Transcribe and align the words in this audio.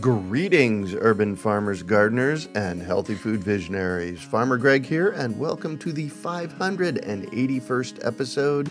Greetings, 0.00 0.94
urban 0.94 1.36
farmers, 1.36 1.82
gardeners, 1.82 2.48
and 2.54 2.82
healthy 2.82 3.14
food 3.14 3.42
visionaries. 3.42 4.20
Farmer 4.20 4.58
Greg 4.58 4.84
here, 4.84 5.08
and 5.10 5.38
welcome 5.38 5.78
to 5.78 5.90
the 5.90 6.10
581st 6.10 8.04
episode 8.04 8.68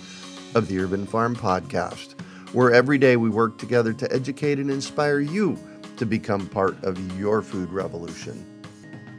of 0.54 0.68
the 0.68 0.78
Urban 0.78 1.08
Farm 1.08 1.36
Podcast, 1.36 2.20
where 2.54 2.72
every 2.72 3.00
day 3.00 3.16
we 3.16 3.30
work 3.30 3.58
together 3.58 3.92
to 3.92 4.14
educate 4.14 4.60
and 4.60 4.70
inspire 4.70 5.20
you 5.20 5.58
to 5.98 6.06
become 6.06 6.46
part 6.48 6.76
of 6.84 7.20
your 7.20 7.42
food 7.42 7.70
revolution. 7.72 8.46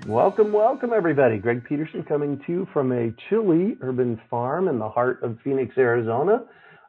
Welcome, 0.07 0.53
welcome, 0.53 0.93
everybody. 0.93 1.39
Greg 1.39 1.65
Peterson 1.65 2.05
coming 2.05 2.41
to 2.47 2.53
you 2.53 2.69
from 2.73 2.93
a 2.93 3.13
chilly 3.29 3.77
urban 3.81 4.21
farm 4.31 4.69
in 4.69 4.79
the 4.79 4.89
heart 4.89 5.25
of 5.25 5.41
Phoenix, 5.43 5.77
Arizona. 5.77 6.45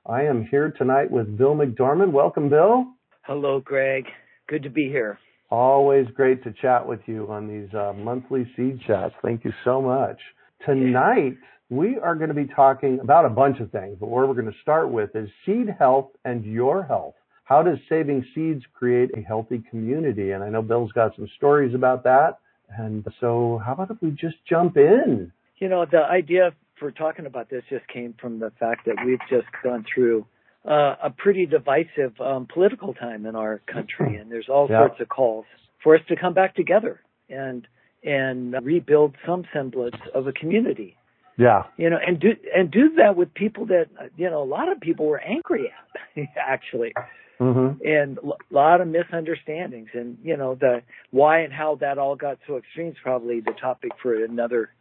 I 0.06 0.22
am 0.24 0.46
here 0.46 0.70
tonight 0.78 1.10
with 1.10 1.36
Bill 1.38 1.56
McDorman. 1.56 2.12
Welcome, 2.12 2.50
Bill. 2.50 2.86
Hello, 3.24 3.62
Greg. 3.62 4.06
Good 4.48 4.64
to 4.64 4.70
be 4.70 4.88
here. 4.88 5.20
Always 5.50 6.08
great 6.14 6.44
to 6.44 6.54
chat 6.62 6.88
with 6.88 7.02
you 7.06 7.28
on 7.30 7.48
these 7.48 7.74
uh, 7.74 7.94
monthly 7.94 8.50
seed 8.56 8.80
chats. 8.86 9.14
Thank 9.22 9.44
you 9.46 9.52
so 9.64 9.82
much. 9.82 10.18
Tonight, 10.66 11.38
we 11.70 11.98
are 11.98 12.16
going 12.16 12.30
to 12.30 12.34
be 12.34 12.48
talking 12.48 13.00
about 13.02 13.26
a 13.26 13.30
bunch 13.30 13.60
of 13.60 13.72
things, 13.72 13.98
but 14.00 14.08
where 14.08 14.26
we're 14.26 14.34
going 14.34 14.52
to 14.52 14.62
start 14.62 14.90
with 14.90 15.16
is 15.16 15.30
seed 15.46 15.68
health 15.78 16.12
and 16.24 16.46
your 16.46 16.84
health. 16.84 17.16
How 17.44 17.62
does 17.62 17.78
saving 17.88 18.26
seeds 18.34 18.64
create 18.74 19.10
a 19.18 19.22
healthy 19.22 19.64
community? 19.70 20.32
And 20.32 20.44
I 20.44 20.50
know 20.50 20.62
Bill's 20.62 20.92
got 20.92 21.16
some 21.16 21.30
stories 21.38 21.76
about 21.76 22.04
that. 22.04 22.40
And 22.78 23.06
so, 23.22 23.62
how 23.66 23.74
about 23.74 23.92
if 23.92 23.98
we 24.02 24.12
just 24.12 24.36
jump 24.50 24.76
in? 24.76 25.32
You 25.58 25.70
know, 25.70 25.86
the 25.90 26.04
idea 26.04 26.52
for 26.80 26.92
talking 26.92 27.26
about 27.26 27.50
this 27.50 27.64
just 27.70 27.88
came 27.88 28.14
from 28.20 28.40
the 28.40 28.52
fact 28.60 28.86
that 28.86 28.96
we've 29.06 29.20
just 29.30 29.48
gone 29.64 29.86
through 29.94 30.26
uh, 30.66 30.96
a 31.04 31.10
pretty 31.10 31.46
divisive 31.46 32.20
um, 32.20 32.48
political 32.52 32.94
time 32.94 33.26
in 33.26 33.36
our 33.36 33.62
country, 33.72 34.16
and 34.16 34.32
there's 34.32 34.50
all 34.50 34.68
sorts 34.68 35.00
of 35.00 35.10
calls 35.10 35.46
for 35.84 35.96
us 35.96 36.02
to 36.10 36.16
come 36.16 36.34
back 36.34 36.56
together 36.56 37.00
and 37.30 37.68
and 38.04 38.56
rebuild 38.64 39.16
some 39.26 39.44
semblance 39.54 39.96
of 40.14 40.28
a 40.28 40.32
community. 40.32 40.96
Yeah, 41.38 41.64
you 41.78 41.90
know, 41.90 41.98
and 42.06 42.20
do 42.20 42.30
and 42.56 42.72
do 42.72 42.96
that 42.98 43.16
with 43.16 43.34
people 43.34 43.68
that 43.68 43.86
you 44.18 44.30
know 44.30 44.42
a 44.42 44.46
lot 44.46 44.72
of 44.72 44.82
people 44.82 45.06
were 45.06 45.20
angry 45.20 45.72
at 46.18 46.28
actually. 46.38 46.94
Mm-hmm. 47.40 47.86
And 47.86 48.18
a 48.18 48.54
lot 48.54 48.82
of 48.82 48.88
misunderstandings, 48.88 49.90
and 49.94 50.18
you 50.24 50.36
know 50.36 50.56
the 50.56 50.82
why 51.12 51.42
and 51.42 51.54
how 51.54 51.76
that 51.82 52.00
all 52.00 52.16
got 52.16 52.40
so 52.48 52.58
extreme 52.58 52.90
is 52.90 52.96
probably 53.04 53.42
the 53.42 53.52
topic 53.62 53.92
for 54.02 54.24
another 54.24 54.72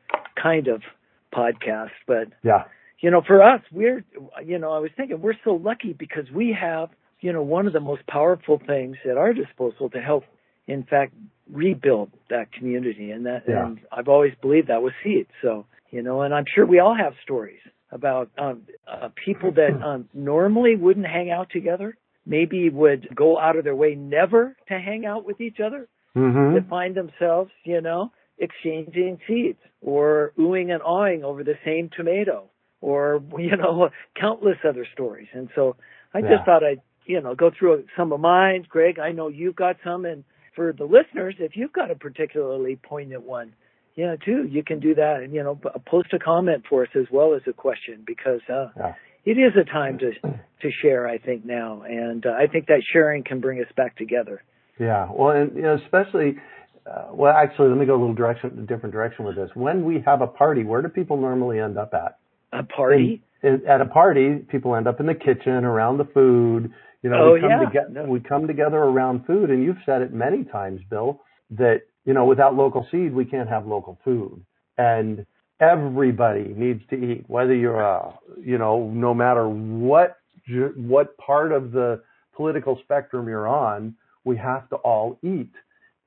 kind 0.42 0.66
of 0.68 0.80
podcast. 1.34 1.90
But 2.06 2.28
yeah, 2.42 2.64
you 3.00 3.10
know, 3.10 3.22
for 3.26 3.42
us, 3.42 3.60
we're, 3.70 4.04
you 4.44 4.58
know, 4.58 4.72
I 4.72 4.78
was 4.78 4.90
thinking 4.96 5.20
we're 5.20 5.34
so 5.44 5.54
lucky 5.54 5.92
because 5.92 6.30
we 6.34 6.56
have, 6.58 6.88
you 7.20 7.32
know, 7.32 7.42
one 7.42 7.66
of 7.66 7.72
the 7.72 7.80
most 7.80 8.06
powerful 8.06 8.60
things 8.66 8.96
at 9.08 9.18
our 9.18 9.34
disposal 9.34 9.90
to 9.90 10.00
help, 10.00 10.24
in 10.66 10.82
fact, 10.84 11.14
rebuild 11.50 12.10
that 12.30 12.52
community. 12.52 13.10
And 13.10 13.26
that, 13.26 13.44
yeah. 13.46 13.66
and 13.66 13.80
I've 13.92 14.08
always 14.08 14.32
believed 14.40 14.68
that 14.68 14.82
was 14.82 14.92
seed. 15.04 15.26
So, 15.42 15.66
you 15.90 16.02
know, 16.02 16.22
and 16.22 16.34
I'm 16.34 16.44
sure 16.52 16.64
we 16.64 16.78
all 16.78 16.96
have 16.96 17.12
stories 17.22 17.60
about 17.90 18.30
um, 18.38 18.62
uh, 18.90 19.10
people 19.24 19.52
that 19.52 19.80
um, 19.84 20.08
normally 20.14 20.74
wouldn't 20.76 21.06
hang 21.06 21.30
out 21.30 21.50
together, 21.50 21.96
maybe 22.24 22.70
would 22.70 23.08
go 23.14 23.38
out 23.38 23.56
of 23.56 23.64
their 23.64 23.76
way 23.76 23.94
never 23.94 24.56
to 24.68 24.74
hang 24.74 25.04
out 25.04 25.26
with 25.26 25.40
each 25.40 25.58
other, 25.64 25.86
mm-hmm. 26.16 26.54
to 26.54 26.68
find 26.68 26.94
themselves, 26.94 27.50
you 27.64 27.82
know, 27.82 28.10
exchanging 28.38 29.18
seeds 29.26 29.58
or 29.82 30.32
oohing 30.38 30.72
and 30.72 30.82
awing 30.82 31.24
over 31.24 31.44
the 31.44 31.54
same 31.64 31.90
tomato 31.94 32.50
or 32.80 33.22
you 33.38 33.56
know 33.56 33.90
countless 34.18 34.58
other 34.68 34.86
stories. 34.92 35.28
And 35.32 35.48
so 35.54 35.76
I 36.14 36.18
yeah. 36.18 36.36
just 36.36 36.44
thought 36.44 36.64
I'd 36.64 36.82
you 37.04 37.20
know 37.20 37.34
go 37.34 37.50
through 37.56 37.84
some 37.96 38.12
of 38.12 38.20
mine. 38.20 38.66
Greg, 38.68 38.98
I 38.98 39.12
know 39.12 39.28
you've 39.28 39.56
got 39.56 39.76
some, 39.84 40.04
and 40.04 40.24
for 40.54 40.72
the 40.72 40.84
listeners, 40.84 41.34
if 41.38 41.56
you've 41.56 41.72
got 41.72 41.90
a 41.90 41.94
particularly 41.94 42.76
poignant 42.76 43.22
one, 43.22 43.52
yeah, 43.94 44.16
too, 44.24 44.46
you 44.48 44.62
can 44.62 44.80
do 44.80 44.94
that, 44.94 45.20
and 45.22 45.32
you 45.32 45.42
know 45.42 45.58
post 45.86 46.12
a 46.12 46.18
comment 46.18 46.64
for 46.68 46.82
us 46.82 46.90
as 46.94 47.06
well 47.10 47.34
as 47.34 47.42
a 47.48 47.52
question 47.52 48.02
because. 48.06 48.40
uh 48.48 48.68
yeah. 48.76 48.94
It 49.28 49.38
is 49.38 49.54
a 49.60 49.64
time 49.64 49.98
to 49.98 50.12
to 50.12 50.70
share, 50.82 51.08
I 51.08 51.18
think 51.18 51.44
now, 51.44 51.82
and 51.82 52.24
uh, 52.24 52.30
I 52.30 52.46
think 52.46 52.68
that 52.68 52.80
sharing 52.92 53.24
can 53.24 53.40
bring 53.40 53.58
us 53.58 53.66
back 53.76 53.96
together. 53.96 54.40
Yeah, 54.78 55.08
well, 55.10 55.36
and 55.36 55.56
you 55.56 55.62
know, 55.62 55.76
especially 55.84 56.36
uh, 56.86 57.08
well, 57.12 57.34
actually, 57.34 57.68
let 57.68 57.78
me 57.78 57.86
go 57.86 57.96
a 57.96 58.00
little 58.00 58.14
direction, 58.14 58.56
a 58.58 58.66
different 58.66 58.92
direction 58.92 59.24
with 59.24 59.34
this. 59.34 59.50
When 59.54 59.84
we 59.84 60.02
have 60.06 60.20
a 60.20 60.26
party, 60.26 60.62
where 60.62 60.82
do 60.82 60.88
people 60.88 61.16
normally 61.16 61.58
end 61.58 61.76
up 61.76 61.92
at? 61.94 62.18
A 62.52 62.62
party? 62.62 63.22
at 63.42 63.80
a 63.80 63.86
party, 63.86 64.36
people 64.48 64.74
end 64.74 64.86
up 64.86 65.00
in 65.00 65.06
the 65.06 65.14
kitchen 65.14 65.64
around 65.64 65.98
the 65.98 66.04
food. 66.04 66.72
You 67.02 67.10
know, 67.10 67.30
oh, 67.30 67.32
we 67.34 67.40
come 67.40 67.50
yeah. 67.50 67.64
together. 67.64 67.90
No. 67.90 68.04
We 68.04 68.20
come 68.20 68.46
together 68.46 68.78
around 68.78 69.26
food, 69.26 69.50
and 69.50 69.62
you've 69.62 69.76
said 69.84 70.02
it 70.02 70.12
many 70.12 70.44
times, 70.44 70.80
Bill, 70.90 71.20
that 71.50 71.82
you 72.04 72.14
know 72.14 72.24
without 72.24 72.54
local 72.54 72.86
seed, 72.90 73.14
we 73.14 73.24
can't 73.24 73.48
have 73.48 73.66
local 73.66 73.98
food, 74.04 74.44
and 74.78 75.26
everybody 75.60 76.52
needs 76.56 76.82
to 76.90 76.96
eat, 76.96 77.24
whether 77.28 77.54
you're 77.54 77.80
a, 77.80 78.12
you 78.42 78.58
know, 78.58 78.88
no 78.90 79.14
matter 79.14 79.48
what 79.48 80.16
what 80.76 81.16
part 81.18 81.52
of 81.52 81.72
the 81.72 82.02
political 82.34 82.78
spectrum 82.82 83.28
you're 83.28 83.48
on, 83.48 83.94
we 84.24 84.36
have 84.36 84.68
to 84.70 84.76
all 84.76 85.18
eat. 85.22 85.50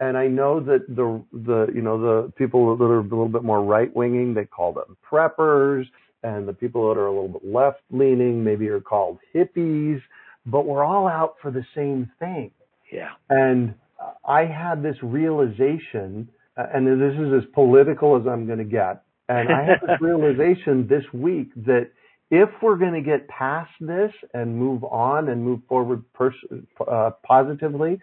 And 0.02 0.18
I 0.18 0.28
know 0.28 0.60
that 0.62 0.88
the 0.88 1.24
the 1.32 1.68
you 1.74 1.82
know 1.82 2.00
the 2.00 2.32
people 2.34 2.76
that 2.76 2.84
are 2.84 3.00
a 3.00 3.04
little 3.04 3.30
bit 3.30 3.44
more 3.44 3.64
right 3.64 3.94
winging, 3.96 4.34
they 4.34 4.46
call 4.46 4.74
them 4.74 4.98
preppers 5.10 5.86
and 6.24 6.48
the 6.48 6.54
people 6.54 6.90
that 6.90 7.00
are 7.00 7.08
a 7.08 7.12
little 7.12 7.30
bit 7.30 7.46
left 7.46 7.82
leaning 7.92 8.44
maybe 8.44 8.68
are 8.68 8.82
called 8.82 9.18
hippies, 9.34 10.02
but 10.46 10.66
we're 10.66 10.84
all 10.84 11.08
out 11.08 11.36
for 11.42 11.52
the 11.52 11.66
same 11.76 12.10
thing. 12.20 12.52
Yeah. 12.92 13.12
And 13.30 13.74
I 14.26 14.46
had 14.46 14.84
this 14.84 14.96
realization, 15.02 16.30
uh, 16.58 16.66
and 16.74 16.88
this 16.88 17.14
is 17.20 17.44
as 17.44 17.50
political 17.54 18.16
as 18.16 18.28
I'm 18.28 18.46
going 18.46 18.60
to 18.60 18.64
get. 18.66 19.04
And 19.28 19.50
I 19.50 19.64
had 19.64 19.82
this 19.82 19.98
realization 20.02 20.88
this 20.88 21.04
week 21.14 21.54
that 21.66 21.92
if 22.32 22.50
we're 22.62 22.78
going 22.78 22.94
to 22.94 23.02
get 23.02 23.28
past 23.28 23.72
this 23.80 24.12
and 24.34 24.56
move 24.56 24.84
on 24.84 25.30
and 25.30 25.44
move 25.44 25.62
forward 25.68 26.04
pers- 26.14 26.34
uh, 26.88 27.12
positively, 27.24 28.00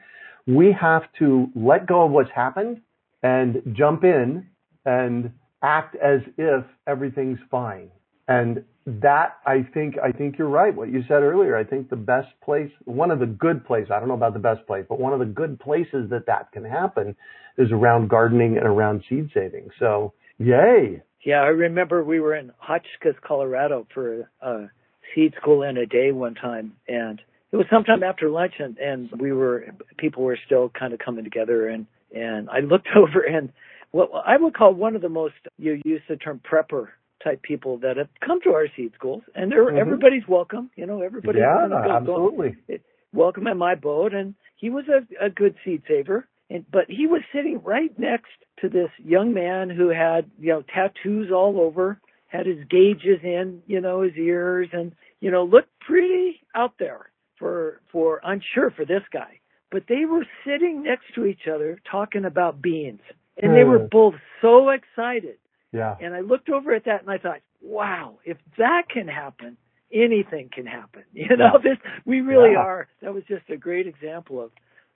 we 0.46 0.72
have 0.72 1.02
to 1.18 1.48
let 1.54 1.86
go 1.86 2.04
of 2.04 2.10
what's 2.10 2.30
happened 2.34 2.80
and 3.22 3.62
jump 3.76 4.04
in 4.04 4.46
and 4.84 5.32
act 5.62 5.96
as 5.96 6.20
if 6.38 6.64
everything's 6.86 7.38
fine. 7.50 7.90
And 8.28 8.64
that 8.86 9.38
I 9.44 9.66
think 9.74 9.96
I 10.02 10.12
think 10.12 10.38
you're 10.38 10.48
right. 10.48 10.74
What 10.74 10.90
you 10.90 11.02
said 11.08 11.22
earlier, 11.22 11.56
I 11.56 11.64
think 11.64 11.90
the 11.90 11.96
best 11.96 12.28
place, 12.44 12.70
one 12.84 13.10
of 13.10 13.18
the 13.18 13.26
good 13.26 13.64
places, 13.64 13.90
I 13.92 13.98
don't 13.98 14.08
know 14.08 14.14
about 14.14 14.32
the 14.32 14.38
best 14.38 14.66
place, 14.66 14.84
but 14.88 15.00
one 15.00 15.12
of 15.12 15.18
the 15.18 15.24
good 15.24 15.58
places 15.58 16.10
that 16.10 16.26
that 16.26 16.52
can 16.52 16.64
happen 16.64 17.16
is 17.58 17.72
around 17.72 18.08
gardening 18.08 18.56
and 18.56 18.66
around 18.66 19.02
seed 19.08 19.30
saving. 19.34 19.70
So, 19.78 20.12
yay! 20.38 21.02
Yeah, 21.24 21.40
I 21.40 21.48
remember 21.48 22.04
we 22.04 22.20
were 22.20 22.36
in 22.36 22.52
Hotchkiss, 22.58 23.16
Colorado 23.26 23.86
for 23.92 24.30
a 24.40 24.70
seed 25.14 25.34
school 25.40 25.62
in 25.62 25.76
a 25.76 25.86
day 25.86 26.12
one 26.12 26.34
time, 26.34 26.74
and 26.86 27.20
it 27.50 27.56
was 27.56 27.66
sometime 27.70 28.02
after 28.04 28.30
lunch 28.30 28.54
and, 28.58 28.76
and 28.78 29.10
we 29.18 29.32
were, 29.32 29.66
people 29.98 30.22
were 30.22 30.38
still 30.46 30.70
kind 30.78 30.92
of 30.92 31.00
coming 31.00 31.24
together 31.24 31.68
and, 31.68 31.86
and 32.14 32.48
I 32.50 32.60
looked 32.60 32.88
over 32.96 33.22
and 33.22 33.52
what 33.92 34.10
I 34.26 34.36
would 34.36 34.54
call 34.54 34.74
one 34.74 34.94
of 34.94 35.02
the 35.02 35.08
most, 35.08 35.34
you 35.58 35.80
use 35.84 36.02
the 36.08 36.16
term 36.16 36.40
prepper 36.40 36.88
type 37.26 37.42
people 37.42 37.78
that 37.78 37.96
have 37.96 38.08
come 38.24 38.40
to 38.42 38.50
our 38.50 38.66
seed 38.76 38.92
schools 38.94 39.22
and 39.34 39.50
they're, 39.50 39.66
mm-hmm. 39.66 39.78
everybody's 39.78 40.26
welcome, 40.28 40.70
you 40.76 40.86
know, 40.86 41.02
everybody's 41.02 41.40
yeah, 41.40 41.68
absolutely. 41.90 42.56
Go, 42.68 42.76
welcome 43.12 43.46
in 43.46 43.58
my 43.58 43.74
boat 43.74 44.14
and 44.14 44.34
he 44.56 44.70
was 44.70 44.84
a, 44.88 45.26
a 45.26 45.30
good 45.30 45.54
seed 45.64 45.82
saver. 45.88 46.28
And, 46.48 46.64
but 46.70 46.84
he 46.88 47.08
was 47.08 47.22
sitting 47.34 47.60
right 47.64 47.96
next 47.98 48.30
to 48.60 48.68
this 48.68 48.90
young 49.04 49.34
man 49.34 49.68
who 49.68 49.88
had, 49.88 50.30
you 50.38 50.50
know, 50.50 50.62
tattoos 50.62 51.32
all 51.32 51.60
over, 51.60 52.00
had 52.28 52.46
his 52.46 52.64
gauges 52.70 53.18
in, 53.24 53.62
you 53.66 53.80
know, 53.80 54.02
his 54.02 54.14
ears 54.16 54.68
and, 54.72 54.92
you 55.20 55.32
know, 55.32 55.44
looked 55.44 55.76
pretty 55.80 56.40
out 56.54 56.74
there 56.78 57.10
for, 57.38 57.80
for, 57.90 58.24
I'm 58.24 58.40
sure 58.54 58.70
for 58.70 58.84
this 58.84 59.02
guy. 59.12 59.40
But 59.72 59.84
they 59.88 60.04
were 60.04 60.24
sitting 60.46 60.84
next 60.84 61.06
to 61.16 61.26
each 61.26 61.48
other 61.52 61.80
talking 61.90 62.24
about 62.24 62.62
beans 62.62 63.00
and 63.42 63.54
they 63.54 63.64
were 63.64 63.80
hmm. 63.80 63.88
both 63.90 64.14
so 64.40 64.70
excited. 64.70 65.36
Yeah. 65.72 65.96
And 66.00 66.14
I 66.14 66.20
looked 66.20 66.48
over 66.48 66.74
at 66.74 66.84
that 66.84 67.02
and 67.02 67.10
I 67.10 67.18
thought, 67.18 67.40
wow, 67.62 68.18
if 68.24 68.38
that 68.58 68.82
can 68.92 69.08
happen, 69.08 69.56
anything 69.92 70.50
can 70.52 70.66
happen. 70.66 71.02
You 71.12 71.36
know, 71.36 71.52
yeah. 71.54 71.70
this, 71.70 71.78
we 72.04 72.20
really 72.20 72.52
yeah. 72.52 72.58
are. 72.58 72.88
That 73.02 73.14
was 73.14 73.24
just 73.28 73.48
a 73.50 73.56
great 73.56 73.86
example 73.86 74.42
of, 74.42 74.50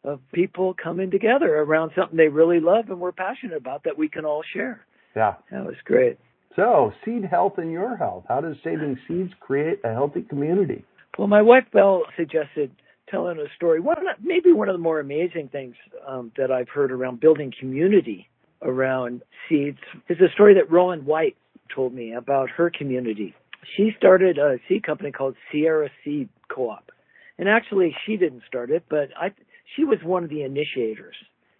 of 0.04 0.20
people 0.32 0.74
coming 0.74 1.10
together 1.10 1.56
around 1.56 1.92
something 1.96 2.16
they 2.16 2.28
really 2.28 2.60
love 2.60 2.88
and 2.88 3.00
we're 3.00 3.12
passionate 3.12 3.56
about 3.56 3.84
that 3.84 3.98
we 3.98 4.08
can 4.08 4.24
all 4.24 4.42
share. 4.54 4.84
Yeah. 5.16 5.34
That 5.50 5.64
was 5.64 5.76
great. 5.84 6.18
So, 6.56 6.92
seed 7.04 7.24
health 7.24 7.54
and 7.58 7.70
your 7.70 7.96
health. 7.96 8.24
How 8.28 8.40
does 8.40 8.56
saving 8.64 8.98
seeds 9.06 9.32
create 9.40 9.78
a 9.84 9.92
healthy 9.92 10.22
community? 10.22 10.84
Well, 11.16 11.28
my 11.28 11.42
wife 11.42 11.64
Belle 11.72 12.02
suggested 12.16 12.72
telling 13.08 13.38
a 13.38 13.46
story. 13.56 13.80
One, 13.80 13.96
maybe 14.22 14.52
one 14.52 14.68
of 14.68 14.74
the 14.74 14.82
more 14.82 15.00
amazing 15.00 15.48
things 15.50 15.74
um, 16.06 16.32
that 16.36 16.50
I've 16.50 16.68
heard 16.68 16.92
around 16.92 17.20
building 17.20 17.52
community 17.58 18.28
around 18.62 19.22
seeds 19.48 19.78
is 20.08 20.18
a 20.20 20.32
story 20.32 20.54
that 20.54 20.70
Rowan 20.70 21.04
White 21.04 21.36
told 21.74 21.94
me 21.94 22.12
about 22.12 22.50
her 22.50 22.70
community. 22.70 23.34
She 23.76 23.90
started 23.96 24.38
a 24.38 24.56
seed 24.68 24.82
company 24.82 25.12
called 25.12 25.36
Sierra 25.50 25.90
Seed 26.04 26.28
Co-op. 26.48 26.90
And 27.38 27.48
actually 27.48 27.94
she 28.06 28.16
didn't 28.16 28.42
start 28.46 28.70
it, 28.70 28.84
but 28.88 29.08
I 29.16 29.32
she 29.76 29.84
was 29.84 29.98
one 30.02 30.24
of 30.24 30.30
the 30.30 30.42
initiators. 30.42 31.16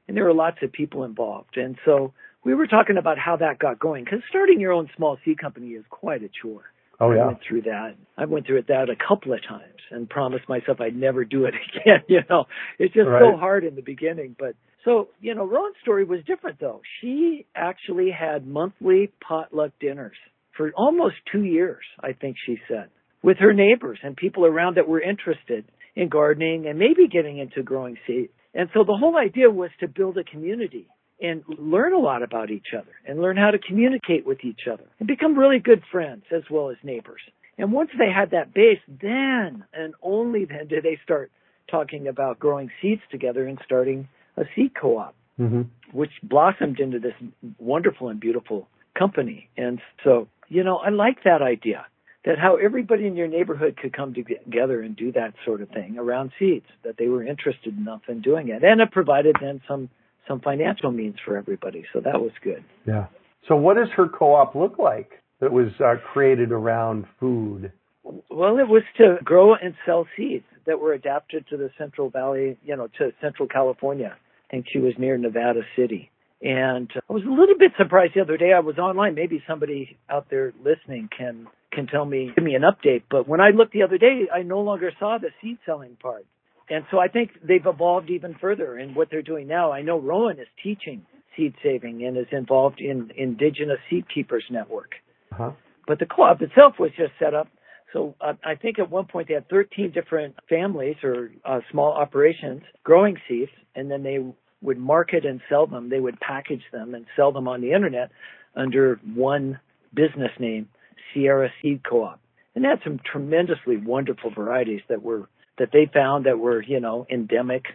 And 0.09 0.17
there 0.17 0.25
were 0.25 0.35
lots 0.35 0.59
of 0.63 0.73
people 0.73 1.05
involved. 1.05 1.57
And 1.57 1.79
so 1.85 2.13
we 2.45 2.55
were 2.55 2.67
talking 2.67 2.97
about 2.97 3.19
how 3.19 3.37
that 3.37 3.59
got 3.59 3.79
going 3.79 4.05
because 4.05 4.21
starting 4.29 4.61
your 4.61 4.73
own 4.73 4.91
small 4.97 5.19
seed 5.25 5.39
company 5.39 5.69
is 5.69 5.85
quite 5.89 6.23
a 6.23 6.29
chore. 6.43 6.65
Oh 7.01 7.13
yeah. 7.13 7.23
I 7.23 7.27
went 7.29 7.39
through 7.47 7.63
that. 7.63 7.95
I 8.19 8.25
went 8.27 8.47
through 8.47 8.59
it 8.59 8.69
that 8.69 8.91
a 8.91 8.97
couple 8.97 9.33
of 9.33 9.41
times 9.47 9.81
and 9.91 10.09
promised 10.09 10.49
myself 10.49 10.81
I'd 10.81 10.97
never 10.97 11.25
do 11.25 11.45
it 11.47 11.55
again. 11.75 12.03
You 12.09 12.21
know, 12.29 12.45
it's 12.79 12.93
just 12.93 13.09
right. 13.09 13.23
so 13.23 13.39
hard 13.39 13.65
in 13.65 13.75
the 13.75 13.83
beginning. 13.83 14.37
But 14.39 14.55
so, 14.85 15.09
you 15.21 15.35
know, 15.35 15.47
Rowan's 15.47 15.77
story 15.83 16.05
was 16.05 16.21
different 16.27 16.59
though. 16.61 16.81
She 17.01 17.47
actually 17.55 18.11
had 18.11 18.47
monthly 18.47 19.11
potluck 19.27 19.73
dinners 19.81 20.17
for 20.57 20.73
almost 20.77 21.17
two 21.31 21.45
years, 21.45 21.85
I 22.01 22.13
think 22.13 22.37
she 22.47 22.59
said, 22.69 22.91
with 23.23 23.39
her 23.39 23.53
neighbors 23.53 23.99
and 24.03 24.17
people 24.17 24.47
around 24.47 24.77
that 24.77 24.89
were 24.89 25.01
interested 25.01 25.65
in 25.97 26.09
gardening 26.09 26.67
and 26.67 26.79
maybe 26.79 27.09
getting 27.11 27.39
into 27.39 27.63
growing 27.63 27.97
seeds. 28.07 28.33
And 28.55 28.69
so 28.75 28.85
the 28.85 28.97
whole 28.99 29.17
idea 29.17 29.51
was 29.51 29.71
to 29.81 29.89
build 29.89 30.19
a 30.19 30.25
community 30.25 30.87
and 31.21 31.43
learn 31.59 31.93
a 31.93 31.99
lot 31.99 32.23
about 32.23 32.51
each 32.51 32.69
other 32.77 32.93
and 33.07 33.21
learn 33.21 33.37
how 33.37 33.51
to 33.51 33.59
communicate 33.59 34.27
with 34.27 34.39
each 34.45 34.61
other 34.73 34.85
and 34.99 35.07
become 35.07 35.39
really 35.39 35.59
good 35.59 35.83
friends 35.93 36.25
as 36.35 36.43
well 36.51 36.71
as 36.71 36.77
neighbors. 36.83 37.21
And 37.59 37.73
once 37.73 37.91
they 37.99 38.11
had 38.11 38.31
that 38.31 38.55
base, 38.55 38.81
then 38.89 39.65
and 39.75 39.95
only 40.03 40.47
then 40.47 40.67
did 40.69 40.83
they 40.83 40.99
start 41.05 41.31
talking 41.71 42.09
about 42.09 42.39
growing 42.39 42.71
seeds 42.81 43.03
together 43.11 43.47
and 43.47 43.59
starting 43.65 44.09
a 44.41 44.45
seed 44.55 44.73
co-op, 44.75 45.15
mm-hmm. 45.39 45.63
which 45.93 46.11
blossomed 46.23 46.81
into 46.81 46.99
this 46.99 47.15
wonderful 47.59 48.09
and 48.09 48.19
beautiful 48.19 48.69
company. 48.99 49.49
And 49.57 49.81
so, 50.03 50.29
you 50.49 50.65
know, 50.65 50.79
I 50.79 50.89
like 50.91 51.25
that 51.25 51.43
idea 51.43 51.87
that 52.25 52.39
how 52.39 52.57
everybody 52.57 53.07
in 53.07 53.17
your 53.17 53.29
neighborhood 53.29 53.77
could 53.81 53.93
come 53.93 54.13
together 54.15 54.83
and 54.83 54.97
do 54.97 55.13
that 55.13 55.35
sort 55.45 55.63
of 55.63 55.69
thing 55.71 55.97
around 55.99 56.33
seeds, 56.39 56.67
that 56.85 56.97
they 56.99 57.09
were 57.09 57.25
interested 57.25 57.77
enough 57.77 58.03
in 58.09 58.21
doing 58.21 58.49
it. 58.49 58.63
And 58.63 58.81
it 58.81 58.91
provided 58.91 59.37
then 59.41 59.61
some 59.67 59.89
some 60.29 60.41
financial 60.41 60.93
means 60.93 61.17
for 61.25 61.37
everybody. 61.37 61.85
So 61.93 62.01
that 62.01 62.21
was 62.21 62.31
good. 62.43 62.63
Yeah. 62.87 63.07
So 63.49 63.57
what 63.57 63.77
does 63.77 63.89
her 63.97 64.07
co-op 64.07 64.55
look 64.55 64.79
like 64.79 65.11
that 65.41 65.51
was 65.51 65.69
uh, 65.81 65.95
created 66.13 66.53
around 66.53 67.07
food? 67.19 67.73
Well, 68.05 68.59
it 68.59 68.69
was 68.69 68.83
to 68.99 69.17
grow 69.25 69.55
and 69.55 69.75
sell 69.85 70.07
seeds 70.17 70.45
that 70.67 70.79
were 70.79 70.93
adapted 70.93 71.47
to 71.49 71.57
the 71.57 71.71
Central 71.79 72.11
Valley, 72.11 72.59
you 72.65 72.77
know, 72.77 72.89
to 72.99 73.13
Central 73.21 73.49
California. 73.49 74.17
I 74.51 74.57
think 74.57 74.67
she 74.73 74.79
was 74.79 74.95
near 74.99 75.17
Nevada 75.17 75.61
City. 75.77 76.11
And 76.43 76.91
I 77.09 77.13
was 77.13 77.23
a 77.25 77.31
little 77.31 77.57
bit 77.59 77.73
surprised 77.79 78.15
the 78.17 78.23
other 78.23 78.37
day. 78.37 78.53
I 78.53 78.61
was 78.61 78.79
online. 78.79 79.15
Maybe 79.15 79.43
somebody 79.47 79.99
out 80.09 80.27
there 80.31 80.53
listening 80.65 81.09
can 81.17 81.47
can 81.71 81.87
tell 81.87 82.05
me, 82.05 82.33
give 82.35 82.43
me 82.43 82.55
an 82.55 82.63
update. 82.63 83.03
But 83.09 83.29
when 83.29 83.41
I 83.41 83.51
looked 83.51 83.73
the 83.73 83.85
other 83.85 83.99
day, 83.99 84.23
I 84.35 84.43
no 84.43 84.61
longer 84.61 84.91
saw 84.99 85.19
the 85.19 85.29
seed 85.41 85.59
selling 85.65 85.97
part. 86.03 86.27
And 86.69 86.85
so 86.91 86.99
I 86.99 87.07
think 87.07 87.31
they've 87.47 87.65
evolved 87.65 88.11
even 88.11 88.35
further 88.41 88.77
in 88.77 88.95
what 88.95 89.09
they're 89.09 89.23
doing 89.23 89.47
now. 89.47 89.71
I 89.71 89.83
know 89.83 90.01
Rowan 90.01 90.41
is 90.41 90.49
teaching 90.63 91.07
seed 91.37 91.55
saving 91.63 92.05
and 92.05 92.17
is 92.17 92.27
involved 92.33 92.81
in 92.81 93.13
Indigenous 93.17 93.79
Seed 93.89 94.07
Keepers 94.13 94.45
Network. 94.51 94.95
Uh-huh. 95.33 95.53
But 95.87 96.01
the 96.01 96.07
co-op 96.07 96.43
itself 96.43 96.75
was 96.79 96.91
just 96.97 97.13
set 97.21 97.35
up. 97.35 97.49
So 97.93 98.15
uh, 98.21 98.35
I 98.45 98.55
think 98.55 98.79
at 98.79 98.91
one 98.91 99.07
point 99.07 99.29
they 99.29 99.35
had 99.35 99.49
13 99.49 99.91
different 99.91 100.37
families 100.49 100.97
or 101.03 101.31
uh, 101.45 101.61
small 101.71 101.93
operations 101.93 102.63
growing 102.85 103.17
seeds, 103.29 103.51
and 103.75 103.91
then 103.91 104.03
they 104.03 104.19
would 104.63 104.79
market 104.79 105.25
and 105.25 105.41
sell 105.49 105.67
them. 105.67 105.89
They 105.89 106.01
would 106.01 106.21
package 106.21 106.63
them 106.73 106.95
and 106.95 107.07
sell 107.17 107.33
them 107.33 107.49
on 107.49 107.61
the 107.61 107.73
internet 107.73 108.11
under 108.55 109.01
one 109.15 109.59
business 109.95 110.31
name, 110.39 110.69
Sierra 111.13 111.51
Seed 111.61 111.83
Co-op. 111.89 112.21
And 112.55 112.65
they 112.65 112.69
had 112.69 112.81
some 112.85 113.01
tremendously 113.05 113.77
wonderful 113.77 114.31
varieties 114.31 114.83
that 114.89 115.03
were 115.03 115.29
that 115.59 115.71
they 115.73 115.91
found 115.93 116.25
that 116.25 116.39
were, 116.39 116.63
you 116.63 116.81
know, 116.81 117.07
endemic, 117.11 117.67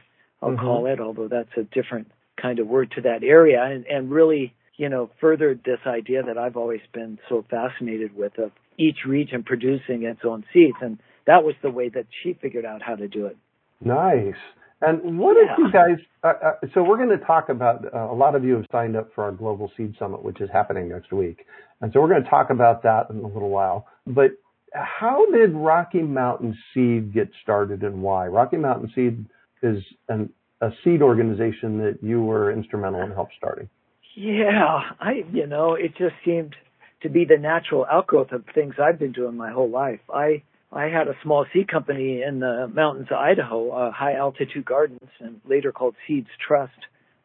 I'll 0.41 0.49
mm-hmm. 0.49 0.59
call 0.59 0.85
it, 0.87 0.99
although 0.99 1.27
that's 1.27 1.55
a 1.55 1.63
different 1.63 2.11
kind 2.41 2.57
of 2.57 2.67
word 2.67 2.91
to 2.95 3.01
that 3.01 3.23
area 3.23 3.63
and, 3.63 3.85
and 3.85 4.09
really, 4.09 4.55
you 4.75 4.89
know, 4.89 5.11
furthered 5.21 5.61
this 5.63 5.79
idea 5.85 6.23
that 6.23 6.37
I've 6.37 6.57
always 6.57 6.81
been 6.93 7.19
so 7.29 7.45
fascinated 7.47 8.15
with 8.15 8.39
of 8.39 8.51
each 8.77 8.99
region 9.07 9.43
producing 9.43 10.03
its 10.03 10.21
own 10.23 10.43
seeds. 10.53 10.77
And 10.81 10.99
that 11.27 11.43
was 11.43 11.55
the 11.61 11.71
way 11.71 11.89
that 11.89 12.05
she 12.23 12.33
figured 12.33 12.65
out 12.65 12.81
how 12.81 12.95
to 12.95 13.07
do 13.07 13.25
it. 13.25 13.37
Nice. 13.81 14.35
And 14.81 15.17
what 15.17 15.37
yeah. 15.37 15.53
if 15.53 15.57
you 15.57 15.71
guys? 15.71 15.97
Uh, 16.23 16.27
uh, 16.27 16.67
so 16.73 16.83
we're 16.83 16.97
going 16.97 17.17
to 17.17 17.25
talk 17.25 17.49
about. 17.49 17.85
Uh, 17.93 18.11
a 18.11 18.13
lot 18.13 18.35
of 18.35 18.43
you 18.43 18.55
have 18.55 18.65
signed 18.71 18.95
up 18.95 19.09
for 19.15 19.23
our 19.23 19.31
Global 19.31 19.71
Seed 19.77 19.95
Summit, 19.97 20.23
which 20.23 20.41
is 20.41 20.49
happening 20.51 20.89
next 20.89 21.13
week, 21.13 21.45
and 21.81 21.91
so 21.93 22.01
we're 22.01 22.09
going 22.09 22.23
to 22.23 22.29
talk 22.29 22.49
about 22.49 22.83
that 22.83 23.09
in 23.09 23.19
a 23.19 23.27
little 23.27 23.49
while. 23.49 23.87
But 24.05 24.31
how 24.73 25.25
did 25.31 25.53
Rocky 25.53 26.01
Mountain 26.01 26.57
Seed 26.73 27.13
get 27.13 27.29
started 27.41 27.83
and 27.83 28.01
why? 28.01 28.27
Rocky 28.27 28.57
Mountain 28.57 28.91
Seed 28.93 29.25
is 29.63 29.81
an, 30.09 30.29
a 30.61 30.69
seed 30.83 31.01
organization 31.01 31.77
that 31.77 31.99
you 32.01 32.21
were 32.21 32.51
instrumental 32.51 33.01
in 33.01 33.11
help 33.11 33.29
starting. 33.37 33.69
Yeah, 34.15 34.81
I 34.99 35.23
you 35.31 35.47
know 35.47 35.75
it 35.75 35.95
just 35.97 36.15
seemed 36.25 36.55
to 37.05 37.09
be 37.09 37.23
the 37.23 37.37
natural 37.37 37.85
outgrowth 37.89 38.31
of 38.31 38.43
things 38.55 38.73
I've 38.81 38.97
been 38.97 39.11
doing 39.11 39.37
my 39.37 39.51
whole 39.51 39.69
life. 39.69 39.99
I 40.11 40.41
I 40.71 40.85
had 40.85 41.07
a 41.07 41.13
small 41.21 41.45
seed 41.53 41.67
company 41.67 42.23
in 42.27 42.39
the 42.39 42.69
mountains 42.73 43.07
of 43.11 43.17
Idaho, 43.17 43.69
uh, 43.69 43.91
High 43.91 44.15
Altitude 44.15 44.65
Gardens, 44.65 45.09
and 45.19 45.39
later 45.47 45.71
called 45.71 45.95
Seeds 46.07 46.27
Trust 46.45 46.73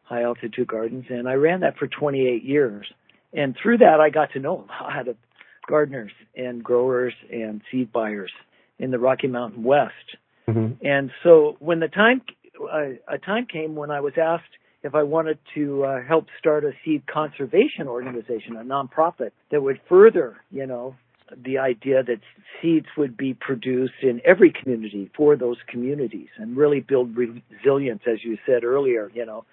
High 0.03 0.21
Altitude 0.21 0.67
Gardens, 0.67 1.05
and 1.09 1.27
I 1.27 1.33
ran 1.33 1.61
that 1.61 1.77
for 1.77 1.87
28 1.87 2.43
years. 2.43 2.85
And 3.33 3.57
through 3.61 3.79
that, 3.79 3.99
I 3.99 4.11
got 4.11 4.31
to 4.33 4.39
know 4.39 4.65
a 4.79 4.83
lot 4.83 5.07
of 5.07 5.17
gardeners 5.67 6.11
and 6.35 6.63
growers 6.63 7.13
and 7.31 7.61
seed 7.71 7.91
buyers 7.91 8.31
in 8.77 8.91
the 8.91 8.99
Rocky 8.99 9.27
Mountain 9.27 9.63
West. 9.63 9.93
Mm-hmm. 10.47 10.85
And 10.85 11.09
so 11.23 11.57
when 11.59 11.79
the 11.79 11.87
time 11.87 12.21
uh, 12.61 12.97
a 13.07 13.17
time 13.17 13.47
came 13.51 13.75
when 13.75 13.89
I 13.89 14.01
was 14.01 14.13
asked 14.21 14.53
if 14.83 14.95
I 14.95 15.03
wanted 15.03 15.37
to 15.55 15.83
uh, 15.83 16.03
help 16.03 16.27
start 16.39 16.63
a 16.63 16.71
seed 16.83 17.03
conservation 17.07 17.87
organization, 17.87 18.55
a 18.55 18.63
nonprofit 18.63 19.31
that 19.51 19.61
would 19.61 19.79
further, 19.87 20.37
you 20.49 20.65
know, 20.65 20.95
the 21.45 21.59
idea 21.59 22.03
that 22.03 22.19
seeds 22.61 22.87
would 22.97 23.15
be 23.15 23.33
produced 23.33 23.93
in 24.01 24.21
every 24.25 24.51
community 24.51 25.09
for 25.15 25.35
those 25.35 25.57
communities 25.67 26.27
and 26.37 26.57
really 26.57 26.81
build 26.81 27.15
resilience, 27.15 28.01
as 28.05 28.23
you 28.23 28.37
said 28.45 28.63
earlier, 28.63 29.09
you 29.13 29.25
know, 29.25 29.45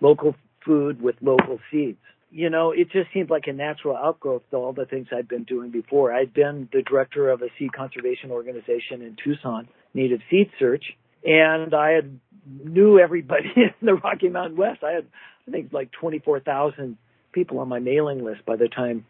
local 0.00 0.34
food 0.64 1.02
with 1.02 1.16
local 1.20 1.58
seeds 1.70 1.98
you 2.30 2.50
know, 2.50 2.72
it 2.72 2.90
just 2.90 3.12
seemed 3.14 3.30
like 3.30 3.46
a 3.46 3.52
natural 3.52 3.96
outgrowth 3.96 4.42
to 4.50 4.56
all 4.56 4.72
the 4.72 4.84
things 4.84 5.06
I'd 5.10 5.28
been 5.28 5.44
doing 5.44 5.70
before. 5.70 6.12
I'd 6.12 6.34
been 6.34 6.68
the 6.72 6.82
director 6.82 7.30
of 7.30 7.40
a 7.40 7.46
seed 7.58 7.72
conservation 7.72 8.30
organization 8.30 9.00
in 9.00 9.16
Tucson, 9.22 9.68
Native 9.94 10.20
Seed 10.30 10.50
Search, 10.58 10.84
and 11.24 11.74
I 11.74 11.92
had 11.92 12.20
knew 12.46 12.98
everybody 12.98 13.52
in 13.56 13.72
the 13.82 13.94
Rocky 13.94 14.28
Mountain 14.28 14.56
West. 14.56 14.82
I 14.82 14.92
had, 14.92 15.06
I 15.48 15.50
think, 15.50 15.72
like 15.72 15.90
24,000 15.92 16.96
people 17.32 17.58
on 17.58 17.68
my 17.68 17.78
mailing 17.78 18.24
list 18.24 18.44
by 18.46 18.56
the 18.56 18.68
time 18.68 19.04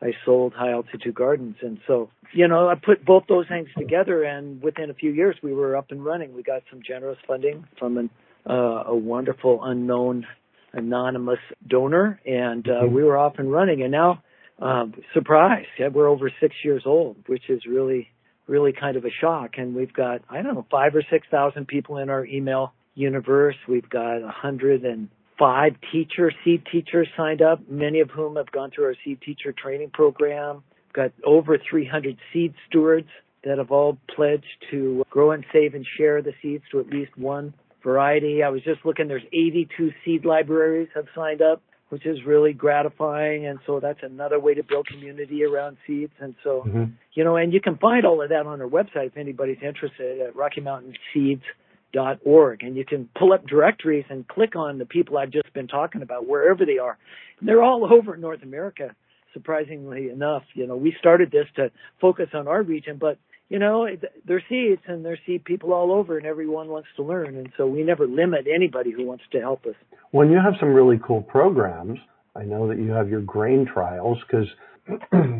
I 0.00 0.12
sold 0.24 0.52
high 0.52 0.72
altitude 0.72 1.14
gardens. 1.14 1.56
And 1.60 1.78
so, 1.86 2.10
you 2.32 2.46
know, 2.46 2.68
I 2.68 2.74
put 2.74 3.04
both 3.04 3.24
those 3.28 3.46
things 3.48 3.68
together 3.76 4.22
and 4.22 4.62
within 4.62 4.90
a 4.90 4.94
few 4.94 5.10
years 5.10 5.36
we 5.42 5.52
were 5.52 5.76
up 5.76 5.90
and 5.90 6.04
running. 6.04 6.34
We 6.34 6.42
got 6.42 6.62
some 6.70 6.80
generous 6.86 7.18
funding 7.26 7.66
from 7.78 7.98
an, 7.98 8.10
uh, 8.48 8.84
a 8.86 8.96
wonderful 8.96 9.60
unknown 9.62 10.26
anonymous 10.72 11.38
donor 11.66 12.20
and 12.26 12.68
uh, 12.68 12.72
mm-hmm. 12.72 12.94
we 12.94 13.02
were 13.02 13.16
off 13.16 13.34
and 13.38 13.50
running 13.50 13.82
and 13.82 13.90
now 13.90 14.22
um, 14.60 14.94
surprise 15.14 15.64
yeah, 15.78 15.88
we're 15.88 16.08
over 16.08 16.30
six 16.40 16.54
years 16.62 16.82
old 16.84 17.16
which 17.26 17.48
is 17.48 17.62
really 17.66 18.08
really 18.46 18.72
kind 18.72 18.96
of 18.96 19.04
a 19.04 19.10
shock 19.20 19.52
and 19.56 19.74
we've 19.74 19.94
got 19.94 20.20
i 20.28 20.42
don't 20.42 20.54
know 20.54 20.66
five 20.70 20.94
or 20.94 21.02
six 21.10 21.26
thousand 21.30 21.66
people 21.66 21.96
in 21.96 22.10
our 22.10 22.24
email 22.26 22.74
universe 22.98 23.56
we've 23.68 23.88
got 23.88 24.22
hundred 24.22 24.84
and 24.84 25.08
five 25.38 25.72
teachers 25.92 26.34
seed 26.44 26.62
teachers 26.70 27.08
signed 27.16 27.42
up 27.42 27.60
many 27.68 28.00
of 28.00 28.10
whom 28.10 28.36
have 28.36 28.50
gone 28.50 28.70
through 28.70 28.84
our 28.84 28.96
seed 29.04 29.20
teacher 29.22 29.52
training 29.52 29.90
program 29.90 30.62
we've 30.86 30.92
got 30.92 31.12
over 31.24 31.58
300 31.70 32.16
seed 32.32 32.54
stewards 32.68 33.08
that 33.44 33.58
have 33.58 33.70
all 33.70 33.98
pledged 34.14 34.44
to 34.70 35.04
grow 35.10 35.30
and 35.30 35.44
save 35.52 35.74
and 35.74 35.86
share 35.96 36.22
the 36.22 36.32
seeds 36.42 36.64
to 36.70 36.80
at 36.80 36.88
least 36.88 37.16
one 37.16 37.54
variety. 37.82 38.42
I 38.42 38.48
was 38.48 38.62
just 38.62 38.84
looking, 38.84 39.08
there's 39.08 39.22
82 39.32 39.92
seed 40.04 40.24
libraries 40.24 40.88
have 40.94 41.06
signed 41.14 41.40
up, 41.40 41.62
which 41.90 42.04
is 42.04 42.18
really 42.26 42.52
gratifying. 42.52 43.46
And 43.46 43.58
so 43.66 43.80
that's 43.80 44.00
another 44.02 44.40
way 44.40 44.54
to 44.54 44.62
build 44.62 44.88
community 44.88 45.44
around 45.44 45.76
seeds. 45.86 46.12
And 46.20 46.34
so, 46.42 46.64
mm-hmm. 46.66 46.84
you 47.14 47.24
know, 47.24 47.36
and 47.36 47.52
you 47.52 47.60
can 47.60 47.76
find 47.78 48.04
all 48.04 48.20
of 48.22 48.28
that 48.30 48.46
on 48.46 48.60
our 48.60 48.68
website 48.68 49.06
if 49.06 49.16
anybody's 49.16 49.62
interested 49.62 50.20
at 50.20 50.36
Rocky 50.36 50.60
Mountain 50.60 50.94
Seeds 51.14 51.44
dot 51.92 52.18
org 52.24 52.62
and 52.62 52.76
you 52.76 52.84
can 52.84 53.08
pull 53.18 53.32
up 53.32 53.46
directories 53.46 54.04
and 54.10 54.26
click 54.28 54.56
on 54.56 54.78
the 54.78 54.84
people 54.84 55.16
I've 55.16 55.30
just 55.30 55.52
been 55.54 55.68
talking 55.68 56.02
about 56.02 56.26
wherever 56.26 56.66
they 56.66 56.78
are. 56.78 56.98
And 57.40 57.48
they're 57.48 57.62
all 57.62 57.90
over 57.92 58.16
North 58.16 58.42
America 58.42 58.94
surprisingly 59.32 60.08
enough. 60.10 60.42
You 60.54 60.66
know, 60.66 60.76
we 60.76 60.94
started 60.98 61.30
this 61.30 61.46
to 61.56 61.70
focus 62.00 62.28
on 62.34 62.48
our 62.48 62.62
region, 62.62 62.98
but 62.98 63.18
you 63.48 63.58
know, 63.58 63.88
they're 64.26 64.42
seeds 64.48 64.82
and 64.86 65.04
they're 65.04 65.18
seed 65.24 65.44
people 65.44 65.72
all 65.72 65.90
over 65.90 66.18
and 66.18 66.26
everyone 66.26 66.68
wants 66.68 66.88
to 66.96 67.02
learn. 67.02 67.36
And 67.36 67.48
so 67.56 67.66
we 67.66 67.82
never 67.82 68.06
limit 68.06 68.46
anybody 68.52 68.90
who 68.90 69.06
wants 69.06 69.24
to 69.32 69.40
help 69.40 69.64
us. 69.64 69.74
When 70.10 70.30
you 70.30 70.36
have 70.36 70.54
some 70.60 70.68
really 70.74 71.00
cool 71.06 71.22
programs, 71.22 71.98
I 72.36 72.42
know 72.44 72.68
that 72.68 72.78
you 72.78 72.90
have 72.90 73.08
your 73.08 73.22
grain 73.22 73.66
trials 73.66 74.18
because 74.26 74.46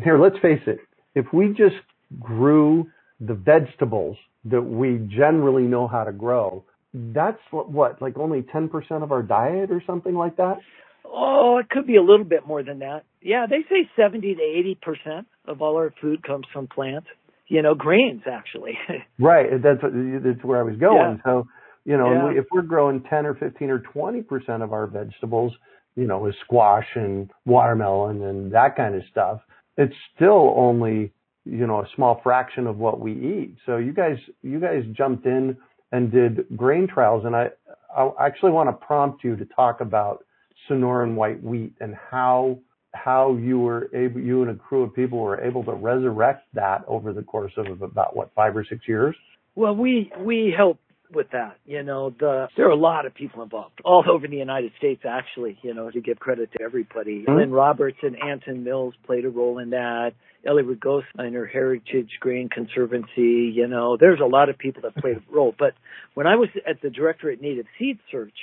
here, 0.03 0.19
let's 0.19 0.37
face 0.41 0.61
it, 0.65 0.79
if 1.13 1.25
we 1.33 1.49
just 1.49 1.75
grew 2.19 2.89
the 3.19 3.35
vegetables 3.35 4.17
that 4.45 4.61
we 4.61 5.07
generally 5.09 5.63
know 5.63 5.87
how 5.87 6.03
to 6.03 6.11
grow, 6.11 6.63
that's 6.93 7.39
what, 7.51 7.71
what 7.71 8.01
like 8.01 8.17
only 8.17 8.41
10% 8.41 8.69
of 9.03 9.11
our 9.11 9.23
diet 9.23 9.71
or 9.71 9.83
something 9.85 10.15
like 10.15 10.37
that? 10.37 10.57
Oh, 11.05 11.59
it 11.59 11.69
could 11.69 11.87
be 11.87 11.95
a 11.95 12.03
little 12.03 12.25
bit 12.25 12.45
more 12.45 12.63
than 12.63 12.79
that. 12.79 13.03
Yeah, 13.21 13.45
they 13.49 13.63
say 13.69 13.89
70 13.95 14.35
to 14.35 14.85
80% 14.87 15.25
of 15.47 15.61
all 15.61 15.75
our 15.75 15.93
food 16.01 16.23
comes 16.23 16.45
from 16.53 16.67
plants 16.67 17.07
you 17.49 17.61
know, 17.61 17.75
grains 17.75 18.21
actually. 18.31 18.77
right. 19.19 19.49
That's 19.61 19.81
that's 19.81 20.43
where 20.43 20.59
I 20.59 20.63
was 20.63 20.77
going. 20.79 21.17
Yeah. 21.17 21.23
So, 21.25 21.47
you 21.83 21.97
know, 21.97 22.29
yeah. 22.29 22.39
if 22.39 22.45
we're 22.51 22.61
growing 22.61 23.03
10 23.09 23.25
or 23.25 23.33
15 23.35 23.69
or 23.69 23.79
20 23.79 24.21
percent 24.21 24.63
of 24.63 24.71
our 24.71 24.87
vegetables, 24.87 25.51
you 25.95 26.07
know, 26.07 26.19
with 26.19 26.35
squash 26.45 26.85
and 26.95 27.29
watermelon 27.45 28.23
and 28.23 28.53
that 28.53 28.77
kind 28.77 28.95
of 28.95 29.01
stuff, 29.11 29.41
it's 29.77 29.95
still 30.15 30.53
only 30.55 31.11
you 31.49 31.67
know 31.67 31.79
a 31.79 31.87
small 31.95 32.19
fraction 32.23 32.67
of 32.67 32.77
what 32.77 32.99
we 32.99 33.13
eat. 33.13 33.55
So 33.65 33.77
you 33.77 33.93
guys 33.93 34.17
you 34.41 34.59
guys 34.59 34.83
jumped 34.91 35.25
in 35.25 35.57
and 35.91 36.11
did 36.11 36.45
grain 36.55 36.87
trials, 36.87 37.25
and 37.25 37.35
I 37.35 37.49
I 37.95 38.09
actually 38.19 38.51
want 38.51 38.69
to 38.69 38.85
prompt 38.85 39.23
you 39.23 39.35
to 39.35 39.45
talk 39.45 39.81
about 39.81 40.25
Sonoran 40.69 41.15
white 41.15 41.41
wheat 41.43 41.73
and 41.79 41.95
how 41.95 42.59
how 42.93 43.35
you 43.35 43.59
were 43.59 43.89
able, 43.93 44.19
you 44.19 44.41
and 44.41 44.51
a 44.51 44.55
crew 44.55 44.83
of 44.83 44.95
people 44.95 45.19
were 45.19 45.39
able 45.41 45.63
to 45.63 45.73
resurrect 45.73 46.47
that 46.53 46.83
over 46.87 47.13
the 47.13 47.21
course 47.21 47.53
of 47.57 47.81
about 47.81 48.15
what 48.15 48.31
five 48.35 48.55
or 48.55 48.65
six 48.67 48.87
years. 48.87 49.15
Well, 49.55 49.75
we 49.75 50.11
we 50.19 50.53
helped 50.55 50.81
with 51.13 51.31
that. 51.31 51.57
You 51.65 51.83
know, 51.83 52.09
the 52.09 52.47
there 52.55 52.67
are 52.67 52.71
a 52.71 52.75
lot 52.75 53.05
of 53.05 53.13
people 53.13 53.43
involved 53.43 53.81
all 53.83 54.03
over 54.09 54.27
the 54.27 54.37
United 54.37 54.71
States. 54.77 55.03
Actually, 55.07 55.57
you 55.61 55.73
know, 55.73 55.89
to 55.89 56.01
give 56.01 56.19
credit 56.19 56.51
to 56.53 56.63
everybody, 56.63 57.23
mm-hmm. 57.23 57.33
Glenn 57.33 57.51
Roberts 57.51 57.97
and 58.01 58.15
Anson 58.21 58.63
Mills 58.63 58.93
played 59.05 59.25
a 59.25 59.29
role 59.29 59.59
in 59.59 59.71
that. 59.71 60.11
Ellie 60.45 60.63
her 60.63 61.45
Heritage 61.45 62.11
Grain 62.19 62.49
Conservancy. 62.49 63.51
You 63.53 63.67
know, 63.67 63.97
there's 63.97 64.21
a 64.21 64.25
lot 64.25 64.49
of 64.49 64.57
people 64.57 64.81
that 64.83 64.95
played 64.95 65.17
a 65.17 65.21
role. 65.35 65.53
But 65.57 65.73
when 66.13 66.27
I 66.27 66.35
was 66.35 66.49
at 66.67 66.81
the 66.81 66.89
Directorate 66.89 67.41
Native 67.41 67.65
Seed 67.77 67.99
Search, 68.09 68.33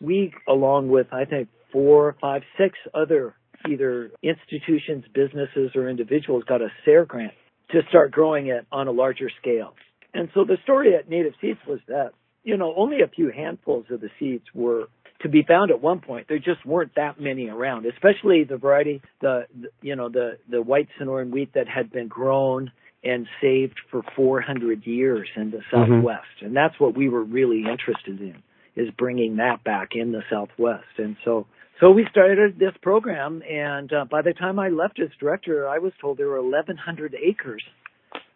we, 0.00 0.32
along 0.48 0.88
with 0.88 1.12
I 1.12 1.24
think 1.24 1.48
four, 1.70 2.16
five, 2.20 2.42
six 2.58 2.78
other 2.94 3.34
either 3.70 4.10
institutions, 4.22 5.04
businesses, 5.14 5.70
or 5.74 5.88
individuals 5.88 6.44
got 6.44 6.62
a 6.62 6.68
SARE 6.84 7.04
grant 7.04 7.32
to 7.70 7.80
start 7.88 8.10
growing 8.10 8.48
it 8.48 8.66
on 8.72 8.88
a 8.88 8.90
larger 8.90 9.30
scale. 9.40 9.74
And 10.14 10.28
so 10.34 10.44
the 10.44 10.58
story 10.62 10.94
at 10.94 11.08
Native 11.08 11.32
Seeds 11.40 11.58
was 11.66 11.80
that, 11.88 12.10
you 12.44 12.56
know, 12.56 12.74
only 12.76 13.02
a 13.02 13.08
few 13.08 13.30
handfuls 13.30 13.86
of 13.90 14.00
the 14.00 14.10
seeds 14.18 14.44
were 14.54 14.86
to 15.22 15.28
be 15.28 15.42
found 15.46 15.70
at 15.70 15.80
one 15.80 16.00
point. 16.00 16.26
There 16.28 16.38
just 16.38 16.66
weren't 16.66 16.94
that 16.96 17.20
many 17.20 17.48
around, 17.48 17.86
especially 17.86 18.44
the 18.44 18.56
variety, 18.56 19.00
the, 19.20 19.46
the 19.58 19.68
you 19.80 19.96
know, 19.96 20.08
the, 20.08 20.38
the 20.50 20.60
white 20.60 20.88
Sonoran 21.00 21.30
wheat 21.30 21.54
that 21.54 21.68
had 21.68 21.92
been 21.92 22.08
grown 22.08 22.72
and 23.04 23.26
saved 23.40 23.80
for 23.90 24.02
400 24.14 24.86
years 24.86 25.28
in 25.36 25.50
the 25.50 25.58
mm-hmm. 25.58 25.92
Southwest. 25.92 26.26
Mm-hmm. 26.38 26.46
And 26.46 26.56
that's 26.56 26.78
what 26.78 26.96
we 26.96 27.08
were 27.08 27.24
really 27.24 27.60
interested 27.60 28.20
in, 28.20 28.42
is 28.76 28.90
bringing 28.98 29.36
that 29.36 29.64
back 29.64 29.90
in 29.92 30.12
the 30.12 30.22
Southwest. 30.30 30.98
And 30.98 31.16
so 31.24 31.46
so 31.82 31.90
we 31.90 32.06
started 32.12 32.60
this 32.60 32.74
program, 32.80 33.42
and 33.42 33.92
uh, 33.92 34.04
by 34.08 34.22
the 34.22 34.32
time 34.32 34.60
I 34.60 34.68
left 34.68 35.00
as 35.00 35.08
director, 35.18 35.68
I 35.68 35.78
was 35.78 35.92
told 36.00 36.16
there 36.16 36.28
were 36.28 36.40
1,100 36.40 37.16
acres 37.16 37.64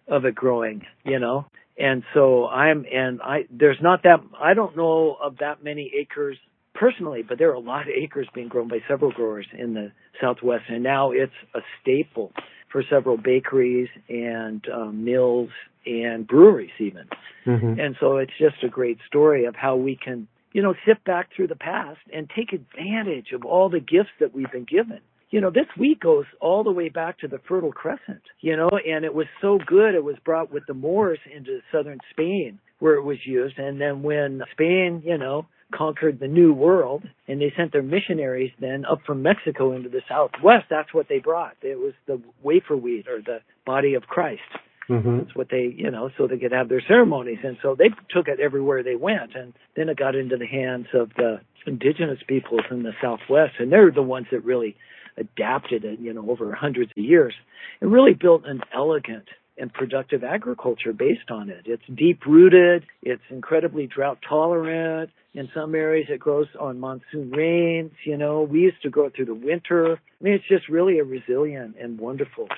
of 0.09 0.25
it 0.25 0.35
growing. 0.35 0.85
You 1.05 1.21
know, 1.21 1.47
and 1.79 2.03
so 2.15 2.47
I'm 2.47 2.85
and 2.93 3.21
I 3.23 3.47
there's 3.51 3.79
not 3.83 4.03
that 4.05 4.21
I 4.41 4.55
don't 4.55 4.77
know 4.77 5.17
of 5.23 5.39
that 5.39 5.63
many 5.63 5.93
acres 5.99 6.39
personally, 6.75 7.23
but 7.27 7.39
there 7.39 7.51
are 7.51 7.55
a 7.55 7.61
lot 7.61 7.83
of 7.83 7.89
acres 7.89 8.29
being 8.35 8.49
grown 8.49 8.69
by 8.69 8.81
several 8.89 9.11
growers 9.11 9.47
in 9.57 9.75
the 9.75 9.93
Southwest, 10.21 10.65
and 10.69 10.83
now 10.83 11.13
it's 11.13 11.33
a 11.55 11.61
staple 11.81 12.33
for 12.71 12.83
several 12.91 13.17
bakeries 13.17 13.89
and 14.09 14.67
um, 14.73 15.05
mills 15.05 15.51
and 15.87 16.27
breweries 16.27 16.71
even. 16.79 17.09
Mm-hmm. 17.47 17.81
And 17.81 17.97
so 18.01 18.17
it's 18.17 18.33
just 18.39 18.57
a 18.65 18.69
great 18.69 18.99
story 19.07 19.45
of 19.45 19.55
how 19.55 19.77
we 19.77 19.97
can 19.97 20.27
you 20.57 20.63
know, 20.63 20.75
sit 20.87 21.05
back 21.05 21.29
through 21.37 21.49
the 21.49 21.55
past 21.55 21.99
and 22.15 22.31
take 22.35 22.55
advantage 22.55 23.33
of 23.35 23.45
all 23.45 23.69
the 23.69 23.79
gifts 23.79 24.09
that 24.21 24.35
we've 24.35 24.51
been 24.51 24.65
given. 24.65 25.01
You 25.31 25.41
know, 25.41 25.51
this 25.51 25.67
wheat 25.77 26.01
goes 26.01 26.25
all 26.41 26.63
the 26.63 26.71
way 26.71 26.89
back 26.89 27.19
to 27.19 27.29
the 27.29 27.41
Fertile 27.49 27.73
Crescent, 27.73 28.23
you 28.41 28.57
know, 28.57 28.71
and 28.71 29.05
it 29.05 29.13
was 29.13 29.27
so 29.41 29.59
good 29.67 29.95
it 29.95 30.05
was 30.05 30.17
brought 30.25 30.53
with 30.53 30.63
the 30.67 30.75
Moors 30.75 31.19
into 31.35 31.61
southern 31.73 31.99
Spain 32.11 32.61
where 32.79 32.95
it 32.95 33.03
was 33.03 33.19
used. 33.25 33.59
And 33.59 33.81
then 33.81 34.03
when 34.03 34.43
Spain, 34.53 35.03
you 35.05 35.19
know, 35.19 35.47
conquered 35.75 36.21
the 36.21 36.29
New 36.29 36.53
World 36.53 37.03
and 37.27 37.41
they 37.41 37.53
sent 37.57 37.73
their 37.73 37.83
missionaries 37.83 38.53
then 38.61 38.85
up 38.85 39.01
from 39.05 39.23
Mexico 39.23 39.73
into 39.73 39.89
the 39.89 40.03
Southwest, 40.09 40.67
that's 40.71 40.95
what 40.95 41.09
they 41.09 41.19
brought. 41.19 41.57
It 41.63 41.79
was 41.79 41.95
the 42.07 42.21
wafer 42.43 42.77
wheat 42.77 43.09
or 43.09 43.21
the 43.21 43.41
body 43.65 43.95
of 43.95 44.05
Christ. 44.05 44.43
Mm-hmm. 44.89 45.19
That's 45.19 45.35
what 45.35 45.49
they, 45.51 45.75
you 45.77 45.91
know, 45.91 46.11
so 46.17 46.29
they 46.29 46.39
could 46.39 46.53
have 46.53 46.69
their 46.69 46.83
ceremonies. 46.87 47.39
And 47.43 47.57
so 47.63 47.75
they 47.75 47.89
took 48.11 48.29
it 48.29 48.39
everywhere 48.39 48.83
they 48.83 48.95
went. 48.95 49.35
And 49.35 49.53
then 49.75 49.89
it 49.89 49.97
got 49.97 50.15
into 50.15 50.37
the 50.37 50.47
hands 50.47 50.87
of 50.95 51.11
the 51.17 51.41
indigenous 51.67 52.21
peoples 52.29 52.63
in 52.71 52.85
the 52.85 52.93
Southwest. 53.03 53.55
And 53.59 53.73
they're 53.73 53.91
the 53.91 54.03
ones 54.03 54.27
that 54.31 54.45
really 54.45 54.77
adapted 55.17 55.85
it, 55.85 55.99
you 56.01 56.13
know, 56.13 56.31
over 56.31 56.55
hundreds 56.55 56.91
of 56.97 57.03
years 57.03 57.35
and 57.81 57.93
really 57.93 58.15
built 58.15 58.45
an 58.47 58.61
elegant 58.75 59.25
and 59.59 59.73
productive 59.73 60.23
agriculture 60.23 60.93
based 60.93 61.31
on 61.31 61.49
it. 61.49 61.63
It's 61.65 61.83
deep 61.95 62.27
rooted. 62.27 62.85
It's 63.03 63.23
incredibly 63.31 63.87
drought 63.87 64.19
tolerant. 64.29 65.11
In 65.35 65.49
some 65.55 65.75
areas, 65.75 66.09
it 66.11 66.21
grows 66.21 66.47
on 66.61 66.79
monsoon 66.79 67.31
rains. 67.31 67.93
You 68.05 68.17
know, 68.17 68.43
we 68.43 68.61
used 68.61 68.83
to 68.83 68.91
grow 68.91 69.07
it 69.07 69.17
through 69.17 69.27
the 69.27 69.35
winter. 69.35 69.95
I 69.95 70.25
mean, 70.25 70.35
it's 70.35 70.49
just 70.49 70.69
really 70.69 70.99
a 70.99 71.05
resilient 71.05 71.77
and 71.81 71.99
wonderful 71.99 72.49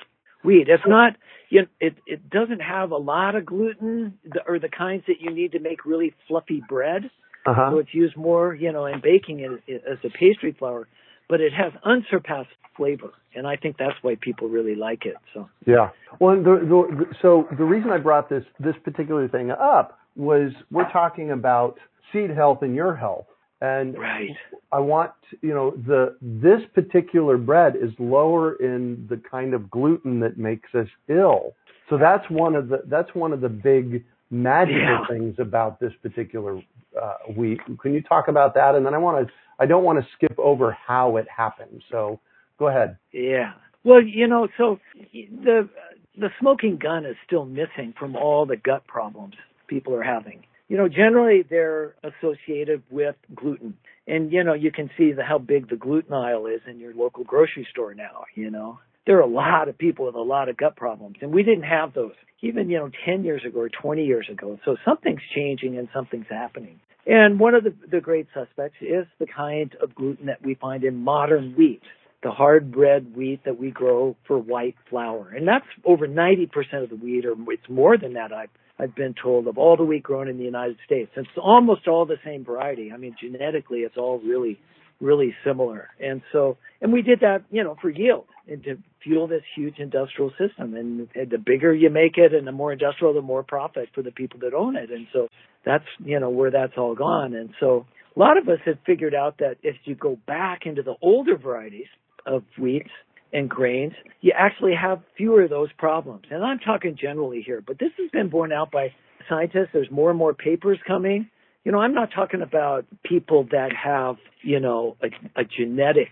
wheat. 0.43 0.67
It's 0.69 0.83
not, 0.87 1.13
you 1.49 1.61
know, 1.61 1.67
it, 1.79 1.95
it 2.05 2.29
doesn't 2.29 2.61
have 2.61 2.91
a 2.91 2.97
lot 2.97 3.35
of 3.35 3.45
gluten 3.45 4.17
or 4.47 4.59
the 4.59 4.69
kinds 4.69 5.03
that 5.07 5.19
you 5.19 5.31
need 5.31 5.53
to 5.53 5.59
make 5.59 5.85
really 5.85 6.13
fluffy 6.27 6.61
bread. 6.67 7.09
Uh-huh. 7.45 7.71
So 7.71 7.79
it's 7.79 7.93
used 7.93 8.17
more, 8.17 8.53
you 8.53 8.71
know, 8.71 8.85
in 8.85 9.01
baking 9.01 9.39
it, 9.39 9.81
as 9.89 9.97
a 10.03 10.09
pastry 10.09 10.55
flour, 10.57 10.87
but 11.29 11.39
it 11.39 11.53
has 11.53 11.71
unsurpassed 11.85 12.49
flavor, 12.75 13.11
and 13.35 13.47
I 13.47 13.55
think 13.55 13.77
that's 13.77 13.95
why 14.01 14.17
people 14.19 14.49
really 14.49 14.75
like 14.75 15.05
it. 15.05 15.15
So 15.33 15.49
yeah, 15.65 15.89
well, 16.19 16.35
the, 16.35 16.41
the, 16.41 17.05
so 17.21 17.47
the 17.57 17.63
reason 17.63 17.91
I 17.91 17.97
brought 17.97 18.29
this 18.29 18.43
this 18.59 18.75
particular 18.83 19.27
thing 19.27 19.51
up 19.51 19.99
was 20.15 20.51
we're 20.71 20.91
talking 20.91 21.31
about 21.31 21.77
seed 22.11 22.31
health 22.31 22.63
and 22.63 22.75
your 22.75 22.95
health, 22.95 23.27
and 23.61 23.97
right. 23.97 24.29
I 24.71 24.79
want, 24.79 25.11
you 25.41 25.53
know, 25.53 25.71
the 25.71 26.17
this 26.21 26.61
particular 26.73 27.37
bread 27.37 27.75
is 27.75 27.91
lower 27.99 28.55
in 28.55 29.05
the 29.09 29.21
kind 29.29 29.53
of 29.53 29.69
gluten 29.69 30.19
that 30.21 30.37
makes 30.37 30.73
us 30.73 30.87
ill. 31.07 31.53
So 31.89 31.97
that's 31.97 32.27
one 32.29 32.55
of 32.55 32.69
the 32.69 32.83
that's 32.85 33.13
one 33.13 33.33
of 33.33 33.41
the 33.41 33.49
big 33.49 34.03
magical 34.31 34.79
yeah. 34.79 35.07
things 35.09 35.35
about 35.39 35.79
this 35.79 35.91
particular 36.01 36.61
uh, 37.01 37.15
wheat. 37.35 37.59
Can 37.81 37.93
you 37.93 38.01
talk 38.01 38.27
about 38.27 38.53
that? 38.53 38.75
And 38.75 38.85
then 38.85 38.93
I 38.93 38.97
want 38.97 39.27
to 39.27 39.33
I 39.59 39.65
don't 39.65 39.83
want 39.83 39.99
to 39.99 40.07
skip 40.15 40.37
over 40.39 40.71
how 40.87 41.17
it 41.17 41.27
happened. 41.35 41.83
So 41.91 42.19
go 42.57 42.67
ahead. 42.67 42.97
Yeah. 43.11 43.53
Well, 43.83 44.01
you 44.01 44.27
know, 44.27 44.47
so 44.57 44.79
the 45.13 45.69
the 46.17 46.29
smoking 46.39 46.77
gun 46.77 47.05
is 47.05 47.15
still 47.25 47.45
missing 47.45 47.93
from 47.97 48.15
all 48.15 48.45
the 48.45 48.57
gut 48.57 48.85
problems 48.87 49.35
people 49.67 49.93
are 49.95 50.03
having. 50.03 50.43
You 50.67 50.77
know, 50.77 50.87
generally 50.87 51.43
they're 51.49 51.95
associated 52.03 52.83
with 52.89 53.15
gluten. 53.35 53.75
And 54.07 54.31
you 54.31 54.43
know, 54.43 54.53
you 54.53 54.71
can 54.71 54.89
see 54.97 55.11
the, 55.11 55.23
how 55.23 55.37
big 55.37 55.69
the 55.69 55.75
gluten 55.75 56.13
aisle 56.13 56.47
is 56.47 56.61
in 56.67 56.79
your 56.79 56.93
local 56.93 57.23
grocery 57.23 57.67
store 57.71 57.93
now, 57.93 58.25
you 58.35 58.49
know. 58.49 58.79
There 59.05 59.17
are 59.17 59.21
a 59.21 59.27
lot 59.27 59.69
of 59.69 59.77
people 59.77 60.05
with 60.05 60.15
a 60.15 60.21
lot 60.21 60.49
of 60.49 60.57
gut 60.57 60.75
problems 60.75 61.17
and 61.21 61.31
we 61.31 61.43
didn't 61.43 61.63
have 61.63 61.93
those 61.93 62.13
even, 62.41 62.69
you 62.69 62.77
know, 62.77 62.89
10 63.05 63.23
years 63.23 63.43
ago 63.45 63.59
or 63.59 63.69
20 63.69 64.05
years 64.05 64.27
ago. 64.31 64.57
So 64.63 64.77
something's 64.85 65.21
changing 65.35 65.77
and 65.77 65.89
something's 65.93 66.27
happening. 66.29 66.79
And 67.05 67.39
one 67.39 67.55
of 67.55 67.63
the, 67.63 67.73
the 67.89 67.99
great 67.99 68.27
suspects 68.33 68.77
is 68.81 69.05
the 69.19 69.25
kind 69.25 69.75
of 69.81 69.95
gluten 69.95 70.27
that 70.27 70.43
we 70.43 70.55
find 70.55 70.83
in 70.83 70.95
modern 70.97 71.53
wheat 71.55 71.81
the 72.21 72.31
hard 72.31 72.71
bread 72.71 73.15
wheat 73.15 73.41
that 73.45 73.59
we 73.59 73.71
grow 73.71 74.15
for 74.27 74.37
white 74.37 74.75
flour. 74.89 75.31
And 75.35 75.47
that's 75.47 75.65
over 75.85 76.07
90% 76.07 76.49
of 76.83 76.89
the 76.89 76.95
wheat, 76.95 77.25
or 77.25 77.35
it's 77.47 77.69
more 77.69 77.97
than 77.97 78.13
that, 78.13 78.33
I've, 78.33 78.49
I've 78.77 78.95
been 78.95 79.15
told, 79.21 79.47
of 79.47 79.57
all 79.57 79.77
the 79.77 79.85
wheat 79.85 80.03
grown 80.03 80.27
in 80.27 80.37
the 80.37 80.43
United 80.43 80.77
States. 80.85 81.11
It's 81.15 81.29
almost 81.37 81.87
all 81.87 82.05
the 82.05 82.17
same 82.25 82.43
variety. 82.43 82.91
I 82.91 82.97
mean, 82.97 83.15
genetically, 83.21 83.79
it's 83.79 83.97
all 83.97 84.19
really, 84.19 84.59
really 84.99 85.33
similar. 85.45 85.89
And 85.99 86.21
so, 86.31 86.57
and 86.81 86.91
we 86.91 87.01
did 87.01 87.21
that, 87.21 87.43
you 87.51 87.63
know, 87.63 87.75
for 87.81 87.89
yield 87.89 88.25
and 88.47 88.63
to 88.63 88.77
fuel 89.03 89.27
this 89.27 89.43
huge 89.55 89.79
industrial 89.79 90.31
system. 90.31 90.75
And, 90.75 91.07
and 91.15 91.29
the 91.29 91.37
bigger 91.37 91.73
you 91.73 91.89
make 91.89 92.17
it 92.17 92.33
and 92.33 92.45
the 92.47 92.51
more 92.51 92.73
industrial, 92.73 93.13
the 93.13 93.21
more 93.21 93.43
profit 93.43 93.89
for 93.93 94.01
the 94.01 94.11
people 94.11 94.39
that 94.41 94.53
own 94.53 94.75
it. 94.75 94.91
And 94.91 95.07
so 95.13 95.27
that's, 95.65 95.85
you 96.03 96.19
know, 96.19 96.29
where 96.29 96.51
that's 96.51 96.73
all 96.77 96.95
gone. 96.95 97.33
And 97.33 97.51
so, 97.59 97.85
a 98.15 98.19
lot 98.19 98.37
of 98.37 98.49
us 98.49 98.57
have 98.65 98.79
figured 98.85 99.13
out 99.13 99.37
that 99.37 99.57
if 99.61 99.75
you 99.85 99.95
go 99.95 100.17
back 100.27 100.65
into 100.65 100.81
the 100.81 100.95
older 101.01 101.37
varieties, 101.37 101.85
of 102.25 102.43
wheats 102.57 102.89
and 103.33 103.49
grains, 103.49 103.93
you 104.21 104.33
actually 104.37 104.73
have 104.79 105.01
fewer 105.17 105.43
of 105.43 105.49
those 105.49 105.69
problems. 105.77 106.23
And 106.31 106.43
I'm 106.43 106.59
talking 106.59 106.97
generally 106.99 107.41
here, 107.45 107.61
but 107.65 107.79
this 107.79 107.91
has 107.97 108.09
been 108.11 108.29
borne 108.29 108.51
out 108.51 108.71
by 108.71 108.93
scientists. 109.27 109.69
There's 109.73 109.91
more 109.91 110.09
and 110.09 110.17
more 110.17 110.33
papers 110.33 110.79
coming. 110.87 111.29
You 111.69 111.73
know, 111.73 111.81
I'm 111.81 111.93
not 111.93 112.09
talking 112.15 112.41
about 112.41 112.87
people 113.03 113.43
that 113.51 113.69
have, 113.75 114.15
you 114.41 114.59
know, 114.59 114.97
a, 115.03 115.41
a 115.41 115.43
genetic, 115.43 116.09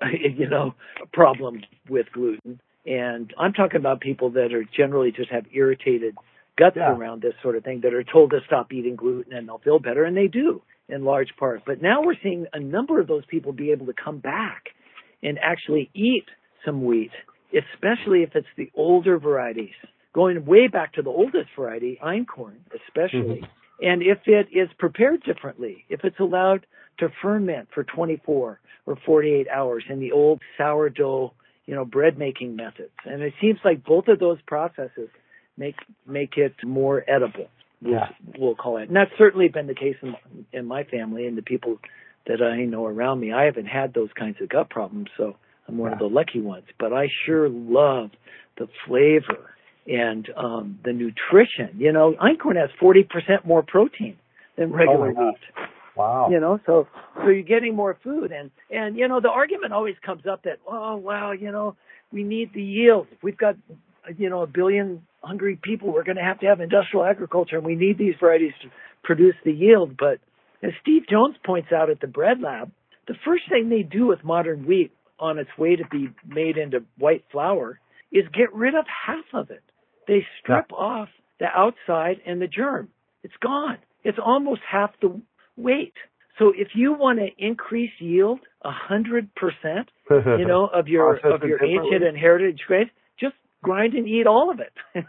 you 0.38 0.48
know, 0.48 0.74
problem 1.12 1.60
with 1.86 2.06
gluten. 2.14 2.60
And 2.86 3.30
I'm 3.38 3.52
talking 3.52 3.78
about 3.78 4.00
people 4.00 4.30
that 4.30 4.54
are 4.54 4.64
generally 4.74 5.12
just 5.12 5.30
have 5.30 5.44
irritated 5.52 6.14
guts 6.56 6.76
yeah. 6.78 6.96
around 6.96 7.20
this 7.20 7.34
sort 7.42 7.56
of 7.56 7.62
thing 7.62 7.82
that 7.82 7.92
are 7.92 8.04
told 8.04 8.30
to 8.30 8.38
stop 8.46 8.72
eating 8.72 8.96
gluten 8.96 9.34
and 9.34 9.46
they'll 9.46 9.58
feel 9.58 9.78
better 9.78 10.02
and 10.02 10.16
they 10.16 10.28
do 10.28 10.62
in 10.88 11.04
large 11.04 11.36
part. 11.38 11.64
But 11.66 11.82
now 11.82 12.00
we're 12.00 12.16
seeing 12.22 12.46
a 12.54 12.58
number 12.58 12.98
of 12.98 13.06
those 13.06 13.26
people 13.26 13.52
be 13.52 13.72
able 13.72 13.84
to 13.84 13.94
come 14.02 14.20
back 14.20 14.68
and 15.22 15.38
actually 15.42 15.90
eat 15.92 16.24
some 16.64 16.86
wheat, 16.86 17.12
especially 17.52 18.22
if 18.22 18.30
it's 18.34 18.48
the 18.56 18.70
older 18.74 19.18
varieties. 19.18 19.74
Going 20.14 20.46
way 20.46 20.68
back 20.68 20.94
to 20.94 21.02
the 21.02 21.10
oldest 21.10 21.50
variety, 21.54 21.98
einkorn, 22.02 22.54
especially. 22.74 23.42
Mm-hmm. 23.42 23.65
And 23.80 24.02
if 24.02 24.18
it 24.26 24.48
is 24.52 24.68
prepared 24.78 25.22
differently, 25.22 25.84
if 25.88 26.04
it's 26.04 26.18
allowed 26.18 26.66
to 26.98 27.08
ferment 27.22 27.68
for 27.74 27.84
24 27.84 28.60
or 28.86 28.96
48 29.04 29.48
hours 29.48 29.84
in 29.88 30.00
the 30.00 30.12
old 30.12 30.40
sourdough, 30.56 31.32
you 31.66 31.74
know, 31.74 31.84
bread 31.84 32.16
making 32.16 32.56
methods. 32.56 32.92
And 33.04 33.22
it 33.22 33.34
seems 33.40 33.58
like 33.64 33.84
both 33.84 34.08
of 34.08 34.18
those 34.18 34.38
processes 34.46 35.08
make 35.56 35.76
make 36.06 36.36
it 36.36 36.54
more 36.64 37.04
edible. 37.08 37.48
We'll, 37.82 37.94
yeah. 37.94 38.08
we'll 38.38 38.54
call 38.54 38.78
it. 38.78 38.88
And 38.88 38.96
that's 38.96 39.10
certainly 39.18 39.48
been 39.48 39.66
the 39.66 39.74
case 39.74 39.96
in, 40.00 40.16
in 40.52 40.64
my 40.64 40.84
family 40.84 41.26
and 41.26 41.36
the 41.36 41.42
people 41.42 41.78
that 42.26 42.40
I 42.40 42.64
know 42.64 42.86
around 42.86 43.20
me. 43.20 43.32
I 43.32 43.44
haven't 43.44 43.66
had 43.66 43.92
those 43.92 44.08
kinds 44.18 44.36
of 44.40 44.48
gut 44.48 44.70
problems, 44.70 45.08
so 45.16 45.36
I'm 45.68 45.76
one 45.76 45.90
yeah. 45.90 45.94
of 45.94 45.98
the 45.98 46.06
lucky 46.06 46.40
ones. 46.40 46.64
But 46.78 46.92
I 46.92 47.08
sure 47.26 47.48
love 47.48 48.10
the 48.56 48.68
flavor 48.86 49.55
and 49.86 50.28
um 50.36 50.78
the 50.84 50.92
nutrition. 50.92 51.76
You 51.78 51.92
know, 51.92 52.14
einkorn 52.20 52.56
has 52.56 52.70
40% 52.80 53.44
more 53.44 53.62
protein 53.62 54.16
than 54.56 54.72
regular 54.72 55.14
oh 55.16 55.26
wheat. 55.28 55.68
Wow. 55.96 56.28
You 56.30 56.40
know, 56.40 56.60
so 56.66 56.88
so 57.16 57.28
you're 57.28 57.42
getting 57.42 57.74
more 57.74 57.96
food 58.02 58.32
and 58.32 58.50
and 58.70 58.96
you 58.96 59.08
know 59.08 59.20
the 59.20 59.30
argument 59.30 59.72
always 59.72 59.96
comes 60.04 60.26
up 60.30 60.42
that 60.44 60.58
oh 60.66 60.96
wow, 60.96 61.32
you 61.32 61.50
know, 61.50 61.76
we 62.12 62.22
need 62.22 62.52
the 62.52 62.62
yield. 62.62 63.06
We've 63.22 63.38
got 63.38 63.56
you 64.16 64.28
know 64.28 64.42
a 64.42 64.46
billion 64.46 65.02
hungry 65.22 65.58
people. 65.60 65.92
We're 65.92 66.04
going 66.04 66.16
to 66.16 66.22
have 66.22 66.38
to 66.40 66.46
have 66.46 66.60
industrial 66.60 67.04
agriculture 67.04 67.56
and 67.56 67.66
we 67.66 67.74
need 67.74 67.98
these 67.98 68.14
varieties 68.20 68.52
to 68.62 68.68
produce 69.02 69.34
the 69.44 69.52
yield, 69.52 69.96
but 69.96 70.18
as 70.62 70.72
Steve 70.82 71.02
Jones 71.08 71.36
points 71.44 71.70
out 71.72 71.90
at 71.90 72.00
the 72.00 72.06
Bread 72.06 72.40
Lab, 72.40 72.70
the 73.06 73.14
first 73.24 73.44
thing 73.48 73.68
they 73.68 73.82
do 73.82 74.06
with 74.06 74.24
modern 74.24 74.66
wheat 74.66 74.92
on 75.18 75.38
its 75.38 75.50
way 75.56 75.76
to 75.76 75.84
be 75.90 76.08
made 76.26 76.56
into 76.56 76.82
white 76.98 77.24
flour 77.30 77.78
is 78.12 78.24
get 78.32 78.52
rid 78.52 78.74
of 78.74 78.84
half 78.86 79.24
of 79.32 79.50
it. 79.50 79.62
They 80.06 80.26
strip 80.40 80.66
yeah. 80.70 80.76
off 80.76 81.08
the 81.38 81.46
outside 81.46 82.20
and 82.26 82.40
the 82.40 82.46
germ. 82.46 82.88
It's 83.22 83.36
gone. 83.42 83.78
It's 84.04 84.18
almost 84.24 84.60
half 84.70 84.90
the 85.00 85.20
weight. 85.56 85.94
So 86.38 86.52
if 86.54 86.68
you 86.74 86.92
want 86.92 87.18
to 87.18 87.28
increase 87.38 87.90
yield 87.98 88.40
a 88.62 88.70
hundred 88.70 89.34
percent, 89.34 89.88
you 90.10 90.46
know, 90.46 90.66
of 90.72 90.88
your 90.88 91.16
of 91.16 91.42
your 91.42 91.64
ancient 91.64 92.04
and 92.04 92.16
heritage 92.16 92.60
grains, 92.66 92.90
just 93.18 93.34
grind 93.62 93.94
and 93.94 94.06
eat 94.06 94.26
all 94.26 94.50
of 94.50 94.60
it, 94.60 95.04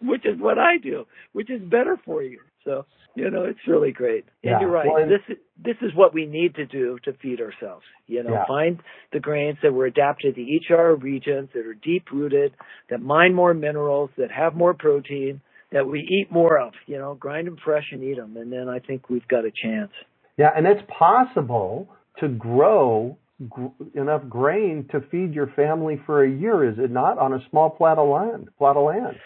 which 0.02 0.26
is 0.26 0.38
what 0.38 0.58
I 0.58 0.78
do, 0.78 1.06
which 1.32 1.50
is 1.50 1.62
better 1.62 1.96
for 2.04 2.22
you. 2.22 2.40
So 2.64 2.84
you 3.18 3.30
know, 3.30 3.44
it's 3.44 3.58
really 3.66 3.90
great. 3.90 4.24
And 4.44 4.52
yeah. 4.52 4.60
you're 4.60 4.70
right. 4.70 4.86
Well, 4.86 5.08
this 5.08 5.20
is 5.28 5.36
this 5.62 5.76
is 5.82 5.92
what 5.94 6.14
we 6.14 6.26
need 6.26 6.54
to 6.54 6.66
do 6.66 6.98
to 7.04 7.12
feed 7.14 7.40
ourselves. 7.40 7.84
You 8.06 8.22
know, 8.22 8.30
yeah. 8.30 8.46
find 8.46 8.78
the 9.12 9.18
grains 9.18 9.58
that 9.62 9.72
were 9.72 9.86
adapted 9.86 10.36
to 10.36 10.40
each 10.40 10.66
of 10.70 10.78
our 10.78 10.94
regions, 10.94 11.48
that 11.54 11.66
are 11.66 11.74
deep 11.74 12.12
rooted, 12.12 12.52
that 12.90 13.00
mine 13.00 13.34
more 13.34 13.54
minerals, 13.54 14.10
that 14.18 14.30
have 14.30 14.54
more 14.54 14.72
protein, 14.72 15.40
that 15.72 15.86
we 15.86 16.00
eat 16.00 16.30
more 16.30 16.58
of. 16.58 16.72
You 16.86 16.98
know, 16.98 17.14
grind 17.14 17.48
them 17.48 17.56
fresh 17.64 17.86
and 17.90 18.04
eat 18.04 18.16
them, 18.16 18.36
and 18.36 18.52
then 18.52 18.68
I 18.68 18.78
think 18.78 19.10
we've 19.10 19.26
got 19.26 19.44
a 19.44 19.50
chance. 19.50 19.90
Yeah, 20.36 20.50
and 20.56 20.66
it's 20.66 20.82
possible 20.96 21.88
to 22.20 22.28
grow 22.28 23.18
gr- 23.48 23.66
enough 23.94 24.28
grain 24.28 24.88
to 24.92 25.00
feed 25.10 25.34
your 25.34 25.48
family 25.56 26.00
for 26.06 26.24
a 26.24 26.30
year, 26.30 26.68
is 26.68 26.78
it 26.78 26.90
not, 26.90 27.18
on 27.18 27.32
a 27.32 27.40
small 27.50 27.70
plot 27.70 27.98
of 27.98 28.08
land? 28.08 28.48
Plot 28.58 28.76
of 28.76 28.84
land. 28.84 29.16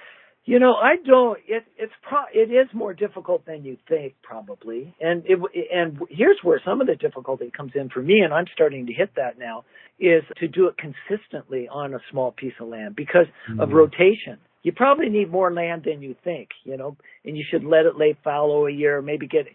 You 0.45 0.59
know, 0.59 0.75
I 0.75 0.97
don't. 1.07 1.39
It, 1.47 1.65
it's 1.79 1.93
pro. 2.03 2.23
It 2.35 2.51
is 2.51 2.69
more 2.75 2.95
difficult 2.95 3.47
than 3.47 3.65
you 3.65 3.77
think, 3.89 4.15
probably. 4.23 4.95
And 5.01 5.23
it, 5.25 5.39
and 5.73 5.99
here's 6.11 6.39
where 6.43 6.61
some 6.65 6.81
of 6.81 6.89
the 6.89 6.97
difficulty 6.97 7.53
comes 7.57 7.73
in 7.77 7.91
for 7.91 8.03
me, 8.03 8.21
and 8.25 8.35
I'm 8.35 8.47
starting 8.53 8.87
to 8.87 8.93
hit 8.93 9.11
that 9.17 9.39
now, 9.39 9.65
is 10.01 10.25
to 10.39 10.49
do 10.49 10.67
it 10.67 10.75
consistently 10.77 11.69
on 11.69 11.95
a 11.95 12.01
small 12.11 12.33
piece 12.33 12.55
of 12.61 12.69
land 12.69 12.97
because 12.97 13.27
mm-hmm. 13.49 13.61
of 13.61 13.71
rotation. 13.71 14.39
You 14.65 14.73
probably 14.73 15.09
need 15.09 15.31
more 15.31 15.53
land 15.53 15.83
than 15.85 16.03
you 16.03 16.15
think, 16.23 16.51
you 16.65 16.77
know, 16.77 16.97
and 17.25 17.37
you 17.37 17.45
should 17.49 17.65
let 17.65 17.85
it 17.85 17.97
lay 17.97 18.17
fallow 18.23 18.69
a 18.69 18.71
year, 18.71 19.03
maybe 19.03 19.27
get, 19.27 19.47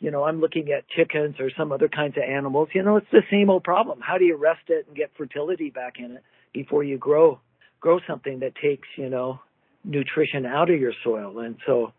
you 0.00 0.10
know, 0.10 0.24
I'm 0.24 0.40
looking 0.40 0.72
at 0.76 0.88
chickens 0.88 1.36
or 1.38 1.50
some 1.56 1.70
other 1.70 1.88
kinds 1.88 2.16
of 2.16 2.24
animals. 2.24 2.68
You 2.74 2.82
know, 2.82 2.96
it's 2.96 3.06
the 3.12 3.22
same 3.30 3.48
old 3.48 3.62
problem. 3.62 4.00
How 4.00 4.18
do 4.18 4.24
you 4.24 4.36
rest 4.36 4.62
it 4.68 4.86
and 4.88 4.96
get 4.96 5.12
fertility 5.16 5.70
back 5.70 5.94
in 6.00 6.16
it 6.16 6.22
before 6.52 6.82
you 6.82 6.98
grow 6.98 7.38
grow 7.80 8.00
something 8.08 8.40
that 8.40 8.52
takes, 8.60 8.88
you 8.96 9.08
know, 9.08 9.38
nutrition 9.86 10.44
out 10.46 10.70
of 10.70 10.80
your 10.80 10.92
soil. 11.04 11.38
And 11.38 11.56
so, 11.66 11.92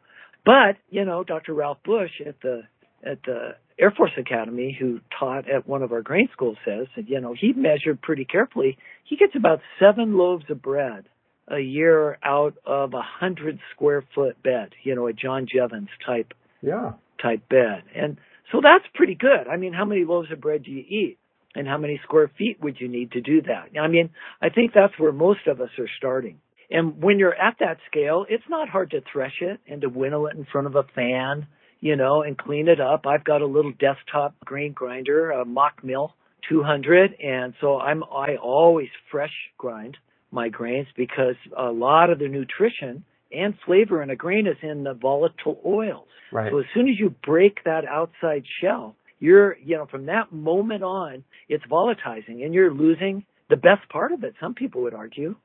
but, 0.46 0.78
you 0.90 1.06
know, 1.06 1.24
Dr. 1.24 1.54
Ralph 1.54 1.80
Bush 1.84 2.12
at 2.26 2.40
the, 2.42 2.64
at 3.04 3.20
the 3.26 3.56
Air 3.80 3.92
Force 3.92 4.12
Academy, 4.18 4.76
who 4.80 5.00
taught 5.18 5.50
at 5.50 5.68
one 5.68 5.84
of 5.84 5.92
our 5.92 6.02
grain 6.02 6.30
schools, 6.34 6.58
says 6.66 6.88
that, 6.96 7.10
you 7.10 7.20
know, 7.22 7.36
he 7.40 7.54
measured 7.54 8.02
pretty 8.02 8.26
carefully. 8.26 8.78
He 9.04 9.18
gets 9.18 9.36
about 9.36 9.60
seven 9.80 10.18
loaves 10.18 10.46
of 10.50 10.62
bread 10.62 11.06
a 11.48 11.60
year 11.60 12.18
out 12.24 12.56
of 12.66 12.94
a 12.94 13.02
hundred 13.02 13.60
square 13.74 14.04
foot 14.14 14.42
bed, 14.44 14.70
you 14.84 14.96
know, 14.96 15.08
a 15.08 15.14
John 15.14 15.48
Jeavons 15.48 15.88
type, 16.06 16.34
yeah, 16.62 16.94
type 17.22 17.48
bed. 17.50 17.84
And 17.96 18.18
so 18.52 18.60
that's 18.62 18.84
pretty 18.94 19.16
good. 19.16 19.48
I 19.50 19.58
mean, 19.58 19.74
how 19.74 19.86
many 19.86 20.04
loaves 20.04 20.32
of 20.32 20.42
bread 20.42 20.64
do 20.64 20.72
you 20.72 20.84
eat? 20.88 21.18
And 21.56 21.68
how 21.68 21.78
many 21.78 22.00
square 22.04 22.30
feet 22.38 22.58
would 22.62 22.80
you 22.80 22.88
need 22.88 23.14
to 23.14 23.22
do 23.22 23.42
that? 23.44 23.80
I 23.80 23.88
mean, 23.88 24.12
I 24.42 24.50
think 24.50 24.74
that's 24.76 24.94
where 25.00 25.12
most 25.12 25.48
of 25.48 25.60
us 25.60 25.70
are 25.80 25.90
starting. 25.98 26.40
And 26.70 27.02
when 27.02 27.20
you're 27.20 27.34
at 27.34 27.58
that 27.60 27.78
scale, 27.90 28.26
it's 28.30 28.44
not 28.50 28.70
hard 28.70 28.92
to 28.92 29.02
thresh 29.12 29.42
it 29.42 29.60
and 29.68 29.82
to 29.82 29.90
winnow 29.90 30.26
it 30.26 30.36
in 30.36 30.46
front 30.52 30.68
of 30.68 30.76
a 30.76 30.84
fan, 30.96 31.48
you 31.80 31.96
know, 31.96 32.24
and 32.24 32.38
clean 32.38 32.68
it 32.68 32.82
up. 32.82 33.06
I've 33.08 33.24
got 33.24 33.42
a 33.42 33.46
little 33.46 33.72
desktop 33.72 34.36
grain 34.44 34.74
grinder, 34.74 35.32
a 35.32 35.46
Mockmill 35.46 36.12
200, 36.50 37.16
and 37.24 37.54
so 37.62 37.78
I'm 37.78 38.04
I 38.04 38.36
always 38.42 38.90
fresh 39.12 39.34
grind 39.58 39.98
my 40.32 40.50
grains 40.50 40.88
because 40.96 41.36
a 41.58 41.72
lot 41.72 42.10
of 42.10 42.20
the 42.20 42.28
nutrition 42.28 43.04
and 43.32 43.54
flavor 43.66 44.02
in 44.04 44.10
a 44.10 44.16
grain 44.16 44.48
is 44.48 44.58
in 44.62 44.84
the 44.84 44.94
volatile 44.94 45.60
oils. 45.66 46.08
Right. 46.32 46.52
So 46.52 46.60
as 46.60 46.66
soon 46.74 46.90
as 46.90 47.00
you 47.00 47.16
break 47.26 47.64
that 47.64 47.86
outside 47.86 48.44
shell, 48.62 48.96
you're, 49.20 49.58
you 49.58 49.78
know, 49.78 49.86
from 49.90 50.06
that 50.08 50.32
moment 50.32 50.84
on, 50.84 51.24
it's 51.50 51.64
volatilizing 51.66 52.44
and 52.44 52.54
you're 52.54 52.74
losing 52.74 53.26
the 53.50 53.56
best 53.56 53.88
part 53.90 54.12
of 54.12 54.24
it. 54.24 54.34
Some 54.40 54.54
people 54.54 54.84
would 54.84 54.94
argue 54.94 55.36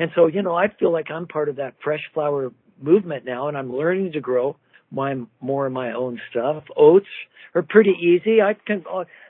and 0.00 0.10
so, 0.14 0.28
you 0.28 0.40
know, 0.40 0.56
I 0.56 0.68
feel 0.68 0.90
like 0.90 1.10
I'm 1.10 1.26
part 1.26 1.50
of 1.50 1.56
that 1.56 1.74
fresh 1.84 2.00
flour 2.14 2.50
movement 2.80 3.26
now 3.26 3.48
and 3.48 3.56
I'm 3.56 3.70
learning 3.70 4.12
to 4.12 4.20
grow 4.20 4.56
my 4.90 5.14
more 5.42 5.66
of 5.66 5.72
my 5.74 5.92
own 5.92 6.18
stuff. 6.30 6.64
Oats 6.74 7.06
are 7.54 7.60
pretty 7.62 7.92
easy. 8.00 8.40
I 8.40 8.54
can 8.66 8.82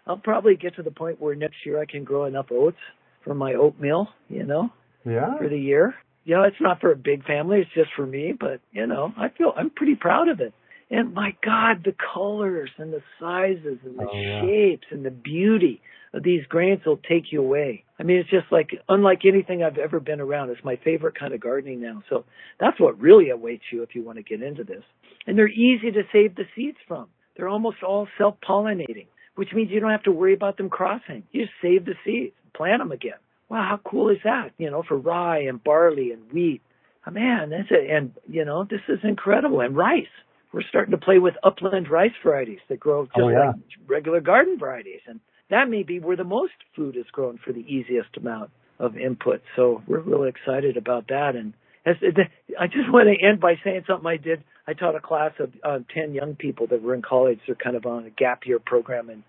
I'll, 0.06 0.16
probably 0.16 0.54
get 0.54 0.76
to 0.76 0.84
the 0.84 0.92
point 0.92 1.20
where 1.20 1.34
next 1.34 1.56
year 1.66 1.80
I 1.80 1.86
can 1.86 2.04
grow 2.04 2.24
enough 2.24 2.46
oats 2.52 2.78
for 3.24 3.34
my 3.34 3.54
oatmeal, 3.54 4.10
you 4.28 4.44
know, 4.44 4.70
yeah. 5.04 5.36
for 5.38 5.48
the 5.48 5.58
year. 5.58 5.96
You 6.24 6.36
know, 6.36 6.44
it's 6.44 6.60
not 6.60 6.80
for 6.80 6.92
a 6.92 6.96
big 6.96 7.24
family, 7.24 7.62
it's 7.62 7.70
just 7.74 7.90
for 7.96 8.06
me, 8.06 8.32
but 8.38 8.60
you 8.70 8.86
know, 8.86 9.12
I 9.18 9.28
feel 9.28 9.52
I'm 9.56 9.70
pretty 9.70 9.96
proud 9.96 10.28
of 10.28 10.40
it. 10.40 10.54
And 10.90 11.14
my 11.14 11.36
God, 11.44 11.82
the 11.84 11.94
colors 12.14 12.70
and 12.78 12.92
the 12.92 13.02
sizes 13.20 13.78
and 13.84 13.98
the 13.98 14.08
oh, 14.10 14.12
yeah. 14.12 14.42
shapes 14.42 14.86
and 14.90 15.04
the 15.04 15.10
beauty 15.10 15.80
of 16.12 16.24
these 16.24 16.44
grains 16.48 16.80
will 16.84 16.96
take 16.96 17.30
you 17.30 17.40
away. 17.40 17.84
I 17.98 18.02
mean, 18.02 18.16
it's 18.16 18.30
just 18.30 18.50
like 18.50 18.70
unlike 18.88 19.20
anything 19.24 19.62
I've 19.62 19.78
ever 19.78 20.00
been 20.00 20.20
around. 20.20 20.50
It's 20.50 20.64
my 20.64 20.76
favorite 20.82 21.18
kind 21.18 21.32
of 21.32 21.40
gardening 21.40 21.80
now. 21.80 22.02
So 22.10 22.24
that's 22.58 22.80
what 22.80 23.00
really 23.00 23.30
awaits 23.30 23.62
you 23.72 23.82
if 23.82 23.94
you 23.94 24.02
want 24.02 24.18
to 24.18 24.24
get 24.24 24.42
into 24.42 24.64
this. 24.64 24.82
And 25.26 25.38
they're 25.38 25.48
easy 25.48 25.92
to 25.92 26.02
save 26.12 26.34
the 26.34 26.44
seeds 26.56 26.78
from. 26.88 27.06
They're 27.36 27.48
almost 27.48 27.84
all 27.86 28.08
self-pollinating, 28.18 29.06
which 29.36 29.50
means 29.54 29.70
you 29.70 29.78
don't 29.78 29.92
have 29.92 30.02
to 30.04 30.12
worry 30.12 30.34
about 30.34 30.56
them 30.56 30.70
crossing. 30.70 31.22
You 31.30 31.42
just 31.42 31.54
save 31.62 31.84
the 31.84 31.94
seeds, 32.04 32.34
plant 32.54 32.80
them 32.80 32.90
again. 32.90 33.18
Wow, 33.48 33.66
how 33.68 33.88
cool 33.88 34.08
is 34.10 34.18
that? 34.24 34.50
You 34.58 34.70
know, 34.70 34.82
for 34.86 34.96
rye 34.96 35.42
and 35.42 35.62
barley 35.62 36.10
and 36.10 36.32
wheat. 36.32 36.62
Oh, 37.06 37.12
man, 37.12 37.50
that's 37.50 37.70
it. 37.70 37.90
And 37.90 38.12
you 38.28 38.44
know, 38.44 38.64
this 38.64 38.80
is 38.88 38.98
incredible. 39.04 39.60
And 39.60 39.76
rice 39.76 40.06
we're 40.52 40.62
starting 40.68 40.92
to 40.92 40.98
play 40.98 41.18
with 41.18 41.34
upland 41.42 41.88
rice 41.88 42.12
varieties 42.22 42.58
that 42.68 42.80
grow 42.80 43.06
just 43.06 43.18
oh, 43.18 43.28
yeah. 43.28 43.48
like 43.48 43.56
regular 43.86 44.20
garden 44.20 44.58
varieties. 44.58 45.00
And 45.06 45.20
that 45.50 45.68
may 45.68 45.82
be 45.82 46.00
where 46.00 46.16
the 46.16 46.24
most 46.24 46.52
food 46.74 46.96
is 46.96 47.06
grown 47.12 47.38
for 47.44 47.52
the 47.52 47.60
easiest 47.60 48.16
amount 48.16 48.50
of 48.78 48.96
input. 48.96 49.42
So 49.56 49.82
we're 49.86 50.00
really 50.00 50.28
excited 50.28 50.76
about 50.76 51.08
that. 51.08 51.36
And 51.36 51.54
as, 51.86 51.96
I 52.58 52.66
just 52.66 52.90
want 52.92 53.08
to 53.08 53.26
end 53.26 53.40
by 53.40 53.54
saying 53.62 53.84
something 53.86 54.06
I 54.06 54.16
did. 54.16 54.42
I 54.66 54.74
taught 54.74 54.94
a 54.94 55.00
class 55.00 55.32
of 55.38 55.52
uh, 55.64 55.78
10 55.94 56.14
young 56.14 56.34
people 56.34 56.66
that 56.68 56.82
were 56.82 56.94
in 56.94 57.02
college. 57.02 57.40
They're 57.46 57.56
kind 57.56 57.76
of 57.76 57.86
on 57.86 58.06
a 58.06 58.10
gap 58.10 58.46
year 58.46 58.58
program. 58.58 59.08
And, 59.08 59.22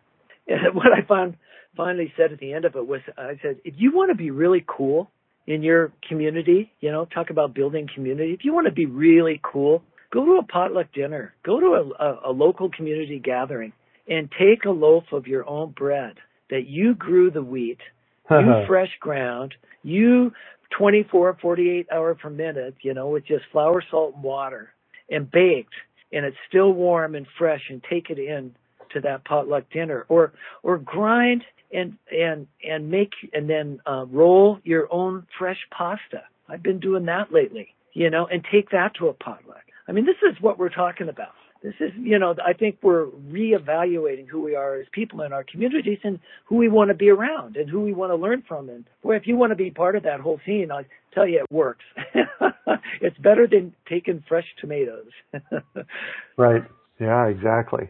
and 0.48 0.60
what 0.76 0.88
I 0.88 1.06
found 1.08 1.38
finally 1.76 2.14
said 2.18 2.32
at 2.32 2.40
the 2.40 2.54
end 2.54 2.66
of 2.66 2.76
it 2.76 2.88
was, 2.88 3.02
I 3.18 3.40
said, 3.42 3.58
if 3.64 3.76
you 3.78 3.96
want 3.96 4.10
to 4.10 4.16
be 4.16 4.32
really 4.32 4.64
cool 4.66 5.10
in 5.48 5.64
your 5.64 5.92
community, 6.08 6.72
you 6.80 6.92
know, 6.92 7.06
talk 7.06 7.30
about 7.30 7.54
building 7.54 7.88
community. 7.94 8.34
If 8.34 8.46
you 8.46 8.54
want 8.54 8.68
to 8.68 8.74
be 8.74 8.86
really 8.86 9.42
cool, 9.44 9.84
go 10.12 10.26
to 10.26 10.32
a 10.34 10.43
potluck 10.43 10.91
dinner, 10.93 11.34
go 11.43 11.60
to 11.60 11.65
a, 11.67 12.04
a, 12.04 12.30
a 12.30 12.32
local 12.32 12.69
community 12.69 13.19
gathering, 13.19 13.74
and 14.08 14.30
take 14.32 14.65
a 14.65 14.69
loaf 14.69 15.04
of 15.12 15.28
your 15.28 15.47
own 15.47 15.71
bread 15.71 16.15
that 16.50 16.67
you 16.67 16.93
grew 16.95 17.32
the 17.32 17.41
wheat, 17.43 17.80
you 18.32 18.65
fresh 18.67 18.91
ground, 19.00 19.54
you 19.84 20.32
24, 20.78 21.38
48 21.41 21.88
hour 21.91 22.15
per 22.15 22.30
minute, 22.30 22.76
you 22.82 22.93
know, 22.93 23.10
with 23.10 23.26
just 23.26 23.43
flour, 23.52 23.84
salt, 23.89 24.15
and 24.15 24.24
water, 24.24 24.74
and 25.10 25.30
baked, 25.30 25.74
and 26.13 26.26
it's 26.26 26.38
still 26.47 26.71
warm 26.71 27.15
and 27.15 27.26
fresh, 27.38 27.62
and 27.69 27.82
take 27.89 28.10
it 28.10 28.19
in 28.19 28.54
to 28.93 29.02
that 29.02 29.24
potluck 29.26 29.63
dinner, 29.71 30.06
or 30.10 30.34
or 30.63 30.78
grind 30.78 31.43
and 31.74 31.97
and 32.12 32.47
and 32.67 32.89
make 32.89 33.12
and 33.34 33.50
then 33.50 33.80
uh, 33.86 34.06
roll 34.10 34.60
your 34.63 34.91
own 34.91 35.26
fresh 35.38 35.60
pasta. 35.71 36.24
I've 36.47 36.63
been 36.63 36.80
doing 36.80 37.06
that 37.06 37.32
lately, 37.32 37.76
you 37.93 38.10
know, 38.10 38.28
and 38.28 38.45
take 38.52 38.69
that 38.71 38.93
to 39.00 39.08
a 39.08 39.13
potluck. 39.13 39.63
I 39.88 39.91
mean, 39.91 40.06
this 40.06 40.15
is 40.30 40.41
what 40.41 40.60
we're 40.60 40.70
talking 40.70 41.10
about. 41.10 41.30
This 41.63 41.74
is, 41.80 41.91
you 41.96 42.17
know, 42.17 42.34
I 42.44 42.54
think 42.54 42.78
we're 42.82 43.06
reevaluating 43.06 44.28
who 44.28 44.41
we 44.41 44.56
are 44.56 44.80
as 44.80 44.88
people 44.91 45.22
in 45.22 45.32
our 45.32 45.44
communities 45.44 46.00
and 46.04 46.20
who 46.46 46.56
we 46.56 46.70
want 46.70 46.89
to 46.89 46.96
be 46.96 47.10
around 47.10 47.56
and 47.56 47.70
who 47.70 47.82
we 47.82 47.94
want 47.94 48.12
to 48.12 48.15
learn 48.15 48.44
from. 48.48 48.70
And 48.70 48.86
boy, 49.04 49.15
if 49.15 49.28
you 49.28 49.38
want 49.38 49.52
to 49.52 49.56
be 49.56 49.70
part 49.70 49.96
of 49.96 50.04
that 50.04 50.22
whole 50.22 50.39
scene, 50.44 50.72
I 50.72 50.86
tell 51.13 51.28
you, 51.28 51.41
it 51.41 51.54
works. 51.54 51.86
it's 53.02 53.17
better 53.20 53.48
than 53.48 53.76
taking 53.88 54.24
fresh 54.28 54.46
tomatoes. 54.60 55.12
right. 56.38 56.63
Yeah, 57.00 57.28
exactly. 57.28 57.89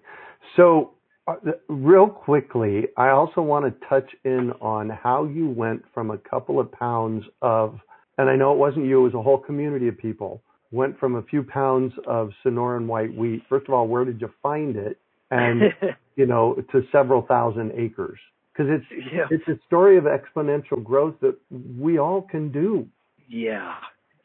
So, 0.58 0.92
uh, 1.28 1.36
real 1.70 2.08
quickly, 2.08 2.88
I 2.98 3.10
also 3.10 3.42
want 3.42 3.66
to 3.66 3.88
touch 3.88 4.10
in 4.26 4.52
on 4.60 4.90
how 4.90 5.26
you 5.26 5.48
went 5.48 5.84
from 5.94 6.12
a 6.12 6.18
couple 6.18 6.60
of 6.60 6.70
pounds 6.74 7.24
of, 7.42 7.80
and 8.18 8.30
I 8.30 8.36
know 8.36 8.52
it 8.52 8.58
wasn't 8.58 8.86
you, 8.86 9.00
it 9.00 9.04
was 9.04 9.14
a 9.14 9.22
whole 9.22 9.38
community 9.38 9.88
of 9.88 9.98
people 9.98 10.42
went 10.72 11.00
from 11.00 11.16
a 11.16 11.22
few 11.24 11.44
pounds 11.44 11.94
of 12.08 12.32
Sonoran 12.44 12.88
white 12.88 13.14
wheat. 13.16 13.44
First 13.50 13.68
of 13.68 13.74
all, 13.74 13.88
where 13.88 14.06
did 14.06 14.22
you 14.22 14.32
find 14.42 14.76
it? 14.76 14.98
And 15.30 15.74
you 16.16 16.26
know, 16.26 16.56
to 16.72 16.82
several 16.92 17.22
thousand 17.24 17.74
acres. 17.76 18.20
Because 18.54 18.72
it's 18.72 19.06
yeah. 19.14 19.26
it's 19.30 19.48
a 19.48 19.60
story 19.66 19.98
of 19.98 20.04
exponential 20.04 20.84
growth 20.84 21.16
that 21.22 21.38
we 21.80 21.98
all 21.98 22.22
can 22.22 22.52
do. 22.52 22.88
Yeah, 23.30 23.76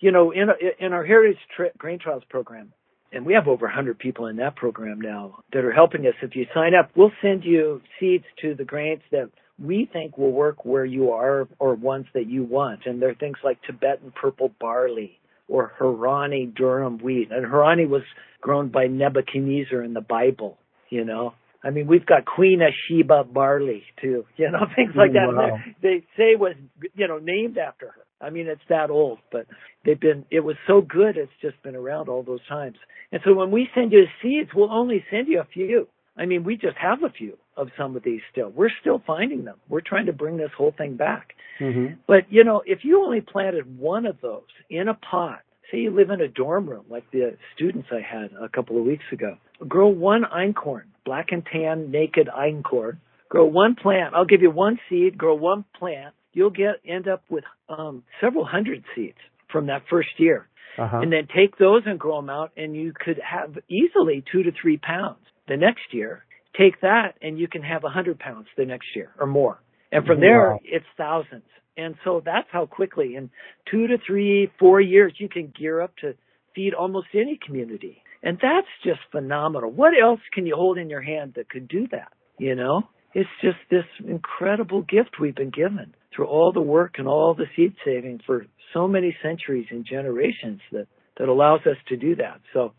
you 0.00 0.11
know, 0.11 0.32
in 0.32 0.48
in 0.80 0.92
our 0.92 1.04
Heritage 1.04 1.38
Tra- 1.54 1.70
Grain 1.78 1.98
Trials 2.00 2.24
program, 2.28 2.72
and 3.12 3.24
we 3.24 3.35
have 3.35 3.46
over 3.46 3.66
100 3.66 3.98
people 3.98 4.26
in 4.26 4.37
that 4.37 4.56
program 4.56 5.00
now 5.00 5.38
that 5.52 5.64
are 5.64 5.72
helping 5.72 6.06
us. 6.06 6.14
If 6.22 6.35
you 6.35 6.46
sign 6.52 6.74
up, 6.74 6.90
we'll 6.96 7.12
send 7.22 7.44
you 7.44 7.80
seeds 8.00 8.24
to 8.42 8.54
the 8.54 8.64
grains 8.64 9.02
that 9.12 9.30
we 9.59 9.88
think 9.90 10.18
will 10.18 10.32
work 10.32 10.64
where 10.64 10.85
you 10.85 11.12
are 11.12 11.48
or 11.59 11.74
ones 11.74 12.06
that 12.14 12.28
you 12.28 12.44
want. 12.44 12.80
And 12.85 13.00
they're 13.00 13.14
things 13.14 13.38
like 13.42 13.59
Tibetan 13.62 14.12
purple 14.12 14.52
barley, 14.61 15.18
or 15.48 15.72
Harani 15.78 16.52
durum 16.52 17.02
wheat. 17.02 17.30
And 17.30 17.46
Harani 17.46 17.88
was 17.88 18.02
grown 18.40 18.68
by 18.68 18.87
Nebuchadnezzar 18.87 19.82
in 19.82 19.94
the 19.94 20.00
Bible, 20.00 20.59
you 20.90 21.04
know. 21.04 21.35
I 21.62 21.70
mean, 21.70 21.87
we've 21.87 22.06
got 22.06 22.24
Queen 22.26 22.62
of 22.62 22.72
Sheba 22.87 23.24
barley 23.24 23.82
too, 24.00 24.24
you 24.37 24.50
know, 24.50 24.66
things 24.74 24.92
like 24.96 25.12
that. 25.12 25.35
Wow. 25.35 25.59
They 25.82 26.04
say 26.16 26.37
was, 26.37 26.54
you 26.94 27.09
know, 27.09 27.18
named 27.18 27.59
after 27.59 27.87
her. 27.87 28.02
I 28.18 28.30
mean, 28.30 28.46
it's 28.46 28.62
that 28.70 28.88
old, 28.88 29.18
but 29.30 29.46
they've 29.85 30.00
been, 30.00 30.24
it 30.30 30.40
was 30.40 30.56
so 30.66 30.80
good, 30.80 31.18
it's 31.18 31.32
just 31.42 31.62
been 31.62 31.76
around 31.76 32.09
all 32.09 32.22
those 32.22 32.40
times. 32.48 32.76
And 33.12 33.20
so 33.24 33.35
when 33.35 33.50
we 33.50 33.68
send 33.74 33.92
you 33.92 34.04
seeds, 34.22 34.50
we'll 34.54 34.72
only 34.72 35.04
send 35.11 35.28
you 35.28 35.40
a 35.40 35.44
few. 35.44 35.87
I 36.16 36.24
mean, 36.24 36.42
we 36.42 36.56
just 36.56 36.78
have 36.78 37.02
a 37.02 37.11
few 37.11 37.37
of 37.57 37.69
some 37.77 37.97
of 37.97 38.03
these 38.03 38.21
still. 38.31 38.51
We're 38.51 38.71
still 38.81 39.03
finding 39.07 39.45
them. 39.45 39.57
We're 39.69 39.81
trying 39.81 40.07
to 40.07 40.12
bring 40.12 40.37
this 40.37 40.51
whole 40.57 40.75
thing 40.77 40.97
back. 40.97 41.35
Mm-hmm. 41.61 41.95
But, 42.07 42.31
you 42.31 42.45
know, 42.45 42.62
if 42.66 42.81
you 42.83 43.03
only 43.03 43.21
planted 43.21 43.79
one 43.79 44.07
of 44.07 44.16
those 44.21 44.42
in 44.69 44.88
a 44.88 44.95
pot, 44.95 45.40
say 45.71 45.79
you 45.79 45.90
live 45.90 46.11
in 46.11 46.21
a 46.21 46.29
dorm 46.29 46.69
room 46.69 46.85
like 46.88 47.11
the 47.11 47.37
students 47.55 47.88
I 47.90 48.01
had 48.01 48.31
a 48.40 48.49
couple 48.49 48.79
of 48.79 48.85
weeks 48.85 49.05
ago, 49.12 49.37
grow 49.66 49.88
one 49.88 50.23
einkorn, 50.25 50.85
black 51.05 51.29
and 51.31 51.45
tan 51.51 51.90
naked 51.90 52.29
einkorn, 52.29 52.99
grow 53.29 53.47
one 53.47 53.75
plant. 53.75 54.14
I'll 54.14 54.27
give 54.27 54.42
you 54.42 54.51
one 54.51 54.79
seed, 54.88 55.16
grow 55.16 55.35
one 55.35 55.64
plant. 55.79 56.14
You'll 56.33 56.51
get, 56.51 56.77
end 56.87 57.09
up 57.09 57.23
with, 57.31 57.45
um, 57.69 58.05
several 58.21 58.45
hundred 58.45 58.85
seeds 58.95 59.16
from 59.51 59.66
that 59.69 59.83
first 59.88 60.11
year. 60.19 60.49
Uh-huh. 60.79 60.99
And 60.99 61.11
then 61.11 61.27
take 61.35 61.57
those 61.57 61.85
and 61.87 61.99
grow 61.99 62.16
them 62.16 62.29
out 62.29 62.53
and 62.55 62.77
you 62.77 62.92
could 62.95 63.19
have 63.19 63.57
easily 63.71 64.23
two 64.31 64.42
to 64.42 64.53
three 64.61 64.77
pounds 64.77 65.21
the 65.49 65.57
next 65.57 65.92
year. 65.92 66.23
Take 66.59 66.81
that 66.81 67.14
and 67.23 67.38
you 67.38 67.49
can 67.49 67.62
have 67.62 67.85
a 67.85 67.88
hundred 67.88 68.19
pounds 68.19 68.47
the 68.57 68.64
next 68.64 68.87
year 68.95 69.11
or 69.19 69.27
more. 69.27 69.61
And 69.92 70.05
from 70.07 70.21
there, 70.21 70.53
Wow. 70.53 70.61
it's 70.64 70.87
thousands. 70.97 71.45
And 71.77 71.95
so 72.05 72.23
that's 72.25 72.49
how 72.51 72.66
quickly 72.66 73.16
in 73.16 73.31
two 73.71 73.87
to 73.87 73.99
three, 74.07 74.51
four 74.59 74.81
years, 74.81 75.12
you 75.19 75.29
can 75.29 75.53
gear 75.59 75.81
up 75.81 75.95
to 75.99 76.14
feed 76.55 76.73
almost 76.75 77.09
any 77.14 77.38
community. 77.45 78.03
And 78.23 78.38
that's 78.40 78.66
just 78.83 79.01
phenomenal. 79.12 79.71
What 79.71 79.92
else 80.01 80.21
can 80.33 80.47
you 80.47 80.57
hold 80.57 80.79
in 80.79 80.88
your 80.88 81.03
hand 81.03 81.35
that 81.37 81.51
could 81.51 81.69
do 81.69 81.87
that? 81.92 82.12
You 82.38 82.55
know, 82.55 82.83
it's 83.14 83.29
just 83.42 83.59
this 83.71 83.85
incredible 84.07 84.83
gift 84.83 85.21
we've 85.21 85.35
been 85.35 85.51
given 85.51 85.95
through 86.14 86.27
all 86.27 86.53
the 86.53 86.61
work 86.62 86.95
and 86.99 87.07
all 87.07 87.35
the 87.35 87.47
seed 87.55 87.75
saving 87.85 88.21
for 88.27 88.47
so 88.73 88.88
many 88.88 89.16
centuries 89.23 89.66
and 89.71 89.85
generations 89.85 90.61
that, 90.73 90.87
that 91.19 91.29
allows 91.29 91.61
us 91.66 91.77
to 91.88 91.97
do 91.97 92.16
that. 92.16 92.40
So, 92.53 92.73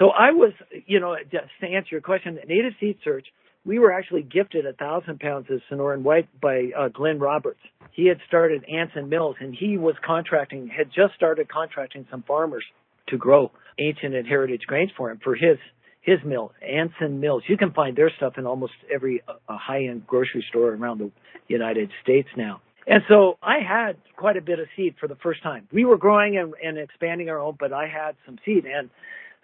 so 0.00 0.08
I 0.08 0.32
was, 0.32 0.52
you 0.86 0.98
know, 0.98 1.14
just 1.30 1.44
to 1.60 1.66
answer 1.66 1.90
your 1.92 2.00
question, 2.00 2.38
Native 2.48 2.72
Seed 2.80 2.96
Search, 3.04 3.26
we 3.66 3.78
were 3.78 3.92
actually 3.92 4.22
gifted 4.22 4.64
a 4.64 4.72
thousand 4.72 5.20
pounds 5.20 5.46
of 5.50 5.60
Sonoran 5.70 6.00
White 6.00 6.28
by 6.40 6.70
uh, 6.76 6.88
Glenn 6.88 7.18
Roberts. 7.18 7.60
He 7.92 8.06
had 8.06 8.16
started 8.26 8.64
Anson 8.64 9.10
Mills 9.10 9.36
and 9.40 9.54
he 9.54 9.76
was 9.76 9.94
contracting, 10.04 10.68
had 10.68 10.86
just 10.86 11.14
started 11.14 11.50
contracting 11.50 12.06
some 12.10 12.22
farmers 12.22 12.64
to 13.08 13.18
grow 13.18 13.52
ancient 13.78 14.14
and 14.14 14.26
heritage 14.26 14.62
grains 14.66 14.90
for 14.96 15.10
him 15.10 15.20
for 15.22 15.34
his 15.34 15.58
his 16.02 16.18
mill, 16.24 16.52
Anson 16.66 17.20
Mills. 17.20 17.42
You 17.46 17.58
can 17.58 17.72
find 17.72 17.94
their 17.94 18.10
stuff 18.16 18.34
in 18.38 18.46
almost 18.46 18.72
every 18.90 19.22
uh, 19.28 19.34
high-end 19.46 20.06
grocery 20.06 20.42
store 20.48 20.72
around 20.72 20.98
the 20.98 21.10
United 21.46 21.90
States 22.02 22.28
now. 22.38 22.62
And 22.86 23.02
so 23.06 23.36
I 23.42 23.58
had 23.58 23.98
quite 24.16 24.38
a 24.38 24.40
bit 24.40 24.58
of 24.58 24.66
seed 24.74 24.94
for 24.98 25.08
the 25.08 25.16
first 25.16 25.42
time. 25.42 25.68
We 25.70 25.84
were 25.84 25.98
growing 25.98 26.38
and, 26.38 26.54
and 26.64 26.78
expanding 26.78 27.28
our 27.28 27.38
own, 27.38 27.58
but 27.60 27.74
I 27.74 27.86
had 27.86 28.16
some 28.24 28.38
seed 28.46 28.64
and 28.64 28.88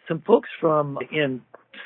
some 0.08 0.22
folks 0.26 0.48
from 0.60 0.98
in 1.10 1.42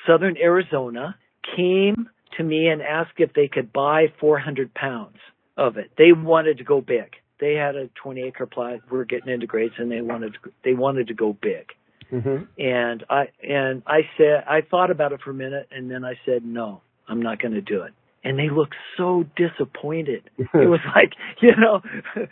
southern 0.07 0.37
Arizona 0.37 1.17
came 1.57 2.09
to 2.37 2.45
me 2.45 2.69
and 2.69 2.83
asked 2.83 3.19
if 3.19 3.33
they 3.35 3.49
could 3.49 3.73
buy 3.73 4.07
400 4.21 4.73
pounds 4.75 5.17
of 5.57 5.77
it. 5.77 5.91
They 5.99 6.13
wanted 6.13 6.59
to 6.59 6.65
go 6.65 6.81
big. 6.81 7.17
They 7.41 7.55
had 7.55 7.75
a 7.75 7.89
20 8.03 8.23
acre 8.23 8.47
plot. 8.47 8.81
We 8.91 8.99
are 8.99 9.05
getting 9.05 9.33
into 9.33 9.47
grades 9.47 9.75
and 9.79 9.91
they 9.91 10.01
wanted 10.03 10.35
to, 10.35 10.51
they 10.65 10.75
wanted 10.75 11.09
to 11.09 11.15
go 11.15 11.37
big. 11.41 11.67
Mm-hmm. 12.13 12.45
And 12.59 13.05
I 13.09 13.29
and 13.43 13.83
I 13.87 14.01
said 14.19 14.45
I 14.49 14.63
thought 14.69 14.91
about 14.91 15.13
it 15.13 15.21
for 15.23 15.31
a 15.31 15.35
minute 15.35 15.69
and 15.71 15.91
then 15.91 16.05
I 16.05 16.15
said 16.27 16.45
no, 16.45 16.83
I'm 17.09 17.23
not 17.23 17.41
going 17.41 17.55
to 17.55 17.61
do 17.61 17.83
it. 17.83 17.93
And 18.23 18.39
they 18.39 18.51
looked 18.51 18.75
so 18.97 19.25
disappointed. 19.37 20.29
it 20.37 20.69
was 20.69 20.81
like, 20.95 21.13
you 21.41 21.53
know, 21.57 21.81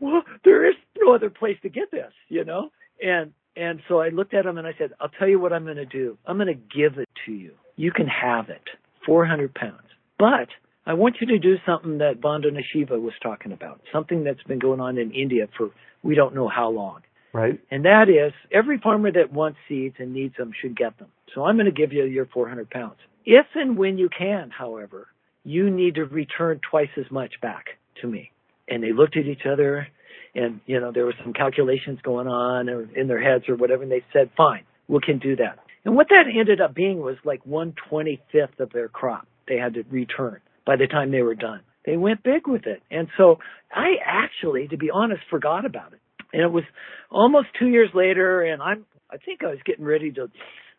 well, 0.00 0.22
there 0.44 0.68
is 0.68 0.74
no 1.00 1.14
other 1.14 1.30
place 1.30 1.56
to 1.62 1.68
get 1.68 1.90
this, 1.90 2.12
you 2.28 2.44
know? 2.44 2.70
And 3.00 3.32
and 3.56 3.80
so 3.88 4.00
I 4.00 4.08
looked 4.08 4.34
at 4.34 4.44
them 4.44 4.58
and 4.58 4.66
I 4.66 4.72
said, 4.78 4.92
I'll 5.00 5.08
tell 5.08 5.28
you 5.28 5.38
what 5.38 5.52
I'm 5.52 5.64
going 5.64 5.76
to 5.76 5.86
do. 5.86 6.18
I'm 6.26 6.36
going 6.36 6.48
to 6.48 6.54
give 6.54 6.98
it 6.98 7.08
to 7.26 7.32
you. 7.32 7.52
You 7.76 7.92
can 7.92 8.06
have 8.06 8.48
it, 8.48 8.62
400 9.06 9.54
pounds. 9.54 9.80
But 10.18 10.48
I 10.86 10.94
want 10.94 11.16
you 11.20 11.26
to 11.28 11.38
do 11.38 11.56
something 11.66 11.98
that 11.98 12.20
Vandana 12.20 12.60
Shiva 12.72 12.98
was 12.98 13.14
talking 13.22 13.52
about, 13.52 13.80
something 13.92 14.24
that's 14.24 14.42
been 14.44 14.58
going 14.58 14.80
on 14.80 14.98
in 14.98 15.12
India 15.12 15.48
for 15.56 15.70
we 16.02 16.14
don't 16.14 16.34
know 16.34 16.48
how 16.48 16.70
long. 16.70 17.00
Right. 17.32 17.58
And 17.70 17.84
that 17.84 18.08
is 18.08 18.32
every 18.52 18.78
farmer 18.78 19.10
that 19.10 19.32
wants 19.32 19.58
seeds 19.68 19.96
and 19.98 20.12
needs 20.12 20.36
them 20.36 20.52
should 20.60 20.76
get 20.76 20.98
them. 20.98 21.08
So 21.34 21.44
I'm 21.44 21.56
going 21.56 21.66
to 21.66 21.72
give 21.72 21.92
you 21.92 22.04
your 22.04 22.26
400 22.26 22.70
pounds. 22.70 22.98
If 23.24 23.46
and 23.54 23.76
when 23.76 23.98
you 23.98 24.08
can, 24.16 24.50
however, 24.50 25.08
you 25.42 25.70
need 25.70 25.96
to 25.96 26.04
return 26.04 26.60
twice 26.70 26.90
as 26.96 27.10
much 27.10 27.40
back 27.40 27.64
to 28.02 28.06
me. 28.06 28.30
And 28.68 28.82
they 28.82 28.92
looked 28.92 29.16
at 29.16 29.26
each 29.26 29.46
other 29.50 29.88
and, 30.34 30.60
you 30.66 30.80
know, 30.80 30.92
there 30.92 31.04
were 31.04 31.14
some 31.22 31.32
calculations 31.32 31.98
going 32.02 32.26
on 32.26 32.68
or 32.68 32.88
in 32.96 33.08
their 33.08 33.22
heads 33.22 33.44
or 33.48 33.56
whatever. 33.56 33.82
And 33.82 33.92
they 33.92 34.02
said, 34.12 34.30
fine, 34.36 34.64
we 34.88 35.00
can 35.00 35.18
do 35.18 35.36
that. 35.36 35.58
And 35.84 35.96
what 35.96 36.08
that 36.08 36.24
ended 36.28 36.60
up 36.60 36.74
being 36.74 36.98
was 37.00 37.16
like 37.24 37.44
125th 37.44 38.58
of 38.58 38.72
their 38.72 38.88
crop 38.88 39.26
they 39.46 39.56
had 39.56 39.74
to 39.74 39.84
return 39.90 40.40
by 40.66 40.76
the 40.76 40.86
time 40.86 41.10
they 41.10 41.22
were 41.22 41.34
done. 41.34 41.60
They 41.84 41.96
went 41.96 42.22
big 42.22 42.46
with 42.46 42.66
it. 42.66 42.82
And 42.90 43.08
so 43.18 43.38
I 43.70 43.96
actually, 44.04 44.68
to 44.68 44.78
be 44.78 44.90
honest, 44.90 45.22
forgot 45.30 45.66
about 45.66 45.92
it. 45.92 46.00
And 46.32 46.42
it 46.42 46.50
was 46.50 46.64
almost 47.10 47.48
two 47.58 47.68
years 47.68 47.90
later 47.94 48.42
and 48.42 48.62
I'm, 48.62 48.86
I 49.10 49.18
think 49.18 49.44
I 49.44 49.48
was 49.48 49.58
getting 49.64 49.84
ready 49.84 50.10
to 50.12 50.28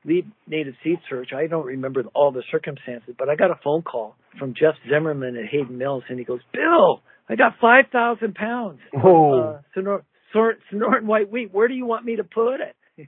lead 0.04 0.30
Native 0.48 0.74
Seed 0.84 0.98
Search. 1.10 1.30
I 1.34 1.48
don't 1.48 1.66
remember 1.66 2.04
all 2.14 2.32
the 2.32 2.44
circumstances, 2.52 3.16
but 3.18 3.30
I 3.30 3.36
got 3.36 3.52
a 3.52 3.60
phone 3.64 3.84
call 3.84 4.16
from 4.40 4.54
Jeff 4.54 4.76
Zimmerman 4.90 5.38
at 5.38 5.46
Hayden 5.50 5.78
Mills 5.78 6.04
and 6.10 6.18
he 6.18 6.26
goes, 6.26 6.42
Bill, 6.52 7.02
I 7.28 7.36
got 7.36 7.54
5,000 7.60 8.36
pounds. 8.36 8.80
Oh. 9.04 9.40
Uh, 9.40 9.62
Sonor- 9.76 10.04
Sonor- 10.34 10.58
Sonoran 10.72 11.04
white 11.04 11.32
wheat. 11.32 11.54
Where 11.54 11.68
do 11.68 11.74
you 11.74 11.86
want 11.86 12.06
me 12.06 12.18
to 12.18 12.24
put 12.24 12.56
it? 12.62 12.76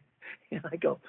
And 0.49 0.62
I 0.71 0.77
go, 0.77 1.01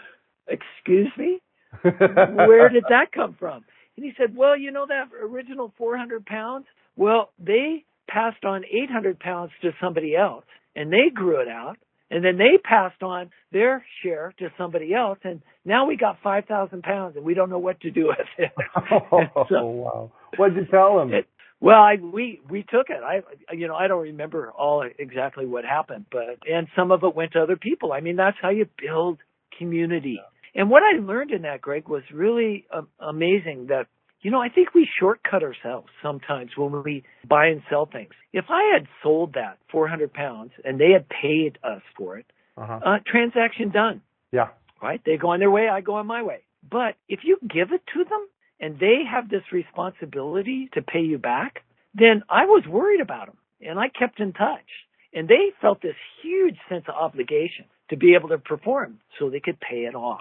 excuse 0.49 1.13
me? 1.17 1.41
Where 1.83 2.69
did 2.71 2.85
that 2.89 3.13
come 3.15 3.37
from? 3.39 3.65
And 3.97 4.05
he 4.05 4.13
said, 4.19 4.37
well, 4.37 4.59
you 4.59 4.73
know 4.73 4.87
that 4.87 5.11
original 5.23 5.73
400 5.79 6.27
pounds? 6.27 6.67
Well, 6.97 7.31
they 7.39 7.85
passed 8.09 8.45
on 8.45 8.65
800 8.65 9.21
pounds 9.21 9.53
to 9.63 9.71
somebody 9.81 10.17
else 10.17 10.45
and 10.75 10.93
they 10.93 11.11
grew 11.15 11.41
it 11.41 11.49
out 11.49 11.77
and 12.11 12.25
then 12.25 12.39
they 12.39 12.59
passed 12.63 13.03
on 13.03 13.31
their 13.53 13.85
share 14.03 14.33
to 14.39 14.49
somebody 14.57 14.95
else 14.95 15.19
and 15.23 15.43
now 15.65 15.87
we 15.87 15.97
got 15.97 16.17
5,000 16.23 16.83
pounds 16.83 17.17
and 17.17 17.25
we 17.25 17.35
don't 17.35 17.51
know 17.51 17.59
what 17.59 17.81
to 17.83 17.91
do 17.91 18.09
with 18.09 18.19
it. 18.39 18.51
oh, 19.13 19.45
so, 19.49 19.65
wow. 19.67 20.13
What'd 20.37 20.57
you 20.57 20.67
tell 20.71 20.99
them? 20.99 21.13
It, 21.13 21.29
well, 21.61 21.81
I 21.81 21.97
we 22.01 22.41
we 22.49 22.63
took 22.63 22.89
it. 22.89 23.03
I 23.03 23.23
you 23.53 23.67
know 23.67 23.75
I 23.75 23.89
don't 23.89 24.03
remember 24.03 24.51
all 24.51 24.89
exactly 24.99 25.47
what 25.47 25.65
happened, 25.65 26.07
but 26.11 26.39
and 26.49 26.69
some 26.77 26.93
of 26.93 27.03
it 27.03 27.15
went 27.15 27.33
to 27.33 27.41
other 27.43 27.57
people. 27.57 27.93
I 27.93 28.01
mean 28.01 28.17
that's 28.17 28.37
how 28.41 28.51
you 28.51 28.67
build 28.81 29.19
community. 29.59 30.21
And 30.55 30.71
what 30.71 30.83
I 30.83 30.99
learned 30.99 31.31
in 31.31 31.43
that, 31.43 31.61
Greg, 31.61 31.89
was 31.89 32.03
really 32.13 32.67
uh, 32.73 32.83
amazing. 33.01 33.67
That 33.69 33.87
you 34.21 34.31
know 34.31 34.41
I 34.41 34.51
think 34.51 34.73
we 34.73 34.89
shortcut 35.01 35.43
ourselves 35.43 35.89
sometimes 36.01 36.51
when 36.57 36.83
we 36.85 37.03
buy 37.29 37.47
and 37.47 37.63
sell 37.69 37.87
things. 37.87 38.13
If 38.33 38.47
I 38.51 38.75
had 38.75 38.87
sold 39.03 39.35
that 39.35 39.59
400 39.73 40.13
pounds 40.13 40.53
and 40.65 40.79
they 40.79 40.93
had 40.93 41.07
paid 41.09 41.59
us 41.65 41.83
for 41.97 42.19
it, 42.19 42.27
uh-huh. 42.57 42.81
uh, 42.85 42.99
transaction 43.05 43.71
done. 43.71 44.01
Yeah. 44.31 44.49
Right? 44.81 45.01
They 45.05 45.17
go 45.17 45.31
on 45.31 45.41
their 45.41 45.51
way, 45.51 45.69
I 45.69 45.81
go 45.81 45.95
on 45.97 46.07
my 46.07 46.23
way. 46.23 46.43
But 46.71 46.95
if 47.09 47.21
you 47.25 47.39
give 47.43 47.73
it 47.73 47.83
to 47.95 48.05
them, 48.05 48.27
and 48.61 48.79
they 48.79 49.03
have 49.11 49.29
this 49.29 49.43
responsibility 49.53 50.69
to 50.75 50.83
pay 50.83 51.01
you 51.01 51.19
back, 51.19 51.65
then 51.95 52.23
I 52.29 52.47
was 52.47 52.65
worried 52.69 53.01
about 53.01 53.27
them 53.27 53.37
and 53.61 53.79
I 53.79 53.89
kept 53.89 54.21
in 54.21 54.33
touch. 54.33 54.67
And 55.15 55.27
they 55.27 55.53
felt 55.61 55.81
this 55.81 55.97
huge 56.23 56.57
sense 56.69 56.85
of 56.89 56.95
obligation 56.95 57.65
to 57.91 57.97
be 57.97 58.15
able 58.15 58.29
to 58.29 58.39
perform 58.39 59.01
so 59.19 59.31
they 59.31 59.41
could 59.41 59.59
pay 59.59 59.85
it 59.85 59.95
off. 59.95 60.21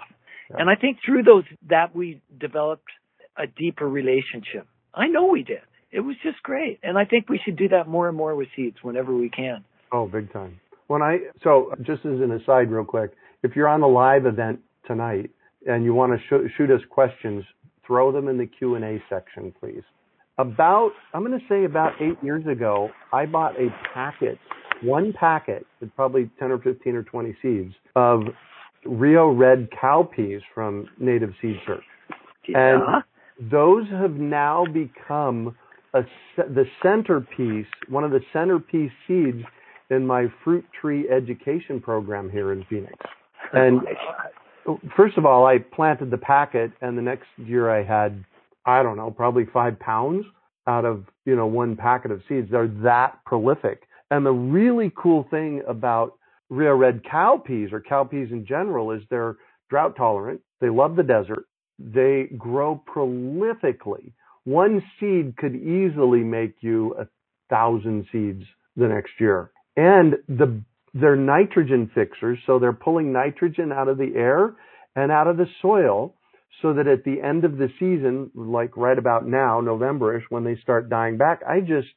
Yeah. 0.50 0.56
And 0.60 0.70
I 0.70 0.76
think 0.76 0.98
through 1.04 1.24
those 1.24 1.44
that 1.68 1.94
we 1.94 2.22
developed 2.40 2.88
a 3.36 3.46
deeper 3.46 3.88
relationship. 3.88 4.66
I 4.94 5.08
know 5.08 5.26
we 5.26 5.42
did. 5.42 5.60
It 5.90 6.00
was 6.00 6.16
just 6.22 6.42
great. 6.42 6.80
And 6.82 6.98
I 6.98 7.04
think 7.04 7.28
we 7.28 7.40
should 7.44 7.56
do 7.56 7.68
that 7.68 7.86
more 7.86 8.08
and 8.08 8.16
more 8.16 8.34
with 8.34 8.48
seeds 8.56 8.76
whenever 8.82 9.14
we 9.14 9.30
can. 9.30 9.64
Oh, 9.92 10.06
big 10.06 10.32
time. 10.32 10.60
When 10.86 11.02
I 11.02 11.18
so 11.44 11.72
just 11.82 12.04
as 12.04 12.20
an 12.20 12.32
aside 12.32 12.70
real 12.70 12.84
quick, 12.84 13.12
if 13.42 13.54
you're 13.54 13.68
on 13.68 13.80
the 13.80 13.86
live 13.86 14.26
event 14.26 14.60
tonight 14.86 15.30
and 15.66 15.84
you 15.84 15.94
want 15.94 16.12
to 16.12 16.18
sh- 16.18 16.50
shoot 16.56 16.70
us 16.70 16.80
questions 16.90 17.44
throw 17.88 18.12
them 18.12 18.28
in 18.28 18.38
the 18.38 18.46
Q&A 18.46 19.02
section, 19.08 19.52
please. 19.58 19.82
About, 20.38 20.92
I'm 21.12 21.24
going 21.24 21.36
to 21.36 21.44
say 21.48 21.64
about 21.64 21.94
eight 22.00 22.22
years 22.22 22.46
ago, 22.46 22.90
I 23.12 23.26
bought 23.26 23.56
a 23.56 23.70
packet, 23.92 24.38
one 24.82 25.12
packet, 25.12 25.66
with 25.80 25.92
probably 25.96 26.30
10 26.38 26.52
or 26.52 26.58
15 26.58 26.94
or 26.94 27.02
20 27.02 27.36
seeds 27.42 27.74
of 27.96 28.22
Rio 28.84 29.30
Red 29.30 29.68
cowpeas 29.70 30.40
from 30.54 30.86
Native 31.00 31.32
Seed 31.42 31.56
Search. 31.66 31.82
And 32.54 32.82
those 33.50 33.88
have 33.90 34.12
now 34.12 34.64
become 34.72 35.56
a, 35.94 36.02
the 36.36 36.64
centerpiece, 36.82 37.66
one 37.88 38.04
of 38.04 38.12
the 38.12 38.20
centerpiece 38.32 38.92
seeds 39.08 39.42
in 39.90 40.06
my 40.06 40.26
fruit 40.44 40.64
tree 40.80 41.08
education 41.08 41.80
program 41.80 42.30
here 42.30 42.52
in 42.52 42.64
Phoenix. 42.68 42.94
And 43.52 43.80
first 44.96 45.16
of 45.16 45.26
all, 45.26 45.46
I 45.46 45.58
planted 45.58 46.10
the 46.10 46.18
packet, 46.18 46.72
and 46.80 46.96
the 46.96 47.02
next 47.02 47.26
year 47.36 47.70
I 47.70 47.82
had, 47.82 48.24
I 48.66 48.82
don't 48.82 48.96
know, 48.96 49.10
probably 49.10 49.46
five 49.52 49.78
pounds 49.78 50.24
out 50.66 50.84
of 50.84 51.04
you 51.24 51.34
know 51.34 51.46
one 51.46 51.76
packet 51.76 52.10
of 52.10 52.22
seeds. 52.28 52.48
They're 52.50 52.68
that 52.82 53.24
prolific. 53.24 53.82
And 54.10 54.24
the 54.24 54.32
really 54.32 54.92
cool 54.96 55.26
thing 55.30 55.62
about 55.68 56.14
Rio 56.50 56.74
Red 56.74 57.02
cowpeas 57.04 57.72
or 57.72 57.80
cowpeas 57.80 58.30
in 58.32 58.46
general 58.46 58.90
is 58.92 59.02
they're 59.10 59.36
drought 59.70 59.96
tolerant. 59.96 60.40
They 60.60 60.70
love 60.70 60.96
the 60.96 61.02
desert. 61.02 61.46
They 61.78 62.28
grow 62.36 62.82
prolifically. 62.88 64.12
One 64.44 64.82
seed 64.98 65.36
could 65.36 65.54
easily 65.54 66.20
make 66.20 66.56
you 66.60 66.94
a 66.98 67.06
thousand 67.50 68.06
seeds 68.10 68.44
the 68.76 68.88
next 68.88 69.12
year. 69.20 69.50
And 69.76 70.16
the 70.28 70.60
they're 70.94 71.16
nitrogen 71.16 71.90
fixers, 71.94 72.38
so 72.46 72.58
they're 72.58 72.72
pulling 72.72 73.12
nitrogen 73.12 73.72
out 73.72 73.88
of 73.88 73.98
the 73.98 74.12
air 74.16 74.54
and 74.96 75.12
out 75.12 75.26
of 75.26 75.36
the 75.36 75.46
soil 75.60 76.14
so 76.62 76.72
that 76.74 76.86
at 76.86 77.04
the 77.04 77.20
end 77.22 77.44
of 77.44 77.56
the 77.56 77.68
season, 77.78 78.30
like 78.34 78.76
right 78.76 78.98
about 78.98 79.26
now, 79.26 79.60
Novemberish, 79.60 80.24
when 80.30 80.44
they 80.44 80.56
start 80.62 80.90
dying 80.90 81.16
back, 81.16 81.40
I 81.48 81.60
just, 81.60 81.88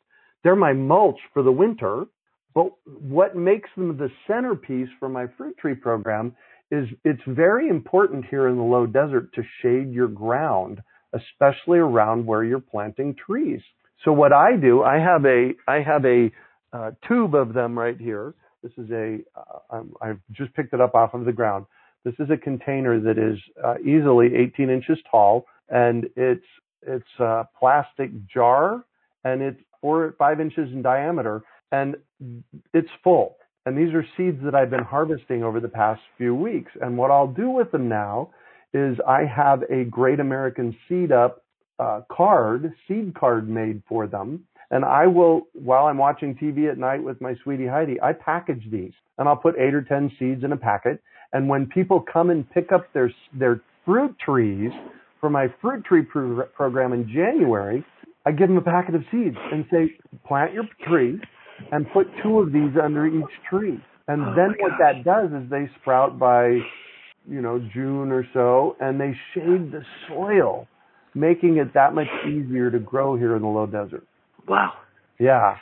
they're 0.43 0.55
my 0.55 0.73
mulch 0.73 1.19
for 1.33 1.41
the 1.41 1.51
winter. 1.51 2.05
But 2.53 2.67
what 2.85 3.35
makes 3.35 3.69
them 3.75 3.97
the 3.97 4.11
centerpiece 4.27 4.89
for 4.99 5.07
my 5.07 5.27
fruit 5.37 5.57
tree 5.57 5.73
program 5.75 6.35
is 6.69 6.85
it's 7.03 7.21
very 7.25 7.69
important 7.69 8.25
here 8.29 8.47
in 8.49 8.57
the 8.57 8.63
low 8.63 8.85
desert 8.85 9.33
to 9.35 9.41
shade 9.61 9.91
your 9.91 10.09
ground, 10.09 10.81
especially 11.13 11.79
around 11.79 12.25
where 12.25 12.43
you're 12.43 12.59
planting 12.59 13.15
trees. 13.15 13.61
So 14.03 14.11
what 14.11 14.33
I 14.33 14.57
do, 14.57 14.83
I 14.83 14.99
have 14.99 15.25
a, 15.25 15.51
I 15.67 15.81
have 15.81 16.05
a 16.05 16.31
uh, 16.73 16.91
tube 17.07 17.35
of 17.35 17.53
them 17.53 17.77
right 17.77 17.99
here 17.99 18.33
this 18.63 18.71
is 18.77 18.89
a, 18.91 19.19
uh, 19.35 19.81
I've 20.01 20.19
just 20.31 20.53
picked 20.53 20.73
it 20.73 20.81
up 20.81 20.95
off 20.95 21.13
of 21.13 21.25
the 21.25 21.31
ground. 21.31 21.65
This 22.03 22.13
is 22.19 22.29
a 22.29 22.37
container 22.37 22.99
that 22.99 23.17
is 23.17 23.37
uh, 23.63 23.75
easily 23.79 24.35
18 24.35 24.69
inches 24.69 24.97
tall, 25.09 25.45
and 25.69 26.09
it's 26.15 26.45
it's 26.85 27.19
a 27.19 27.47
plastic 27.59 28.09
jar, 28.27 28.83
and 29.23 29.41
it's 29.41 29.61
four 29.81 30.15
five 30.17 30.41
inches 30.41 30.71
in 30.71 30.81
diameter, 30.81 31.43
and 31.71 31.95
it's 32.73 32.89
full. 33.03 33.37
And 33.65 33.77
these 33.77 33.93
are 33.93 34.03
seeds 34.17 34.43
that 34.43 34.55
I've 34.55 34.71
been 34.71 34.83
harvesting 34.83 35.43
over 35.43 35.59
the 35.59 35.67
past 35.67 36.01
few 36.17 36.33
weeks. 36.33 36.71
And 36.81 36.97
what 36.97 37.11
I'll 37.11 37.27
do 37.27 37.51
with 37.51 37.71
them 37.71 37.87
now 37.87 38.31
is 38.73 38.97
I 39.07 39.25
have 39.25 39.61
a 39.69 39.83
Great 39.83 40.19
American 40.19 40.75
Seed 40.89 41.11
Up 41.11 41.43
uh, 41.77 42.01
card, 42.11 42.73
seed 42.87 43.13
card 43.13 43.47
made 43.47 43.83
for 43.87 44.07
them 44.07 44.45
and 44.71 44.85
I 44.85 45.05
will, 45.05 45.47
while 45.53 45.85
I'm 45.85 45.97
watching 45.97 46.33
TV 46.35 46.71
at 46.71 46.77
night 46.77 47.03
with 47.03 47.19
my 47.19 47.35
sweetie 47.43 47.67
Heidi, 47.67 47.99
I 48.01 48.13
package 48.13 48.63
these 48.71 48.93
and 49.17 49.27
I'll 49.27 49.35
put 49.35 49.55
eight 49.59 49.73
or 49.73 49.81
10 49.81 50.11
seeds 50.17 50.43
in 50.43 50.53
a 50.53 50.57
packet. 50.57 51.01
And 51.33 51.47
when 51.47 51.67
people 51.67 52.03
come 52.11 52.29
and 52.29 52.49
pick 52.49 52.71
up 52.71 52.91
their, 52.93 53.13
their 53.37 53.61
fruit 53.85 54.15
trees 54.23 54.71
for 55.19 55.29
my 55.29 55.47
fruit 55.61 55.83
tree 55.83 56.03
pro- 56.03 56.45
program 56.55 56.93
in 56.93 57.05
January, 57.07 57.85
I 58.25 58.31
give 58.31 58.47
them 58.47 58.57
a 58.57 58.61
packet 58.61 58.95
of 58.95 59.03
seeds 59.11 59.35
and 59.51 59.65
say, 59.69 59.91
plant 60.25 60.53
your 60.53 60.63
tree 60.87 61.19
and 61.71 61.85
put 61.91 62.07
two 62.23 62.39
of 62.39 62.53
these 62.53 62.71
under 62.81 63.05
each 63.05 63.31
tree. 63.49 63.77
And 64.07 64.21
oh 64.21 64.33
then 64.35 64.55
what 64.59 64.71
that 64.79 65.03
does 65.03 65.31
is 65.31 65.49
they 65.49 65.69
sprout 65.81 66.17
by, 66.17 66.47
you 67.29 67.41
know, 67.41 67.59
June 67.73 68.11
or 68.11 68.25
so 68.33 68.77
and 68.79 68.99
they 68.99 69.13
shade 69.33 69.71
the 69.71 69.83
soil, 70.07 70.65
making 71.13 71.57
it 71.57 71.73
that 71.73 71.93
much 71.93 72.07
easier 72.25 72.71
to 72.71 72.79
grow 72.79 73.17
here 73.17 73.35
in 73.35 73.41
the 73.41 73.47
low 73.49 73.65
desert. 73.65 74.05
Wow. 74.47 74.73
Yeah. 75.19 75.57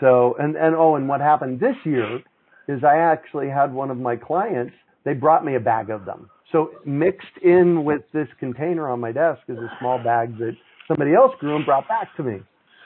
So, 0.00 0.34
and, 0.38 0.56
and 0.56 0.74
oh, 0.74 0.94
and 0.96 1.08
what 1.08 1.20
happened 1.20 1.60
this 1.60 1.76
year 1.84 2.20
is 2.68 2.82
I 2.84 2.96
actually 2.96 3.48
had 3.48 3.72
one 3.72 3.90
of 3.90 3.98
my 3.98 4.16
clients, 4.16 4.74
they 5.04 5.14
brought 5.14 5.44
me 5.44 5.56
a 5.56 5.60
bag 5.60 5.90
of 5.90 6.04
them. 6.04 6.30
So 6.52 6.70
mixed 6.84 7.38
in 7.42 7.84
with 7.84 8.02
this 8.12 8.28
container 8.38 8.88
on 8.88 9.00
my 9.00 9.12
desk 9.12 9.40
is 9.48 9.58
a 9.58 9.70
small 9.78 10.02
bag 10.02 10.38
that 10.38 10.56
somebody 10.88 11.14
else 11.14 11.32
grew 11.38 11.56
and 11.56 11.64
brought 11.64 11.86
back 11.88 12.14
to 12.16 12.22
me. 12.22 12.40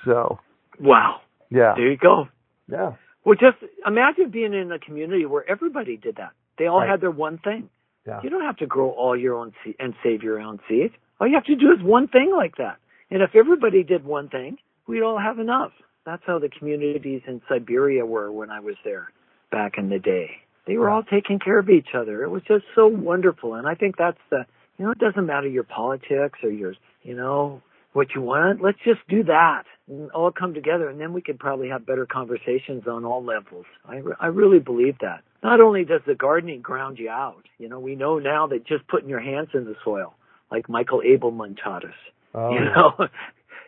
So. 0.05 0.39
Wow. 0.81 1.21
Yeah. 1.51 1.75
There 1.77 1.91
you 1.91 1.97
go. 1.97 2.29
Yeah. 2.71 2.93
Well, 3.25 3.37
just 3.37 3.57
imagine 3.87 4.31
being 4.31 4.53
in 4.53 4.71
a 4.71 4.79
community 4.79 5.25
where 5.25 5.49
everybody 5.49 5.97
did 5.97 6.17
that. 6.17 6.33
They 6.59 6.67
all 6.67 6.81
right. 6.81 6.91
had 6.91 7.01
their 7.01 7.11
one 7.11 7.39
thing. 7.39 7.71
Yeah. 8.07 8.21
You 8.23 8.29
don't 8.29 8.45
have 8.45 8.59
to 8.59 8.67
grow 8.67 8.91
all 8.91 9.19
your 9.19 9.37
own 9.37 9.53
seed 9.65 9.77
and 9.79 9.95
save 10.03 10.23
your 10.23 10.41
own 10.41 10.61
seeds. 10.69 10.93
All 11.21 11.27
you 11.27 11.35
have 11.35 11.45
to 11.45 11.57
do 11.57 11.73
is 11.73 11.83
one 11.83 12.09
thing 12.09 12.33
like 12.37 12.57
that. 12.57 12.77
And 13.11 13.23
if 13.23 13.31
everybody 13.35 13.83
did 13.83 14.05
one 14.05 14.29
thing, 14.29 14.59
we'd 14.87 15.03
all 15.03 15.19
have 15.19 15.39
enough. 15.39 15.73
That's 16.07 16.23
how 16.27 16.39
the 16.39 16.49
communities 16.49 17.23
in 17.27 17.41
Siberia 17.49 18.05
were 18.05 18.31
when 18.31 18.51
I 18.51 18.61
was 18.61 18.77
there 18.85 19.09
back 19.51 19.79
in 19.79 19.89
the 19.89 19.99
day. 19.99 20.31
They 20.67 20.77
were 20.77 20.91
all 20.91 21.03
taking 21.03 21.39
care 21.39 21.59
of 21.59 21.69
each 21.69 21.89
other. 21.95 22.23
It 22.23 22.31
was 22.31 22.43
just 22.47 22.65
so 22.75 22.87
wonderful. 22.87 23.55
And 23.55 23.67
I 23.67 23.75
think 23.75 23.97
that's 23.97 24.19
the, 24.31 24.47
you 24.79 24.85
know, 24.85 24.93
it 24.93 24.99
doesn't 24.99 25.27
matter 25.27 25.49
your 25.49 25.65
politics 25.65 26.39
or 26.43 26.51
your, 26.51 26.75
you 27.03 27.15
know, 27.15 27.63
what 27.93 28.09
you 28.15 28.23
want. 28.23 28.63
Let's 28.63 28.79
just 28.85 29.01
do 29.09 29.23
that 29.25 29.65
and 29.89 30.11
all 30.13 30.33
come 30.33 30.55
together 30.55 30.89
and 30.89 31.01
then 31.01 31.13
we 31.13 31.23
could 31.23 31.39
probably 31.39 31.69
have 31.69 31.87
better 31.87 32.07
conversations 32.07 32.85
on 32.87 33.05
all 33.05 33.25
levels. 33.25 33.67
I, 33.87 34.01
I 34.19 34.27
really 34.27 34.59
believe 34.59 34.97
that. 35.01 35.23
Not 35.43 35.61
only 35.61 35.85
does 35.85 36.01
the 36.07 36.15
gardening 36.15 36.63
ground 36.63 36.99
you 36.99 37.11
out, 37.11 37.45
you 37.59 37.69
know, 37.69 37.79
we 37.79 37.95
know 37.95 38.19
now 38.19 38.47
that 38.47 38.67
just 38.67 38.87
putting 38.89 39.09
your 39.09 39.21
hands 39.21 39.49
in 39.53 39.65
the 39.65 39.77
soil, 39.85 40.15
like 40.51 40.69
Michael 40.69 41.03
Ableman 41.03 41.57
taught 41.63 41.85
us, 41.85 41.95
oh. 42.35 42.53
you 42.53 42.61
know, 42.61 43.09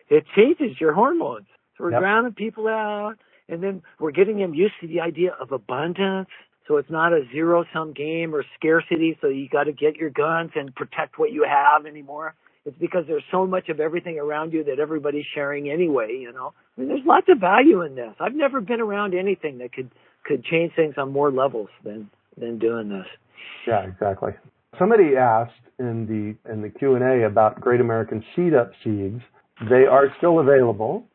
it 0.09 0.25
changes 0.37 0.81
your 0.81 0.93
hormones. 0.93 1.47
So 1.77 1.85
we're 1.85 1.93
yep. 1.93 2.01
grounding 2.01 2.35
people 2.35 2.69
out 2.69 3.17
and 3.49 3.63
then 3.63 3.83
we're 4.01 4.13
getting 4.13 4.39
them 4.39 4.55
used 4.55 4.75
to 4.81 4.89
the 4.89 5.01
idea 5.01 5.33
of 5.41 5.53
abundance. 5.53 6.29
So 6.67 6.79
it's 6.79 6.91
not 6.91 7.13
a 7.13 7.23
zero 7.33 7.65
sum 7.73 7.93
game 7.93 8.35
or 8.35 8.45
scarcity. 8.59 9.17
So 9.21 9.29
you 9.29 9.49
got 9.49 9.65
to 9.65 9.73
get 9.73 9.97
your 9.97 10.11
guns 10.11 10.51
and 10.55 10.75
protect 10.75 11.19
what 11.19 11.33
you 11.33 11.47
have 11.49 11.87
anymore. 11.87 12.35
It's 12.65 12.77
because 12.79 13.05
there's 13.07 13.23
so 13.31 13.47
much 13.47 13.69
of 13.69 13.79
everything 13.79 14.19
around 14.19 14.53
you 14.53 14.65
that 14.65 14.81
everybody's 14.81 15.25
sharing 15.33 15.71
anyway, 15.71 16.19
you 16.21 16.33
know. 16.33 16.53
I 16.77 16.81
mean, 16.81 16.89
there's 16.89 17.07
lots 17.07 17.27
of 17.29 17.39
value 17.39 17.83
in 17.83 17.95
this. 17.95 18.13
I've 18.19 18.35
never 18.35 18.61
been 18.61 18.81
around 18.81 19.15
anything 19.15 19.59
that 19.59 19.73
could 19.73 19.91
could 20.25 20.45
change 20.45 20.73
things 20.75 20.95
on 20.99 21.13
more 21.13 21.31
levels 21.31 21.69
than 21.85 22.11
than 22.37 22.59
doing 22.59 22.89
this. 22.89 23.07
Yeah, 23.69 23.87
exactly. 23.87 24.33
Somebody 24.77 25.17
asked 25.17 25.53
in 25.79 26.07
the 26.07 26.53
in 26.53 26.63
the 26.63 26.69
Q 26.69 26.97
and 26.97 27.05
A 27.05 27.25
about 27.25 27.61
Great 27.61 27.81
American 27.81 28.25
Seed 28.35 28.53
Up 28.53 28.73
seeds. 28.83 29.23
They 29.61 29.87
are 29.91 30.09
still 30.19 30.41
available. 30.41 31.07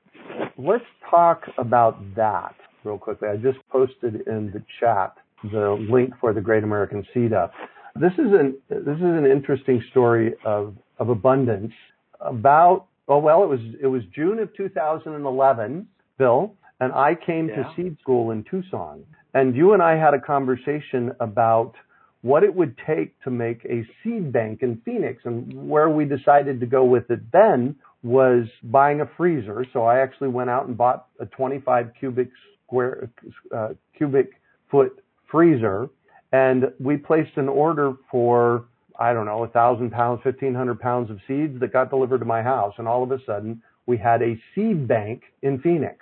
Let's 0.57 0.85
talk 1.09 1.43
about 1.57 2.15
that 2.15 2.55
real 2.83 2.97
quickly. 2.97 3.29
I 3.29 3.37
just 3.37 3.59
posted 3.71 4.27
in 4.27 4.51
the 4.51 4.63
chat 4.79 5.15
the 5.43 5.85
link 5.89 6.13
for 6.19 6.33
the 6.33 6.41
Great 6.41 6.63
American 6.63 7.05
Seed 7.13 7.33
Up. 7.33 7.53
This 7.95 8.13
is 8.13 8.31
an 8.31 8.57
this 8.69 8.97
is 8.97 9.03
an 9.03 9.25
interesting 9.25 9.83
story 9.91 10.33
of 10.45 10.75
of 10.97 11.09
abundance. 11.09 11.73
About 12.19 12.85
oh 13.07 13.17
well, 13.19 13.43
it 13.43 13.49
was 13.49 13.59
it 13.81 13.87
was 13.87 14.03
June 14.15 14.39
of 14.39 14.55
2011, 14.55 15.87
Bill, 16.17 16.55
and 16.79 16.93
I 16.93 17.15
came 17.15 17.49
yeah. 17.49 17.55
to 17.55 17.73
seed 17.75 17.97
school 18.01 18.31
in 18.31 18.43
Tucson, 18.49 19.03
and 19.33 19.55
you 19.55 19.73
and 19.73 19.81
I 19.81 19.97
had 19.97 20.13
a 20.13 20.19
conversation 20.19 21.11
about 21.19 21.73
what 22.21 22.43
it 22.43 22.53
would 22.53 22.75
take 22.85 23.19
to 23.23 23.31
make 23.31 23.65
a 23.65 23.83
seed 24.03 24.31
bank 24.31 24.59
in 24.61 24.81
Phoenix, 24.85 25.23
and 25.25 25.67
where 25.67 25.89
we 25.89 26.05
decided 26.05 26.59
to 26.59 26.65
go 26.65 26.85
with 26.85 27.09
it 27.09 27.19
then 27.31 27.75
was 28.03 28.45
buying 28.63 29.01
a 29.01 29.09
freezer. 29.17 29.65
So 29.73 29.83
I 29.83 29.99
actually 29.99 30.29
went 30.29 30.49
out 30.49 30.67
and 30.67 30.77
bought 30.77 31.07
a 31.19 31.25
25 31.27 31.91
cubic 31.99 32.29
square 32.65 33.09
uh, 33.55 33.69
cubic 33.97 34.31
foot 34.69 35.03
freezer 35.29 35.89
and 36.31 36.65
we 36.79 36.97
placed 36.97 37.35
an 37.35 37.49
order 37.49 37.93
for, 38.09 38.65
I 38.99 39.13
don't 39.13 39.25
know, 39.25 39.43
a 39.43 39.47
thousand 39.47 39.91
pounds, 39.91 40.21
1500 40.23 40.79
pounds 40.79 41.11
of 41.11 41.19
seeds 41.27 41.59
that 41.59 41.73
got 41.73 41.89
delivered 41.89 42.19
to 42.19 42.25
my 42.25 42.41
house. 42.41 42.73
And 42.77 42.87
all 42.87 43.03
of 43.03 43.11
a 43.11 43.19
sudden 43.25 43.61
we 43.85 43.97
had 43.97 44.21
a 44.21 44.39
seed 44.55 44.87
bank 44.87 45.23
in 45.41 45.59
Phoenix. 45.59 45.97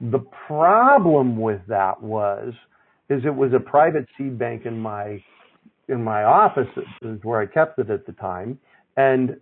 The 0.00 0.24
problem 0.46 1.38
with 1.38 1.60
that 1.68 2.02
was, 2.02 2.52
is 3.08 3.22
it 3.24 3.34
was 3.34 3.52
a 3.52 3.60
private 3.60 4.06
seed 4.16 4.38
bank 4.38 4.66
in 4.66 4.78
my, 4.80 5.22
in 5.88 6.02
my 6.02 6.24
office 6.24 6.68
is 7.02 7.18
where 7.22 7.40
I 7.40 7.46
kept 7.46 7.78
it 7.78 7.90
at 7.90 8.06
the 8.06 8.12
time. 8.12 8.58
And 8.96 9.38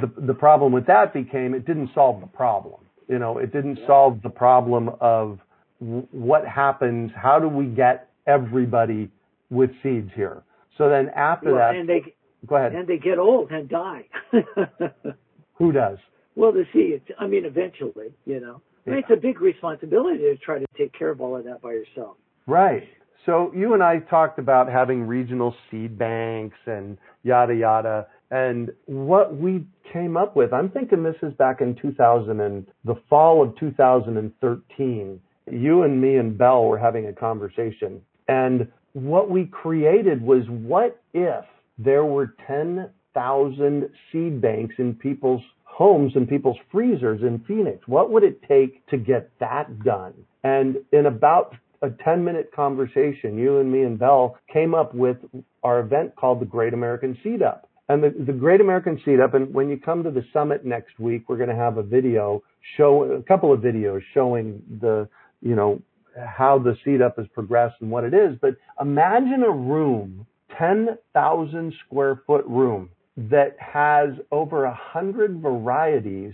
the, 0.00 0.12
the 0.26 0.34
problem 0.34 0.72
with 0.72 0.86
that 0.86 1.12
became 1.12 1.54
it 1.54 1.66
didn't 1.66 1.90
solve 1.94 2.20
the 2.20 2.26
problem. 2.26 2.80
You 3.08 3.18
know, 3.18 3.38
it 3.38 3.52
didn't 3.52 3.78
solve 3.86 4.22
the 4.22 4.30
problem 4.30 4.90
of 5.00 5.38
what 5.78 6.46
happens, 6.46 7.10
how 7.16 7.38
do 7.38 7.48
we 7.48 7.66
get 7.66 8.08
everybody 8.26 9.10
with 9.50 9.70
seeds 9.82 10.10
here. 10.14 10.42
So 10.78 10.88
then 10.88 11.10
after 11.14 11.54
well, 11.54 11.72
that, 11.72 11.76
and 11.76 11.88
they 11.88 12.14
go 12.46 12.56
ahead. 12.56 12.74
And 12.74 12.86
they 12.88 12.98
get 12.98 13.18
old 13.18 13.50
and 13.50 13.68
die. 13.68 14.06
Who 15.54 15.72
does? 15.72 15.98
Well, 16.34 16.52
the 16.52 16.64
seeds. 16.72 17.04
I 17.18 17.26
mean, 17.26 17.44
eventually, 17.44 18.08
you 18.24 18.40
know. 18.40 18.62
I 18.86 18.90
mean, 18.90 18.98
it's 18.98 19.10
a 19.12 19.20
big 19.20 19.40
responsibility 19.40 20.18
to 20.18 20.36
try 20.36 20.58
to 20.58 20.66
take 20.76 20.92
care 20.92 21.10
of 21.10 21.20
all 21.20 21.36
of 21.36 21.44
that 21.44 21.62
by 21.62 21.70
yourself. 21.70 22.16
Right. 22.46 22.82
So 23.26 23.52
you 23.54 23.74
and 23.74 23.82
I 23.82 24.00
talked 24.00 24.40
about 24.40 24.68
having 24.68 25.06
regional 25.06 25.54
seed 25.70 25.96
banks 25.96 26.56
and 26.66 26.98
yada 27.22 27.54
yada. 27.54 28.08
And 28.32 28.72
what 28.86 29.36
we 29.36 29.64
came 29.92 30.16
up 30.16 30.34
with, 30.34 30.52
I'm 30.52 30.70
thinking 30.70 31.04
this 31.04 31.16
is 31.22 31.32
back 31.34 31.60
in 31.60 31.76
2000 31.76 32.40
and 32.40 32.66
the 32.84 32.96
fall 33.08 33.42
of 33.42 33.56
2013. 33.58 35.20
You 35.50 35.82
and 35.82 36.00
me 36.00 36.16
and 36.16 36.36
Belle 36.36 36.64
were 36.64 36.78
having 36.78 37.06
a 37.06 37.12
conversation 37.12 38.00
and 38.28 38.68
what 38.92 39.30
we 39.30 39.46
created 39.46 40.22
was 40.22 40.44
what 40.48 41.00
if 41.14 41.44
there 41.78 42.04
were 42.04 42.34
10,000 42.46 43.90
seed 44.10 44.40
banks 44.40 44.74
in 44.78 44.94
people's 44.94 45.42
homes 45.64 46.12
and 46.14 46.28
people's 46.28 46.58
freezers 46.70 47.22
in 47.22 47.42
Phoenix? 47.48 47.86
What 47.86 48.10
would 48.10 48.22
it 48.22 48.42
take 48.46 48.86
to 48.88 48.96
get 48.96 49.30
that 49.40 49.82
done? 49.82 50.14
And 50.44 50.76
in 50.92 51.06
about 51.06 51.54
a 51.80 51.90
10 51.90 52.24
minute 52.24 52.52
conversation, 52.54 53.38
you 53.38 53.58
and 53.58 53.72
me 53.72 53.82
and 53.82 53.98
Belle 53.98 54.38
came 54.52 54.74
up 54.74 54.94
with 54.94 55.16
our 55.62 55.80
event 55.80 56.14
called 56.16 56.40
the 56.40 56.46
Great 56.46 56.74
American 56.74 57.18
Seed 57.22 57.42
Up. 57.42 57.68
And 57.92 58.02
the, 58.02 58.24
the 58.24 58.32
Great 58.32 58.62
American 58.62 58.98
Seed 59.04 59.20
Up, 59.20 59.34
and 59.34 59.52
when 59.52 59.68
you 59.68 59.76
come 59.76 60.02
to 60.04 60.10
the 60.10 60.24
summit 60.32 60.64
next 60.64 60.98
week, 60.98 61.28
we're 61.28 61.36
going 61.36 61.50
to 61.50 61.54
have 61.54 61.76
a 61.76 61.82
video 61.82 62.42
show, 62.76 63.02
a 63.04 63.22
couple 63.22 63.52
of 63.52 63.60
videos 63.60 64.00
showing 64.14 64.62
the, 64.80 65.06
you 65.42 65.54
know, 65.54 65.82
how 66.16 66.58
the 66.58 66.74
seed 66.84 67.02
up 67.02 67.18
has 67.18 67.26
progressed 67.34 67.76
and 67.80 67.90
what 67.90 68.04
it 68.04 68.14
is. 68.14 68.38
But 68.40 68.56
imagine 68.80 69.42
a 69.46 69.50
room, 69.50 70.26
10,000 70.58 71.74
square 71.84 72.22
foot 72.26 72.46
room 72.46 72.88
that 73.16 73.56
has 73.58 74.10
over 74.30 74.64
a 74.64 74.74
hundred 74.74 75.40
varieties 75.40 76.32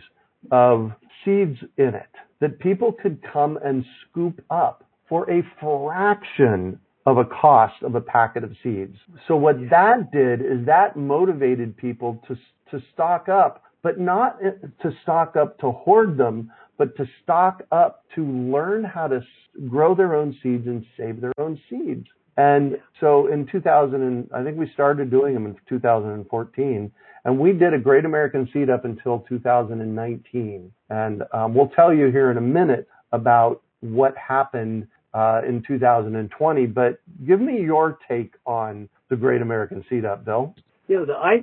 of 0.53 0.93
seeds 1.25 1.59
in 1.77 1.95
it 1.95 2.07
that 2.41 2.61
people 2.61 2.93
could 2.93 3.21
come 3.33 3.59
and 3.65 3.85
scoop 4.05 4.45
up 4.49 4.85
for 5.09 5.29
a 5.29 5.43
fraction 5.61 6.79
of 7.09 7.17
a 7.17 7.25
cost 7.25 7.83
of 7.83 7.95
a 7.95 8.01
packet 8.03 8.45
of 8.45 8.53
seeds. 8.63 8.95
So 9.27 9.35
what 9.35 9.57
that 9.71 10.13
did 10.13 10.43
is 10.43 10.67
that 10.67 10.95
motivated 10.95 11.75
people 11.75 12.23
to, 12.29 12.37
to 12.71 12.85
stock 12.93 13.31
up, 13.31 13.63
but 13.83 13.99
not 13.99 14.39
to 14.43 14.93
stock 15.03 15.35
up 15.35 15.59
to 15.61 15.71
hoard 15.71 16.19
them, 16.19 16.53
but 16.77 16.95
to 16.99 17.09
stock 17.23 17.63
up 17.73 18.05
to 18.15 18.23
learn 18.23 18.85
how 18.85 19.09
to 19.09 19.23
grow 19.71 19.95
their 19.95 20.15
own 20.15 20.37
seeds 20.43 20.67
and 20.67 20.85
save 20.99 21.23
their 21.23 21.33
own 21.39 21.59
seeds. 21.71 22.07
And 22.37 22.77
so 23.01 23.29
in 23.29 23.47
2000, 23.47 24.03
and 24.03 24.29
I 24.35 24.45
think 24.45 24.59
we 24.59 24.71
started 24.75 25.11
doing 25.11 25.33
them 25.33 25.47
in 25.47 25.57
2014, 25.67 26.93
and 27.25 27.39
we 27.39 27.53
did 27.53 27.73
a 27.73 27.79
Great 27.79 28.05
American 28.05 28.47
Seed 28.53 28.69
up 28.69 28.85
until 28.85 29.25
2019. 29.31 30.73
And 30.91 31.23
um, 31.33 31.55
we'll 31.55 31.69
tell 31.69 31.93
you 31.93 32.11
here 32.11 32.31
in 32.31 32.37
a 32.37 32.43
minute 32.43 32.87
about 33.13 33.63
what 33.81 34.15
happened 34.17 34.87
uh, 35.15 35.43
in 35.47 35.63
2020. 35.67 36.67
But 36.67 37.01
give 37.27 37.41
me 37.41 37.61
your 37.61 37.99
take 38.09 38.35
on 38.47 38.89
the 39.09 39.17
Great 39.17 39.43
American 39.43 39.85
Seed 39.89 40.05
Up, 40.05 40.25
Bill. 40.25 40.55
Yeah, 40.89 41.05
the, 41.07 41.15
I, 41.15 41.43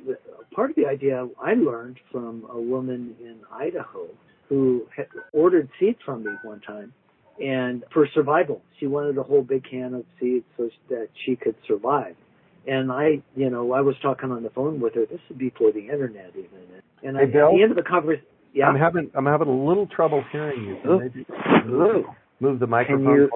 part 0.56 0.72
of 0.72 0.76
the 0.76 0.86
idea 0.86 1.28
I 1.42 1.54
learned 1.54 2.00
from 2.12 2.48
a 2.52 2.60
woman 2.60 3.16
in 3.20 3.40
Idaho 3.52 4.08
who 4.50 4.86
had 4.96 5.08
ordered 5.34 5.70
seeds 5.80 6.00
from 6.06 6.24
me 6.24 6.32
one 6.44 6.62
time 6.62 6.94
and 7.40 7.84
for 7.94 8.08
survival 8.14 8.62
she 8.80 8.88
wanted 8.88 9.18
a 9.18 9.24
whole 9.24 9.42
big 9.42 9.64
can 9.70 9.94
of 9.94 10.06
seeds 10.20 10.46
so 10.56 10.70
that 10.90 11.10
she 11.26 11.36
could 11.36 11.56
survive. 11.68 12.16
And 12.68 12.92
i 12.92 13.22
you 13.36 13.50
know 13.50 13.74
i 13.74 13.82
was 13.82 13.96
talking 14.02 14.32
on 14.32 14.44
the 14.44 14.50
phone 14.50 14.80
with 14.80 14.96
her 14.96 15.06
this 15.06 15.20
would 15.30 15.38
be 15.38 15.50
before 15.50 15.72
the 15.72 15.88
internet 15.88 16.32
even. 16.32 16.48
And 17.04 17.18
hey, 17.18 17.24
I, 17.24 17.26
Bill, 17.26 17.48
at 17.48 17.52
the 17.56 17.64
end 17.64 17.72
of 17.72 17.78
the 17.78 17.84
conversation 17.84 18.26
yeah. 18.54 18.68
I'm 18.68 18.78
having 18.78 19.12
i'm 19.16 19.26
having 19.26 19.48
a 19.48 19.66
little 19.66 19.88
trouble 19.88 20.24
hearing 20.32 20.64
you. 20.64 20.78
Can 20.82 21.00
maybe 21.00 21.26
move, 22.40 22.52
move 22.52 22.60
the 22.60 22.68
microphone 22.68 23.04
you, 23.16 23.30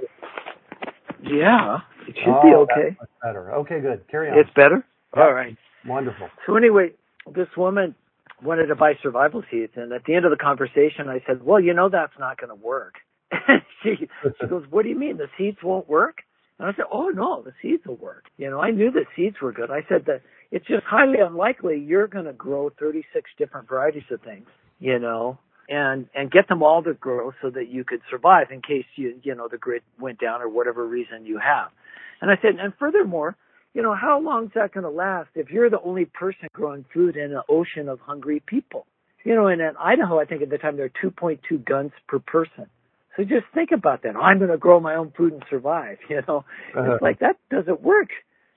yeah 1.24 1.78
it 2.08 2.16
should 2.24 2.34
oh, 2.34 2.42
be 2.44 2.56
okay 2.56 2.98
better 3.24 3.54
okay 3.54 3.80
good 3.80 4.02
carry 4.10 4.30
on 4.30 4.38
it's 4.38 4.50
better 4.56 4.86
all 5.16 5.34
right 5.34 5.58
wonderful 5.86 6.30
so 6.46 6.56
anyway 6.56 6.92
this 7.36 7.48
woman 7.58 7.96
wanted 8.44 8.68
to 8.68 8.76
buy 8.76 8.94
survival 9.02 9.44
seeds. 9.52 9.74
And 9.76 9.92
at 9.92 10.04
the 10.06 10.16
end 10.16 10.26
of 10.26 10.32
the 10.32 10.38
conversation, 10.38 11.10
I 11.10 11.22
said, 11.28 11.44
well, 11.44 11.60
you 11.60 11.74
know, 11.74 11.90
that's 11.90 12.14
not 12.20 12.40
going 12.40 12.50
to 12.50 12.56
work. 12.56 12.96
She, 13.82 13.96
she 14.42 14.48
goes, 14.48 14.66
what 14.70 14.84
do 14.84 14.90
you 14.90 15.00
mean? 15.00 15.16
The 15.16 15.30
seeds 15.38 15.60
won't 15.64 15.88
work? 15.88 16.18
And 16.60 16.68
I 16.68 16.74
said, 16.74 16.84
oh 16.92 17.08
no, 17.08 17.42
the 17.42 17.54
seeds 17.62 17.84
will 17.88 17.96
work. 17.96 18.26
You 18.38 18.50
know, 18.50 18.60
I 18.60 18.72
knew 18.72 18.92
the 18.92 19.06
seeds 19.16 19.38
were 19.42 19.54
good. 19.54 19.72
I 19.72 19.86
said 19.88 20.04
that 20.08 20.22
it's 20.52 20.68
just 20.68 20.84
highly 20.84 21.20
unlikely 21.26 21.80
you're 21.80 22.08
going 22.08 22.26
to 22.26 22.34
grow 22.34 22.72
36 22.78 23.32
different 23.38 23.70
varieties 23.70 24.04
of 24.12 24.20
things, 24.20 24.48
you 24.82 25.00
know, 25.00 25.40
and, 25.70 26.08
and 26.16 26.32
get 26.32 26.48
them 26.48 26.64
all 26.64 26.82
to 26.84 26.94
grow 26.94 27.32
so 27.42 27.50
that 27.52 27.70
you 27.70 27.84
could 27.84 28.02
survive 28.10 28.48
in 28.52 28.62
case 28.62 28.86
you, 28.96 29.20
you 29.22 29.36
know, 29.36 29.48
the 29.48 29.58
grid 29.58 29.84
went 30.00 30.20
down 30.20 30.42
or 30.42 30.50
whatever 30.50 30.86
reason 30.86 31.26
you 31.26 31.38
have. 31.38 31.70
And 32.22 32.32
I 32.32 32.36
said, 32.42 32.60
and 32.60 32.74
furthermore, 32.80 33.38
you 33.74 33.84
know, 33.84 33.94
how 33.94 34.20
long 34.20 34.46
is 34.46 34.52
that 34.56 34.74
going 34.74 34.84
to 34.84 34.90
last 34.90 35.30
if 35.36 35.52
you're 35.52 35.70
the 35.70 35.80
only 35.82 36.06
person 36.06 36.48
growing 36.54 36.86
food 36.92 37.16
in 37.16 37.32
an 37.32 37.42
ocean 37.48 37.88
of 37.88 38.00
hungry 38.00 38.42
people? 38.46 38.88
You 39.24 39.36
know, 39.36 39.48
and 39.48 39.62
in 39.62 39.72
Idaho, 39.80 40.20
I 40.20 40.26
think 40.26 40.42
at 40.42 40.50
the 40.50 40.58
time 40.58 40.76
there 40.76 40.90
were 41.04 41.10
2.2 41.12 41.64
guns 41.64 41.92
per 42.08 42.20
person. 42.20 42.66
So 43.16 43.24
just 43.24 43.46
think 43.54 43.70
about 43.72 44.04
that. 44.04 44.16
I'm 44.16 44.40
going 44.40 44.50
to 44.50 44.58
grow 44.58 44.80
my 44.80 44.96
own 44.96 45.14
food 45.16 45.34
and 45.34 45.44
survive. 45.50 45.98
You 46.10 46.22
know, 46.28 46.46
uh-huh. 46.76 46.94
it's 46.94 47.02
like 47.02 47.20
that 47.20 47.36
doesn't 47.52 47.82
work. 47.82 48.10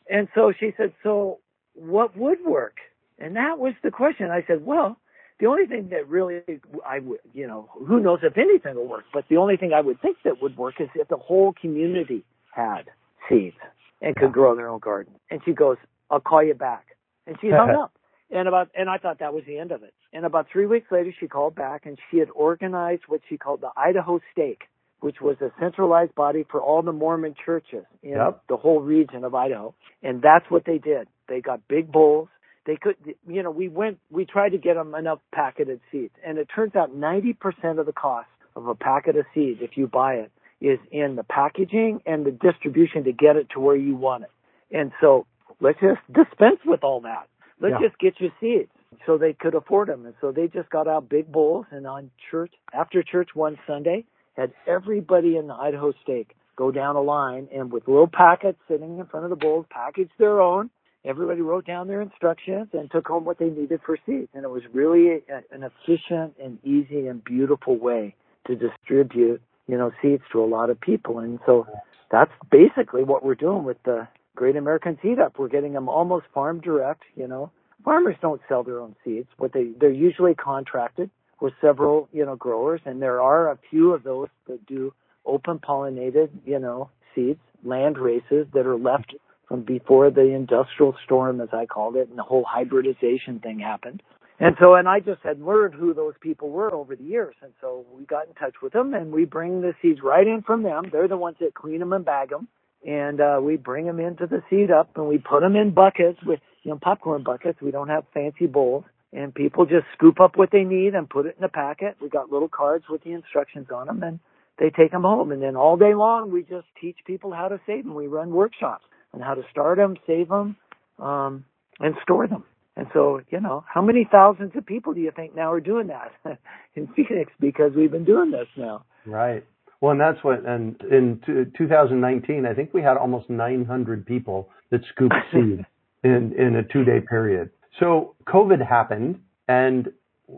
And 0.09 0.29
so 0.35 0.53
she 0.59 0.71
said, 0.77 0.93
so 1.03 1.41
what 1.75 2.17
would 2.17 2.39
work? 2.45 2.77
And 3.19 3.37
that 3.37 3.59
was 3.59 3.75
the 3.83 3.91
question. 3.91 4.31
I 4.31 4.45
said, 4.47 4.65
well, 4.65 4.97
the 5.43 5.49
only 5.49 5.67
thing 5.67 5.89
that 5.91 6.09
really 6.09 6.41
I 6.87 7.01
would, 7.01 7.19
you 7.35 7.49
know, 7.49 7.69
who 7.73 7.99
knows 7.99 8.21
if 8.23 8.39
anything 8.39 8.77
will 8.77 8.87
work, 8.87 9.07
but 9.13 9.25
the 9.29 9.39
only 9.39 9.57
thing 9.57 9.73
I 9.73 9.81
would 9.81 10.01
think 10.01 10.19
that 10.23 10.41
would 10.41 10.57
work 10.57 10.77
is 10.79 10.89
if 10.95 11.09
the 11.09 11.17
whole 11.17 11.53
community 11.61 12.25
had 12.55 12.85
seeds 13.29 13.57
and 14.01 14.15
could 14.15 14.33
grow 14.33 14.55
their 14.55 14.69
own 14.69 14.79
garden. 14.79 15.15
And 15.33 15.41
she 15.45 15.53
goes, 15.53 15.79
I'll 16.13 16.21
call 16.21 16.45
you 16.45 16.55
back. 16.55 16.87
And 17.27 17.37
she 17.41 17.51
hung 17.51 17.71
up. 17.83 17.93
And 18.31 18.47
about, 18.47 18.71
and 18.77 18.89
I 18.89 18.99
thought 18.99 19.19
that 19.19 19.35
was 19.35 19.43
the 19.45 19.59
end 19.59 19.73
of 19.73 19.83
it. 19.83 19.93
And 20.13 20.25
about 20.25 20.47
three 20.51 20.67
weeks 20.67 20.87
later, 20.93 21.13
she 21.19 21.27
called 21.27 21.57
back 21.57 21.87
and 21.87 21.99
she 22.09 22.19
had 22.19 22.29
organized 22.31 23.03
what 23.09 23.21
she 23.29 23.37
called 23.37 23.63
the 23.63 23.71
Idaho 23.77 24.21
Stake, 24.31 24.63
which 25.01 25.17
was 25.21 25.39
a 25.41 25.51
centralized 25.59 26.15
body 26.15 26.47
for 26.49 26.61
all 26.61 26.83
the 26.83 26.93
Mormon 26.93 27.35
churches 27.45 27.85
in 28.05 28.11
yep. 28.11 28.41
the 28.49 28.57
whole 28.57 28.81
region 28.81 29.25
of 29.25 29.35
Idaho. 29.35 29.75
And 30.05 30.23
that's 30.23 30.49
what 30.51 30.67
they 30.67 30.79
did. 30.79 31.09
They 31.29 31.41
got 31.41 31.67
big 31.67 31.91
bowls 31.91 32.29
they 32.67 32.77
could, 32.77 32.97
you 33.27 33.43
know, 33.43 33.51
we 33.51 33.69
went, 33.69 33.99
we 34.11 34.25
tried 34.25 34.51
to 34.51 34.59
get 34.59 34.75
them 34.75 34.95
enough 34.95 35.19
packeted 35.35 35.81
seeds, 35.91 36.15
and 36.25 36.39
it 36.39 36.49
turns 36.55 36.77
out 36.77 36.95
90% 36.95 37.79
of 37.79 37.87
the 37.87 37.93
cost 37.93 38.29
of 38.55 38.67
a 38.69 38.75
packet 38.75 39.17
of 39.17 39.25
seeds, 39.35 39.61
if 39.63 39.77
you 39.77 39.87
buy 39.87 40.15
it, 40.15 40.31
is 40.61 40.79
in 40.93 41.17
the 41.17 41.25
packaging 41.25 42.01
and 42.07 42.25
the 42.25 42.31
distribution 42.31 43.05
to 43.05 43.13
get 43.13 43.37
it 43.37 43.49
to 43.51 43.61
where 43.61 43.77
you 43.77 43.97
want 43.97 44.25
it. 44.25 44.31
And 44.71 44.93
so 45.01 45.27
let's 45.61 45.81
just 45.81 46.01
dispense 46.07 46.61
with 46.65 46.85
all 46.85 47.01
that. 47.01 47.29
Let's 47.61 47.77
yeah. 47.81 47.89
just 47.89 47.99
get 47.99 48.15
you 48.21 48.31
seeds. 48.41 48.71
So 49.07 49.19
they 49.19 49.33
could 49.33 49.55
afford 49.55 49.89
them. 49.89 50.05
And 50.05 50.15
so 50.21 50.31
they 50.31 50.47
just 50.47 50.69
got 50.71 50.87
out 50.87 51.09
big 51.09 51.33
bowls 51.33 51.67
and 51.71 51.87
on 51.87 52.11
church, 52.31 52.53
after 52.73 53.03
church 53.03 53.31
one 53.35 53.59
Sunday, 53.67 54.05
had 54.37 54.53
everybody 54.67 55.37
in 55.37 55.47
the 55.49 55.55
Idaho 55.55 55.93
stake 56.03 56.37
go 56.57 56.71
down 56.71 56.97
a 56.97 57.01
line 57.01 57.49
and 57.53 57.73
with 57.73 57.89
little 57.89 58.07
packets 58.07 58.59
sitting 58.69 58.99
in 58.99 59.07
front 59.07 59.25
of 59.25 59.31
the 59.31 59.37
bowls, 59.37 59.67
package 59.71 60.11
their 60.19 60.41
own 60.41 60.71
everybody 61.05 61.41
wrote 61.41 61.67
down 61.67 61.89
their 61.89 62.01
instructions 62.01 62.69
and 62.73 62.91
took 62.91 63.07
home 63.07 63.25
what 63.25 63.39
they 63.39 63.49
needed 63.49 63.81
for 63.85 63.97
seeds. 64.07 64.29
And 64.35 64.45
it 64.45 64.51
was 64.51 64.63
really 64.73 65.09
a, 65.09 65.21
an 65.51 65.63
efficient 65.63 66.35
and 66.43 66.59
easy 66.65 67.07
and 67.07 67.23
beautiful 67.25 67.79
way 67.79 68.15
to 68.47 68.57
distribute, 68.57 69.41
you 69.67 69.79
know, 69.79 69.91
seeds 70.01 70.23
to 70.33 70.43
a 70.43 70.47
lot 70.47 70.71
of 70.71 70.81
people. 70.81 71.19
And 71.19 71.39
so 71.47 71.67
that's 72.11 72.33
basically 72.51 73.05
what 73.05 73.25
we're 73.25 73.35
doing 73.35 73.65
with 73.65 73.83
the 73.85 74.07
Great 74.35 74.57
American 74.57 74.99
Seed 75.03 75.19
Up. 75.19 75.39
We're 75.39 75.49
getting 75.49 75.73
them 75.73 75.89
almost 75.89 76.27
farm 76.33 76.61
direct, 76.61 77.03
you 77.17 77.27
know. 77.27 77.51
Farmers 77.85 78.17
don't 78.23 78.41
sell 78.49 78.63
their 78.63 78.81
own 78.81 78.95
seeds. 79.05 79.29
What 79.39 79.53
they 79.53 79.73
they're 79.81 79.91
usually 79.91 80.35
contracted 80.35 81.11
with 81.41 81.53
several, 81.61 82.09
you 82.13 82.25
know, 82.25 82.37
growers 82.37 82.81
and 82.87 83.03
there 83.03 83.21
are 83.21 83.51
a 83.51 83.59
few 83.71 83.93
of 83.93 84.05
those 84.05 84.29
that 84.47 84.65
do 84.67 84.95
open 85.27 85.59
pollinated, 85.59 86.31
you 86.45 86.59
know, 86.59 86.91
seeds, 87.15 87.41
land 87.65 87.99
races 87.99 88.47
that 88.55 88.67
are 88.67 88.77
left 88.77 89.15
from 89.49 89.63
before 89.63 90.11
the 90.11 90.35
industrial 90.35 90.95
storm, 91.05 91.41
as 91.41 91.49
I 91.53 91.67
called 91.67 91.97
it, 91.97 92.09
and 92.09 92.19
the 92.19 92.23
whole 92.23 92.45
hybridization 92.49 93.41
thing 93.41 93.59
happened. 93.59 94.03
And 94.43 94.57
so, 94.59 94.75
and 94.75 94.89
I 94.89 94.99
just 94.99 95.23
had 95.23 95.41
learned 95.41 95.75
who 95.75 95.95
those 95.95 96.15
people 96.21 96.51
were 96.51 96.75
over 96.75 96.97
the 96.97 97.05
years. 97.05 97.37
And 97.43 97.53
so 97.61 97.87
we 97.97 98.05
got 98.05 98.27
in 98.27 98.35
touch 98.35 98.55
with 98.61 98.73
them 98.73 98.93
and 98.93 99.13
we 99.13 99.25
bring 99.25 99.61
the 99.61 99.73
seeds 99.81 100.01
right 100.03 100.27
in 100.27 100.43
from 100.43 100.65
them. 100.65 100.87
They're 100.91 101.07
the 101.07 101.17
ones 101.17 101.37
that 101.41 101.55
clean 101.55 101.79
them 101.79 101.93
and 101.93 102.05
bag 102.05 102.31
them. 102.31 102.49
And, 102.85 103.21
uh, 103.21 103.39
we 103.41 103.57
bring 103.57 103.87
them 103.87 104.01
into 104.01 104.27
the 104.27 104.43
seed 104.51 104.73
up 104.73 104.97
and 104.97 105.07
we 105.07 105.19
put 105.19 105.43
them 105.43 105.55
in 105.55 105.71
buckets 105.71 106.19
with, 106.27 106.41
you 106.65 106.73
know, 106.73 106.79
popcorn 106.83 107.23
buckets. 107.23 107.61
We 107.63 107.71
don't 107.71 107.89
have 107.89 108.03
fancy 108.13 108.47
bowls 108.47 108.85
and 109.13 109.33
people 109.33 109.65
just 109.65 109.87
scoop 109.97 110.19
up 110.19 110.37
what 110.37 110.51
they 110.51 110.65
need 110.65 110.95
and 110.97 111.09
put 111.09 111.27
it 111.27 111.37
in 111.39 111.45
a 111.45 111.49
packet. 111.49 111.97
We 112.03 112.09
got 112.09 112.33
little 112.33 112.49
cards 112.49 112.87
with 112.91 113.05
the 113.05 113.13
instructions 113.13 113.69
on 113.73 113.87
them 113.87 114.03
and 114.03 114.19
they 114.59 114.71
take 114.71 114.91
them 114.91 115.03
home. 115.03 115.31
And 115.31 115.41
then 115.41 115.55
all 115.55 115.77
day 115.77 115.95
long, 115.95 116.33
we 116.33 116.43
just 116.43 116.67
teach 116.81 116.97
people 117.07 117.33
how 117.33 117.47
to 117.47 117.61
save 117.65 117.85
them. 117.85 117.95
We 117.95 118.09
run 118.09 118.33
workshops 118.33 118.85
and 119.13 119.23
how 119.23 119.35
to 119.35 119.43
start 119.51 119.79
them, 119.79 119.97
save 120.07 120.29
them, 120.29 120.57
um, 120.99 121.45
and 121.81 121.95
store 122.03 122.27
them. 122.27 122.45
And 122.77 122.87
so, 122.95 123.21
you 123.31 123.41
know, 123.41 123.65
how 123.73 123.83
many 123.83 124.09
thousands 124.11 124.53
of 124.57 124.65
people 124.65 124.95
do 124.95 125.01
you 125.01 125.13
think 125.15 125.35
now 125.35 125.53
are 125.53 125.61
doing 125.61 125.89
that 125.89 126.13
in 126.75 126.89
Phoenix 126.97 127.31
because 127.39 127.73
we've 127.77 127.91
been 127.91 128.05
doing 128.05 128.31
this 128.31 128.47
now? 128.57 128.85
Right. 129.05 129.45
Well, 129.81 129.93
and 129.93 130.01
that's 130.01 130.23
what, 130.23 130.47
and 130.47 130.81
in 130.91 131.21
t- 131.27 131.51
2019, 131.59 132.47
I 132.47 132.55
think 132.55 132.73
we 132.73 132.83
had 132.83 132.97
almost 132.97 133.29
900 133.29 134.07
people 134.07 134.49
that 134.71 134.81
scooped 134.95 135.15
seed 135.33 135.67
in, 136.05 136.33
in 136.39 136.57
a 136.57 136.63
two 136.63 136.85
day 136.85 137.01
period. 137.01 137.51
So 137.79 138.15
COVID 138.27 138.67
happened 138.67 139.21
and, 139.49 139.89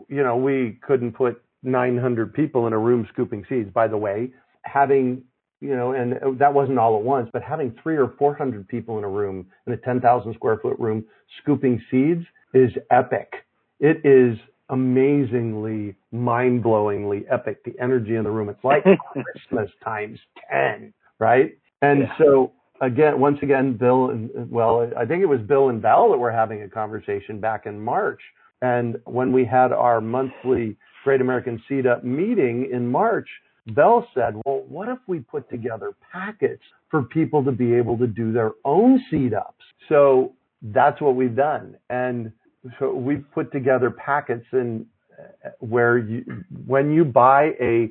you 0.09 0.23
know, 0.23 0.35
we 0.35 0.79
couldn't 0.85 1.13
put 1.13 1.41
900 1.63 2.33
people 2.33 2.67
in 2.67 2.73
a 2.73 2.77
room 2.77 3.07
scooping 3.13 3.45
seeds. 3.47 3.69
By 3.71 3.87
the 3.87 3.97
way, 3.97 4.31
having 4.63 5.23
you 5.65 5.75
know, 5.75 5.93
and 5.93 6.39
that 6.39 6.53
wasn't 6.53 6.77
all 6.77 6.95
at 6.95 7.03
once, 7.03 7.29
but 7.33 7.41
having 7.41 7.75
three 7.81 7.97
or 7.97 8.13
400 8.17 8.67
people 8.67 8.97
in 8.97 9.03
a 9.03 9.09
room, 9.09 9.47
in 9.67 9.73
a 9.73 9.77
10,000 9.77 10.33
square 10.33 10.57
foot 10.61 10.77
room, 10.79 11.03
scooping 11.41 11.81
seeds 11.89 12.25
is 12.53 12.71
epic. 12.91 13.33
It 13.79 14.05
is 14.05 14.37
amazingly, 14.69 15.95
mind 16.11 16.63
blowingly 16.63 17.25
epic. 17.29 17.63
The 17.63 17.73
energy 17.81 18.15
in 18.15 18.23
the 18.23 18.31
room. 18.31 18.49
It's 18.49 18.63
like 18.63 18.83
Christmas 19.11 19.69
times 19.83 20.19
10, 20.51 20.93
right? 21.19 21.57
And 21.81 22.01
yeah. 22.01 22.17
so 22.17 22.51
again, 22.81 23.19
once 23.19 23.39
again, 23.41 23.77
Bill 23.77 24.09
and 24.09 24.49
well, 24.49 24.89
I 24.97 25.05
think 25.05 25.21
it 25.21 25.27
was 25.27 25.41
Bill 25.41 25.69
and 25.69 25.81
Val 25.81 26.11
that 26.11 26.17
were 26.17 26.31
having 26.31 26.61
a 26.61 26.69
conversation 26.69 27.39
back 27.39 27.65
in 27.65 27.79
March. 27.79 28.21
And 28.61 28.97
when 29.05 29.31
we 29.31 29.45
had 29.45 29.71
our 29.71 30.01
monthly 30.01 30.77
Great 31.03 31.21
American 31.21 31.61
Seed 31.67 31.85
Up 31.85 32.03
meeting 32.03 32.69
in 32.71 32.89
March, 32.89 33.27
Belle 33.67 34.07
said, 34.13 34.35
well, 34.45 34.63
what 34.67 34.89
if 34.89 34.99
we 35.07 35.19
put 35.19 35.49
together 35.49 35.93
packets 36.11 36.61
for 36.89 37.01
people 37.03 37.43
to 37.43 37.51
be 37.51 37.73
able 37.73 37.97
to 37.97 38.07
do 38.07 38.31
their 38.31 38.51
own 38.63 39.03
seed 39.09 39.33
ups? 39.33 39.63
So 39.89 40.33
that's 40.61 41.01
what 41.01 41.15
we've 41.15 41.35
done. 41.35 41.75
And 41.89 42.31
so 42.79 42.93
we've 42.93 43.25
put 43.33 43.51
together 43.51 43.89
packets 43.89 44.45
and 44.51 44.85
uh, 45.19 45.49
where 45.59 45.97
you, 45.97 46.43
when 46.65 46.93
you 46.93 47.03
buy 47.05 47.51
a 47.59 47.89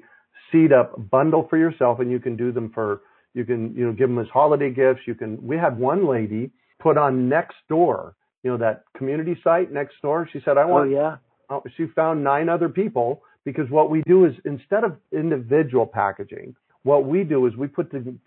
seed 0.51 0.73
up 0.73 1.11
bundle 1.11 1.47
for 1.49 1.59
yourself 1.59 2.01
and 2.01 2.11
you 2.11 2.21
can 2.21 2.37
do 2.37 2.53
them 2.53 2.71
for, 2.73 3.01
you 3.35 3.45
can, 3.45 3.75
you 3.75 3.85
know, 3.85 3.93
give 3.93 4.09
them 4.09 4.19
as 4.19 4.29
holiday 4.33 4.71
gifts. 4.71 5.01
You 5.07 5.15
can, 5.15 5.45
we 5.45 5.57
had 5.57 5.79
one 5.79 6.07
lady 6.07 6.51
put 6.79 6.97
on 6.97 7.29
next 7.29 7.57
door, 7.69 8.15
you 8.45 8.51
know, 8.51 8.57
that 8.59 8.85
community 8.97 9.37
site 9.43 9.73
next 9.73 9.95
door. 10.03 10.29
She 10.33 10.41
said, 10.45 10.57
I 10.57 10.65
want, 10.65 10.93
oh, 10.93 10.95
yeah. 10.95 11.17
Oh, 11.51 11.63
she 11.77 11.87
found 11.95 12.25
nine 12.25 12.49
other 12.49 12.69
people 12.71 13.23
because 13.45 13.71
what 13.71 13.91
we 13.91 14.03
do 14.03 14.25
is 14.25 14.35
instead 14.45 14.85
of 14.85 14.97
individual 15.13 15.87
packaging, 15.87 16.55
what 16.83 17.07
we 17.07 17.25
do 17.25 17.47
is 17.47 17.57
we 17.57 17.67
put 17.67 17.91
them, 17.91 18.21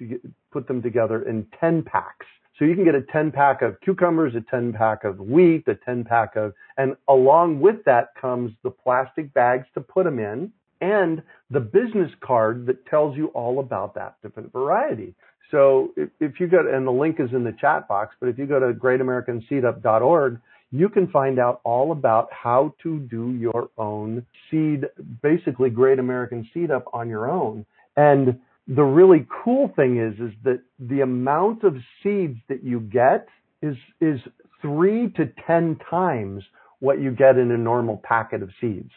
put 0.51 0.67
them 0.67 0.81
together 0.81 1.23
in 1.23 1.45
10 1.59 1.83
packs. 1.83 2.25
So 2.57 2.65
you 2.65 2.73
can 2.73 2.85
get 2.85 2.95
a 2.95 3.03
10 3.03 3.31
pack 3.31 3.61
of 3.61 3.79
cucumbers, 3.81 4.33
a 4.35 4.41
10 4.41 4.73
pack 4.73 5.03
of 5.03 5.19
wheat, 5.19 5.67
a 5.67 5.75
10 5.75 6.03
pack 6.05 6.35
of, 6.35 6.53
and 6.77 6.95
along 7.07 7.59
with 7.59 7.83
that 7.85 8.09
comes 8.19 8.51
the 8.63 8.71
plastic 8.71 9.31
bags 9.33 9.67
to 9.75 9.81
put 9.81 10.05
them 10.05 10.17
in 10.17 10.51
and 10.81 11.21
the 11.49 11.59
business 11.59 12.11
card 12.21 12.65
that 12.65 12.85
tells 12.87 13.15
you 13.15 13.27
all 13.27 13.59
about 13.59 13.95
that 13.95 14.15
different 14.21 14.51
variety. 14.51 15.13
So 15.51 15.93
if, 15.95 16.09
if 16.19 16.39
you 16.39 16.47
go, 16.47 16.59
and 16.59 16.85
the 16.85 16.91
link 16.91 17.19
is 17.19 17.29
in 17.31 17.43
the 17.43 17.55
chat 17.59 17.87
box, 17.87 18.15
but 18.19 18.27
if 18.29 18.37
you 18.37 18.45
go 18.45 18.59
to 18.59 18.73
greatamericanseedup.org, 18.73 20.39
you 20.71 20.89
can 20.89 21.07
find 21.07 21.39
out 21.39 21.61
all 21.63 21.91
about 21.91 22.29
how 22.31 22.73
to 22.83 22.99
do 22.99 23.31
your 23.31 23.69
own 23.77 24.25
seed, 24.49 24.85
basically 25.21 25.69
Great 25.69 25.99
American 25.99 26.49
Seed 26.53 26.71
Up 26.71 26.85
on 26.93 27.09
your 27.09 27.29
own. 27.29 27.65
And 27.95 28.39
the 28.67 28.83
really 28.83 29.25
cool 29.43 29.71
thing 29.75 29.97
is, 29.97 30.13
is 30.19 30.33
that 30.43 30.61
the 30.79 31.01
amount 31.01 31.63
of 31.63 31.75
seeds 32.03 32.37
that 32.49 32.63
you 32.63 32.81
get 32.81 33.27
is, 33.61 33.77
is 34.01 34.19
three 34.61 35.09
to 35.11 35.31
10 35.47 35.79
times 35.89 36.43
what 36.79 36.99
you 37.01 37.11
get 37.11 37.37
in 37.37 37.51
a 37.51 37.57
normal 37.57 38.01
packet 38.03 38.43
of 38.43 38.49
seeds. 38.59 38.91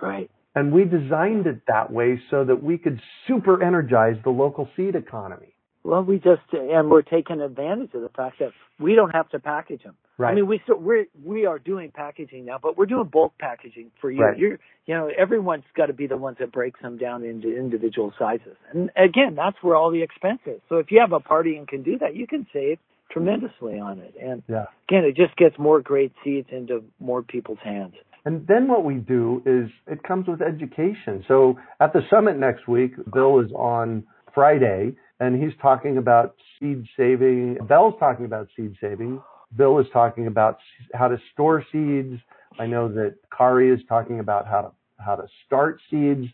Right. 0.00 0.30
And 0.54 0.72
we 0.72 0.84
designed 0.84 1.46
it 1.46 1.60
that 1.66 1.92
way 1.92 2.20
so 2.30 2.44
that 2.44 2.62
we 2.62 2.78
could 2.78 3.00
super 3.26 3.62
energize 3.62 4.16
the 4.24 4.30
local 4.30 4.68
seed 4.76 4.94
economy. 4.94 5.55
Well, 5.86 6.02
we 6.02 6.16
just 6.16 6.42
and 6.52 6.90
we're 6.90 7.02
taking 7.02 7.40
advantage 7.40 7.90
of 7.94 8.02
the 8.02 8.08
fact 8.08 8.40
that 8.40 8.50
we 8.80 8.96
don't 8.96 9.10
have 9.10 9.28
to 9.30 9.38
package 9.38 9.84
them. 9.84 9.94
Right. 10.18 10.32
I 10.32 10.34
mean, 10.34 10.48
we 10.48 10.60
still 10.64 10.78
we're 10.78 11.06
we 11.24 11.46
are 11.46 11.60
doing 11.60 11.92
packaging 11.94 12.44
now, 12.44 12.58
but 12.60 12.76
we're 12.76 12.86
doing 12.86 13.08
bulk 13.10 13.34
packaging 13.38 13.92
for 14.00 14.10
you. 14.10 14.24
Right. 14.24 14.36
You're 14.36 14.58
you 14.86 14.94
know 14.94 15.08
everyone's 15.16 15.64
got 15.76 15.86
to 15.86 15.92
be 15.92 16.08
the 16.08 16.16
ones 16.16 16.38
that 16.40 16.50
breaks 16.50 16.80
them 16.82 16.98
down 16.98 17.22
into 17.22 17.56
individual 17.56 18.12
sizes, 18.18 18.56
and 18.72 18.90
again, 18.96 19.36
that's 19.36 19.56
where 19.62 19.76
all 19.76 19.92
the 19.92 20.02
expense 20.02 20.40
is. 20.46 20.60
So 20.68 20.78
if 20.78 20.90
you 20.90 21.00
have 21.00 21.12
a 21.12 21.20
party 21.20 21.56
and 21.56 21.68
can 21.68 21.84
do 21.84 21.98
that, 21.98 22.16
you 22.16 22.26
can 22.26 22.48
save 22.52 22.78
tremendously 23.12 23.78
on 23.78 24.00
it. 24.00 24.14
And 24.20 24.42
yeah. 24.48 24.64
again, 24.88 25.04
it 25.04 25.14
just 25.14 25.36
gets 25.36 25.56
more 25.56 25.80
great 25.80 26.12
seeds 26.24 26.48
into 26.50 26.82
more 26.98 27.22
people's 27.22 27.60
hands. 27.62 27.94
And 28.24 28.44
then 28.48 28.66
what 28.66 28.84
we 28.84 28.96
do 28.96 29.40
is 29.46 29.70
it 29.86 30.02
comes 30.02 30.26
with 30.26 30.42
education. 30.42 31.24
So 31.28 31.58
at 31.78 31.92
the 31.92 32.00
summit 32.10 32.36
next 32.36 32.66
week, 32.66 32.92
Bill 33.12 33.38
is 33.38 33.52
on 33.52 34.04
Friday 34.34 34.96
and 35.20 35.42
he's 35.42 35.54
talking 35.60 35.98
about 35.98 36.34
seed 36.58 36.86
saving. 36.96 37.58
Belle's 37.68 37.94
talking 37.98 38.24
about 38.26 38.48
seed 38.56 38.76
saving. 38.80 39.22
Bill 39.56 39.78
is 39.78 39.86
talking 39.92 40.26
about 40.26 40.58
how 40.92 41.08
to 41.08 41.18
store 41.32 41.64
seeds, 41.72 42.20
I 42.58 42.66
know 42.66 42.88
that 42.88 43.16
Kari 43.36 43.70
is 43.70 43.80
talking 43.88 44.20
about 44.20 44.46
how 44.46 44.62
to 44.62 44.70
how 44.98 45.16
to 45.16 45.26
start 45.46 45.80
seeds. 45.90 46.26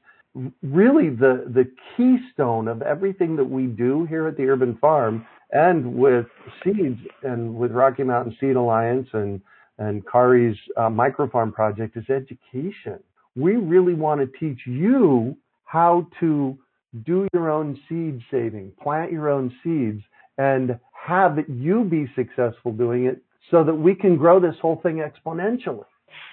Really, 0.62 1.11
the 1.11 1.45
the 1.49 1.70
keystone 1.97 2.68
of 2.68 2.83
everything 2.83 3.37
that 3.37 3.45
we 3.45 3.66
do 3.66 4.05
here 4.07 4.26
at 4.28 4.37
the 4.37 4.49
Urban 4.49 4.76
Farm 4.80 5.26
and 5.51 5.95
with 5.95 6.26
seeds 6.64 7.01
and 7.22 7.55
with 7.55 7.72
Rocky 7.72 8.03
Mountain 8.05 8.37
Seed 8.41 8.57
Alliance 8.57 9.09
and 9.12 9.41
and 9.78 10.07
Kari's 10.07 10.57
uh, 10.76 10.89
microfarm 10.89 11.53
project 11.53 11.97
is 11.97 12.05
education. 12.09 13.01
We 13.35 13.57
really 13.57 13.95
want 13.95 14.20
to 14.20 14.39
teach 14.39 14.61
you 14.66 15.37
how 15.64 16.07
to 16.20 16.59
do 17.05 17.26
your 17.32 17.51
own 17.51 17.78
seed 17.88 18.20
saving, 18.30 18.72
plant 18.82 19.12
your 19.12 19.30
own 19.30 19.53
seeds, 19.62 20.03
and 20.38 20.78
have 20.93 21.38
you 21.49 21.84
be 21.84 22.07
successful 22.14 22.72
doing 22.72 23.07
it 23.07 23.22
so 23.51 23.64
that 23.64 23.74
we 23.74 23.95
can 23.95 24.16
grow 24.16 24.40
this 24.40 24.55
whole 24.61 24.80
thing 24.82 25.03
exponentially. 25.03 25.84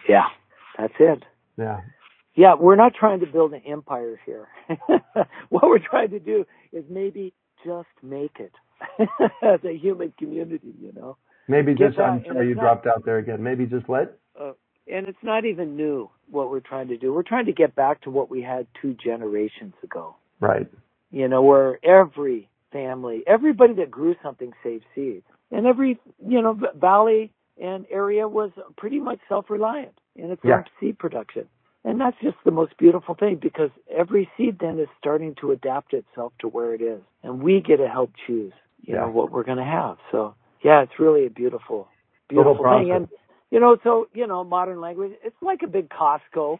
Yeah, 0.07 0.27
that's 0.77 0.93
it. 0.99 1.23
Yeah. 1.57 1.81
Yeah, 2.35 2.55
we're 2.55 2.75
not 2.75 2.93
trying 2.97 3.19
to 3.21 3.25
build 3.25 3.53
an 3.53 3.61
empire 3.67 4.19
here. 4.25 4.47
what 5.49 5.63
we're 5.63 5.79
trying 5.79 6.11
to 6.11 6.19
do 6.19 6.45
is 6.71 6.85
maybe 6.89 7.33
just 7.65 7.87
make 8.01 8.37
it 8.39 8.53
as 9.43 9.59
a 9.65 9.75
human 9.75 10.13
community, 10.17 10.73
you 10.79 10.93
know. 10.95 11.17
Maybe 11.47 11.73
Get 11.73 11.87
just, 11.87 11.97
that, 11.97 12.03
I'm 12.03 12.23
sorry 12.25 12.47
you 12.47 12.55
not, 12.55 12.61
dropped 12.61 12.87
out 12.87 13.03
there 13.03 13.17
again. 13.17 13.43
Maybe 13.43 13.65
just 13.65 13.89
let. 13.89 14.17
Uh, 14.39 14.53
and 14.87 15.07
it's 15.07 15.17
not 15.23 15.45
even 15.45 15.75
new 15.75 16.09
what 16.29 16.49
we're 16.49 16.59
trying 16.59 16.87
to 16.89 16.97
do. 16.97 17.11
We're 17.11 17.23
trying 17.23 17.47
to 17.47 17.51
get 17.51 17.75
back 17.75 18.01
to 18.03 18.09
what 18.09 18.29
we 18.29 18.41
had 18.41 18.67
two 18.81 18.95
generations 19.03 19.73
ago. 19.83 20.15
Right. 20.39 20.67
You 21.11 21.27
know, 21.27 21.41
where 21.41 21.79
every 21.83 22.49
family, 22.71 23.23
everybody 23.27 23.73
that 23.75 23.91
grew 23.91 24.15
something 24.21 24.53
saved 24.63 24.85
seeds. 24.93 25.25
And 25.51 25.65
every, 25.65 25.99
you 26.25 26.41
know, 26.41 26.59
valley 26.75 27.31
and 27.61 27.85
area 27.89 28.27
was 28.27 28.51
pretty 28.77 28.99
much 28.99 29.19
self-reliant 29.27 29.97
in 30.15 30.31
its 30.31 30.41
yeah. 30.43 30.57
own 30.57 30.63
seed 30.79 30.99
production. 30.99 31.47
And 31.83 31.99
that's 31.99 32.17
just 32.21 32.35
the 32.45 32.51
most 32.51 32.77
beautiful 32.77 33.15
thing 33.15 33.39
because 33.41 33.71
every 33.89 34.29
seed 34.37 34.57
then 34.59 34.79
is 34.79 34.87
starting 34.99 35.33
to 35.41 35.51
adapt 35.51 35.93
itself 35.93 36.33
to 36.39 36.47
where 36.47 36.73
it 36.73 36.81
is. 36.81 37.01
And 37.23 37.41
we 37.41 37.61
get 37.61 37.77
to 37.77 37.87
help 37.87 38.11
choose, 38.27 38.53
you 38.81 38.93
yeah. 38.93 39.01
know, 39.01 39.09
what 39.09 39.31
we're 39.31 39.43
going 39.43 39.57
to 39.57 39.63
have. 39.63 39.97
So 40.11 40.35
yeah, 40.63 40.81
it's 40.83 40.99
really 40.99 41.25
a 41.25 41.29
beautiful, 41.29 41.87
beautiful 42.27 42.63
thing. 42.63 42.91
And, 42.91 43.07
you 43.49 43.59
know, 43.59 43.77
so, 43.83 44.07
you 44.13 44.27
know, 44.27 44.43
modern 44.43 44.81
language, 44.81 45.13
it's 45.23 45.35
like 45.41 45.61
a 45.63 45.67
big 45.67 45.89
Costco 45.89 46.59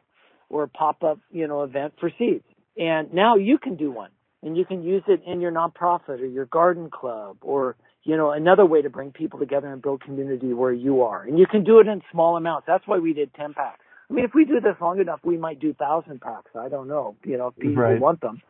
or 0.49 0.63
a 0.63 0.67
pop-up, 0.67 1.19
you 1.31 1.47
know, 1.47 1.63
event 1.63 1.93
for 1.99 2.09
seeds. 2.17 2.43
And 2.77 3.13
now 3.13 3.35
you 3.35 3.57
can 3.57 3.75
do 3.75 3.91
one 3.91 4.11
and 4.41 4.55
you 4.55 4.65
can 4.65 4.83
use 4.83 5.03
it 5.07 5.21
in 5.25 5.41
your 5.41 5.51
nonprofit 5.51 6.21
or 6.21 6.25
your 6.25 6.45
garden 6.45 6.89
club 6.89 7.37
or, 7.41 7.75
you 8.03 8.15
know, 8.15 8.31
another 8.31 8.65
way 8.65 8.81
to 8.81 8.89
bring 8.89 9.11
people 9.11 9.39
together 9.39 9.67
and 9.71 9.81
build 9.81 10.01
community 10.01 10.53
where 10.53 10.71
you 10.71 11.01
are. 11.01 11.23
And 11.23 11.37
you 11.37 11.45
can 11.45 11.63
do 11.63 11.79
it 11.79 11.87
in 11.87 12.01
small 12.11 12.37
amounts. 12.37 12.65
That's 12.67 12.87
why 12.87 12.99
we 12.99 13.13
did 13.13 13.33
10 13.33 13.53
packs. 13.53 13.81
I 14.09 14.13
mean, 14.13 14.25
if 14.25 14.31
we 14.33 14.45
do 14.45 14.59
this 14.59 14.75
long 14.81 14.99
enough, 14.99 15.19
we 15.23 15.37
might 15.37 15.59
do 15.59 15.73
thousand 15.73 16.21
packs. 16.21 16.51
I 16.55 16.67
don't 16.67 16.87
know, 16.87 17.15
you 17.23 17.37
know, 17.37 17.47
if 17.47 17.55
people 17.57 17.83
right. 17.83 17.99
want 17.99 18.21
them. 18.21 18.41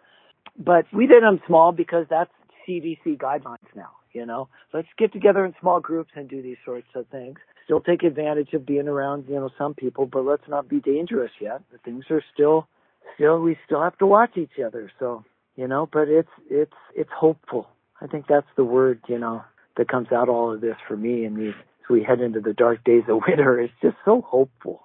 But 0.57 0.86
we 0.93 1.05
did 1.05 1.22
them 1.24 1.41
small 1.47 1.72
because 1.72 2.05
that's 2.09 2.32
CDC 2.67 3.17
guidelines 3.17 3.57
now, 3.76 3.91
you 4.13 4.26
know. 4.26 4.47
Let's 4.74 4.88
get 4.97 5.11
together 5.11 5.43
in 5.43 5.53
small 5.59 5.80
groups 5.82 6.11
and 6.15 6.30
do 6.30 6.41
these 6.41 6.57
sorts 6.65 6.88
of 6.95 7.07
things. 7.07 7.39
Still 7.65 7.82
take 7.82 8.03
advantage 8.03 8.53
of 8.53 8.65
being 8.65 8.88
around, 8.88 9.26
you 9.28 9.36
know, 9.36 9.49
some 9.57 9.74
people, 9.74 10.05
but 10.05 10.24
let's 10.24 10.47
not 10.47 10.70
be 10.70 10.80
dangerous 10.80 11.32
yet. 11.41 11.61
The 11.72 11.78
things 11.80 12.05
are 12.09 12.24
still, 12.34 12.67
still, 13.16 13.39
we 13.39 13.57
still 13.66 13.82
have 13.82 13.97
to 13.99 14.05
watch 14.05 14.38
each 14.38 14.60
other. 14.66 14.91
So, 14.99 15.24
you 15.55 15.68
know, 15.68 15.89
but 15.91 16.07
it's, 16.07 16.30
it's, 16.49 16.74
it's 16.95 17.10
hopeful. 17.16 17.68
I 18.01 18.07
think 18.07 18.26
that's 18.28 18.47
the 18.55 18.64
word, 18.64 19.01
you 19.07 19.20
know, 19.20 19.43
that 19.78 19.88
comes 19.89 20.07
out 20.12 20.30
all 20.30 20.53
of 20.53 20.62
this 20.62 20.76
for 20.88 20.95
me 20.95 21.26
and 21.26 21.38
these, 21.38 21.53
as 21.57 21.89
we 21.89 22.03
head 22.03 22.22
into 22.22 22.39
the 22.39 22.53
dark 22.53 22.84
days 22.84 23.03
of 23.10 23.22
winter. 23.28 23.60
It's 23.60 23.74
just 23.82 23.97
so 24.05 24.22
hopeful. 24.22 24.82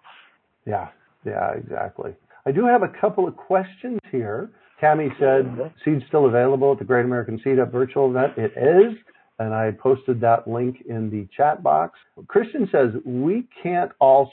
Yeah, 0.67 0.89
yeah, 1.25 1.53
exactly. 1.53 2.15
I 2.47 2.53
do 2.53 2.67
have 2.67 2.83
a 2.83 2.89
couple 3.01 3.27
of 3.27 3.37
questions 3.37 4.01
here. 4.11 4.51
Tammy 4.81 5.09
said 5.19 5.73
seed's 5.85 6.03
still 6.09 6.27
available 6.27 6.73
at 6.73 6.79
the 6.79 6.85
Great 6.85 7.05
American 7.05 7.41
Seed 7.43 7.59
Up 7.59 7.73
virtual 7.73 8.11
event. 8.11 8.37
It 8.37 8.53
is, 8.57 8.99
and 9.39 9.55
I 9.55 9.71
posted 9.71 10.21
that 10.21 10.47
link 10.47 10.83
in 10.89 11.11
the 11.11 11.27
chat 11.37 11.63
box. 11.63 11.99
Christian 12.27 12.69
says 12.71 12.91
we 13.05 13.47
can't 13.63 13.93
all 14.01 14.33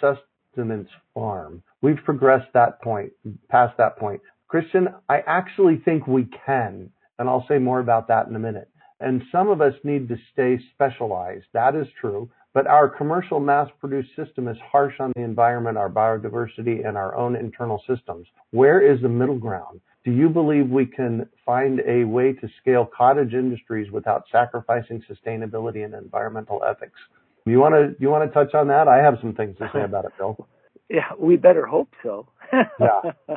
sustenance 0.00 0.88
farm. 1.14 1.62
We've 1.86 2.02
progressed 2.04 2.52
that 2.52 2.82
point, 2.82 3.12
past 3.48 3.76
that 3.78 3.96
point. 3.96 4.20
Christian, 4.48 4.88
I 5.08 5.20
actually 5.24 5.80
think 5.84 6.08
we 6.08 6.28
can, 6.44 6.90
and 7.20 7.28
I'll 7.28 7.46
say 7.48 7.58
more 7.58 7.78
about 7.78 8.08
that 8.08 8.26
in 8.26 8.34
a 8.34 8.40
minute. 8.40 8.68
And 8.98 9.22
some 9.30 9.48
of 9.48 9.60
us 9.60 9.74
need 9.84 10.08
to 10.08 10.16
stay 10.32 10.58
specialized. 10.74 11.44
That 11.52 11.76
is 11.76 11.86
true. 12.00 12.28
But 12.52 12.66
our 12.66 12.88
commercial 12.88 13.38
mass 13.38 13.68
produced 13.78 14.08
system 14.16 14.48
is 14.48 14.56
harsh 14.68 14.94
on 14.98 15.12
the 15.14 15.22
environment, 15.22 15.78
our 15.78 15.88
biodiversity, 15.88 16.84
and 16.84 16.96
our 16.96 17.14
own 17.14 17.36
internal 17.36 17.80
systems. 17.86 18.26
Where 18.50 18.80
is 18.80 19.00
the 19.00 19.08
middle 19.08 19.38
ground? 19.38 19.80
Do 20.04 20.10
you 20.10 20.28
believe 20.28 20.68
we 20.68 20.86
can 20.86 21.28
find 21.44 21.82
a 21.86 22.02
way 22.02 22.32
to 22.32 22.48
scale 22.60 22.84
cottage 22.84 23.32
industries 23.32 23.92
without 23.92 24.24
sacrificing 24.32 25.04
sustainability 25.08 25.84
and 25.84 25.94
environmental 25.94 26.64
ethics? 26.68 26.98
You 27.44 27.60
want 27.60 27.76
to 27.76 27.94
you 28.02 28.10
want 28.10 28.28
to 28.28 28.34
touch 28.34 28.54
on 28.54 28.66
that? 28.68 28.88
I 28.88 28.96
have 28.96 29.18
some 29.20 29.34
things 29.34 29.56
to 29.58 29.70
say 29.72 29.82
about 29.84 30.04
it, 30.04 30.10
Bill. 30.18 30.48
Yeah, 30.88 31.12
we 31.18 31.36
better 31.36 31.66
hope 31.66 31.90
so. 32.02 32.28
yeah. 32.52 33.36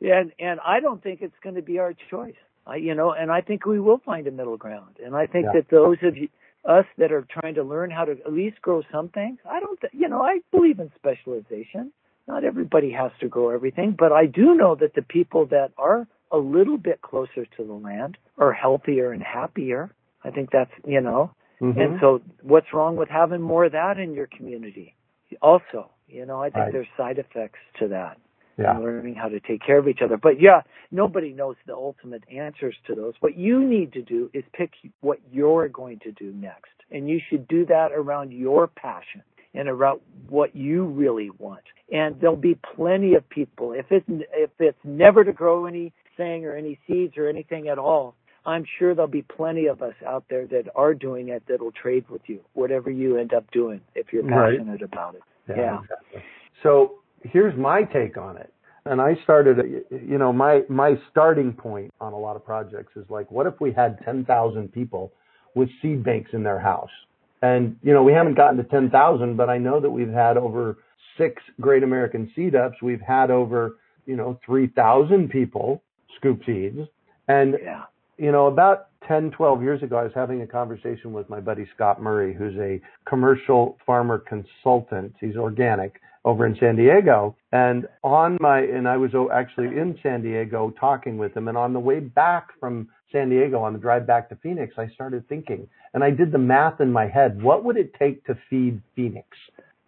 yeah, 0.00 0.20
and, 0.20 0.32
and 0.38 0.60
I 0.64 0.80
don't 0.80 1.02
think 1.02 1.22
it's 1.22 1.34
going 1.42 1.56
to 1.56 1.62
be 1.62 1.78
our 1.78 1.94
choice. 2.10 2.34
I, 2.66 2.76
you 2.76 2.94
know, 2.94 3.12
and 3.12 3.30
I 3.30 3.40
think 3.40 3.66
we 3.66 3.80
will 3.80 4.00
find 4.04 4.26
a 4.26 4.30
middle 4.30 4.56
ground. 4.56 4.98
And 5.04 5.16
I 5.16 5.26
think 5.26 5.46
yeah. 5.46 5.60
that 5.60 5.70
those 5.70 5.96
of 6.02 6.16
you, 6.16 6.28
us 6.64 6.84
that 6.98 7.10
are 7.10 7.26
trying 7.28 7.54
to 7.54 7.64
learn 7.64 7.90
how 7.90 8.04
to 8.04 8.12
at 8.12 8.32
least 8.32 8.60
grow 8.62 8.82
some 8.92 9.08
things. 9.08 9.38
I 9.48 9.60
don't, 9.60 9.80
th- 9.80 9.92
you 9.92 10.08
know, 10.08 10.22
I 10.22 10.38
believe 10.52 10.78
in 10.78 10.92
specialization. 10.96 11.92
Not 12.28 12.44
everybody 12.44 12.92
has 12.92 13.10
to 13.20 13.28
grow 13.28 13.50
everything, 13.50 13.96
but 13.98 14.12
I 14.12 14.26
do 14.26 14.54
know 14.54 14.76
that 14.76 14.94
the 14.94 15.02
people 15.02 15.46
that 15.46 15.72
are 15.76 16.06
a 16.30 16.38
little 16.38 16.78
bit 16.78 17.02
closer 17.02 17.44
to 17.56 17.64
the 17.64 17.72
land 17.72 18.16
are 18.38 18.52
healthier 18.52 19.10
and 19.10 19.22
happier. 19.22 19.92
I 20.22 20.30
think 20.30 20.50
that's, 20.52 20.70
you 20.86 21.00
know, 21.00 21.34
mm-hmm. 21.60 21.80
and 21.80 21.98
so 22.00 22.22
what's 22.42 22.72
wrong 22.72 22.94
with 22.94 23.08
having 23.08 23.42
more 23.42 23.64
of 23.64 23.72
that 23.72 23.98
in 23.98 24.14
your 24.14 24.28
community? 24.28 24.94
Also, 25.40 25.90
you 26.08 26.26
know, 26.26 26.40
I 26.40 26.50
think 26.50 26.56
right. 26.56 26.72
there's 26.72 26.88
side 26.96 27.18
effects 27.18 27.58
to 27.78 27.88
that 27.88 28.18
yeah. 28.58 28.74
and 28.74 28.84
learning 28.84 29.14
how 29.14 29.28
to 29.28 29.40
take 29.40 29.64
care 29.64 29.78
of 29.78 29.88
each 29.88 30.00
other. 30.04 30.16
But 30.16 30.40
yeah, 30.40 30.62
nobody 30.90 31.32
knows 31.32 31.56
the 31.66 31.74
ultimate 31.74 32.22
answers 32.30 32.74
to 32.86 32.94
those. 32.94 33.14
What 33.20 33.36
you 33.36 33.64
need 33.64 33.92
to 33.94 34.02
do 34.02 34.30
is 34.34 34.44
pick 34.52 34.72
what 35.00 35.18
you're 35.30 35.68
going 35.68 36.00
to 36.00 36.12
do 36.12 36.32
next. 36.32 36.70
And 36.90 37.08
you 37.08 37.20
should 37.30 37.48
do 37.48 37.64
that 37.66 37.92
around 37.92 38.32
your 38.32 38.66
passion 38.66 39.22
and 39.54 39.68
around 39.68 40.00
what 40.28 40.54
you 40.54 40.84
really 40.84 41.30
want. 41.38 41.62
And 41.90 42.20
there'll 42.20 42.36
be 42.36 42.58
plenty 42.76 43.14
of 43.14 43.28
people. 43.28 43.72
If 43.72 43.86
it's, 43.90 44.06
if 44.08 44.50
it's 44.58 44.78
never 44.84 45.24
to 45.24 45.32
grow 45.32 45.66
anything 45.66 46.44
or 46.44 46.56
any 46.56 46.78
seeds 46.86 47.16
or 47.16 47.28
anything 47.28 47.68
at 47.68 47.78
all, 47.78 48.14
I'm 48.44 48.64
sure 48.78 48.94
there'll 48.94 49.10
be 49.10 49.22
plenty 49.22 49.66
of 49.66 49.82
us 49.82 49.94
out 50.06 50.24
there 50.28 50.46
that 50.48 50.64
are 50.74 50.94
doing 50.94 51.28
it 51.28 51.42
that'll 51.48 51.72
trade 51.72 52.04
with 52.08 52.22
you, 52.26 52.40
whatever 52.54 52.90
you 52.90 53.16
end 53.16 53.32
up 53.32 53.50
doing, 53.52 53.80
if 53.94 54.12
you're 54.12 54.24
passionate 54.24 54.80
right. 54.80 54.82
about 54.82 55.14
it. 55.14 55.22
Yeah. 55.48 55.56
yeah. 55.56 55.78
Exactly. 55.80 56.22
So 56.62 56.94
here's 57.22 57.56
my 57.58 57.82
take 57.84 58.16
on 58.16 58.36
it. 58.36 58.52
And 58.84 59.00
I 59.00 59.16
started, 59.22 59.84
you 59.90 60.18
know, 60.18 60.32
my, 60.32 60.62
my 60.68 60.94
starting 61.10 61.52
point 61.52 61.92
on 62.00 62.12
a 62.12 62.18
lot 62.18 62.34
of 62.34 62.44
projects 62.44 62.96
is 62.96 63.04
like, 63.08 63.30
what 63.30 63.46
if 63.46 63.54
we 63.60 63.72
had 63.72 63.98
10,000 64.04 64.72
people 64.72 65.12
with 65.54 65.68
seed 65.80 66.02
banks 66.02 66.30
in 66.32 66.42
their 66.42 66.58
house? 66.58 66.90
And, 67.42 67.76
you 67.82 67.92
know, 67.92 68.02
we 68.02 68.12
haven't 68.12 68.34
gotten 68.34 68.56
to 68.56 68.64
10,000, 68.64 69.36
but 69.36 69.48
I 69.48 69.58
know 69.58 69.80
that 69.80 69.90
we've 69.90 70.12
had 70.12 70.36
over 70.36 70.78
six 71.16 71.42
Great 71.60 71.84
American 71.84 72.32
Seed 72.34 72.56
Ups. 72.56 72.76
We've 72.82 73.00
had 73.00 73.30
over, 73.30 73.78
you 74.04 74.16
know, 74.16 74.40
3,000 74.44 75.28
people 75.28 75.82
scoop 76.16 76.40
seeds. 76.44 76.78
And, 77.28 77.56
yeah. 77.62 77.82
You 78.18 78.32
know, 78.32 78.46
about 78.46 78.88
10, 79.08 79.32
12 79.32 79.62
years 79.62 79.82
ago, 79.82 79.96
I 79.96 80.04
was 80.04 80.12
having 80.14 80.42
a 80.42 80.46
conversation 80.46 81.12
with 81.12 81.28
my 81.28 81.40
buddy 81.40 81.66
Scott 81.74 82.00
Murray, 82.00 82.34
who's 82.34 82.56
a 82.56 82.80
commercial 83.08 83.78
farmer 83.84 84.18
consultant. 84.18 85.14
He's 85.20 85.36
organic 85.36 86.00
over 86.24 86.46
in 86.46 86.56
San 86.60 86.76
Diego. 86.76 87.36
And 87.50 87.86
on 88.04 88.38
my, 88.40 88.60
and 88.60 88.86
I 88.86 88.96
was 88.96 89.10
actually 89.32 89.78
in 89.78 89.98
San 90.02 90.22
Diego 90.22 90.72
talking 90.78 91.18
with 91.18 91.36
him. 91.36 91.48
And 91.48 91.58
on 91.58 91.72
the 91.72 91.80
way 91.80 92.00
back 92.00 92.48
from 92.60 92.88
San 93.10 93.28
Diego, 93.28 93.60
on 93.60 93.72
the 93.72 93.78
drive 93.78 94.06
back 94.06 94.28
to 94.28 94.36
Phoenix, 94.36 94.74
I 94.78 94.88
started 94.88 95.28
thinking, 95.28 95.68
and 95.94 96.04
I 96.04 96.10
did 96.10 96.32
the 96.32 96.38
math 96.38 96.80
in 96.80 96.92
my 96.92 97.08
head. 97.08 97.42
What 97.42 97.64
would 97.64 97.76
it 97.76 97.94
take 97.98 98.24
to 98.26 98.38
feed 98.48 98.80
Phoenix 98.94 99.26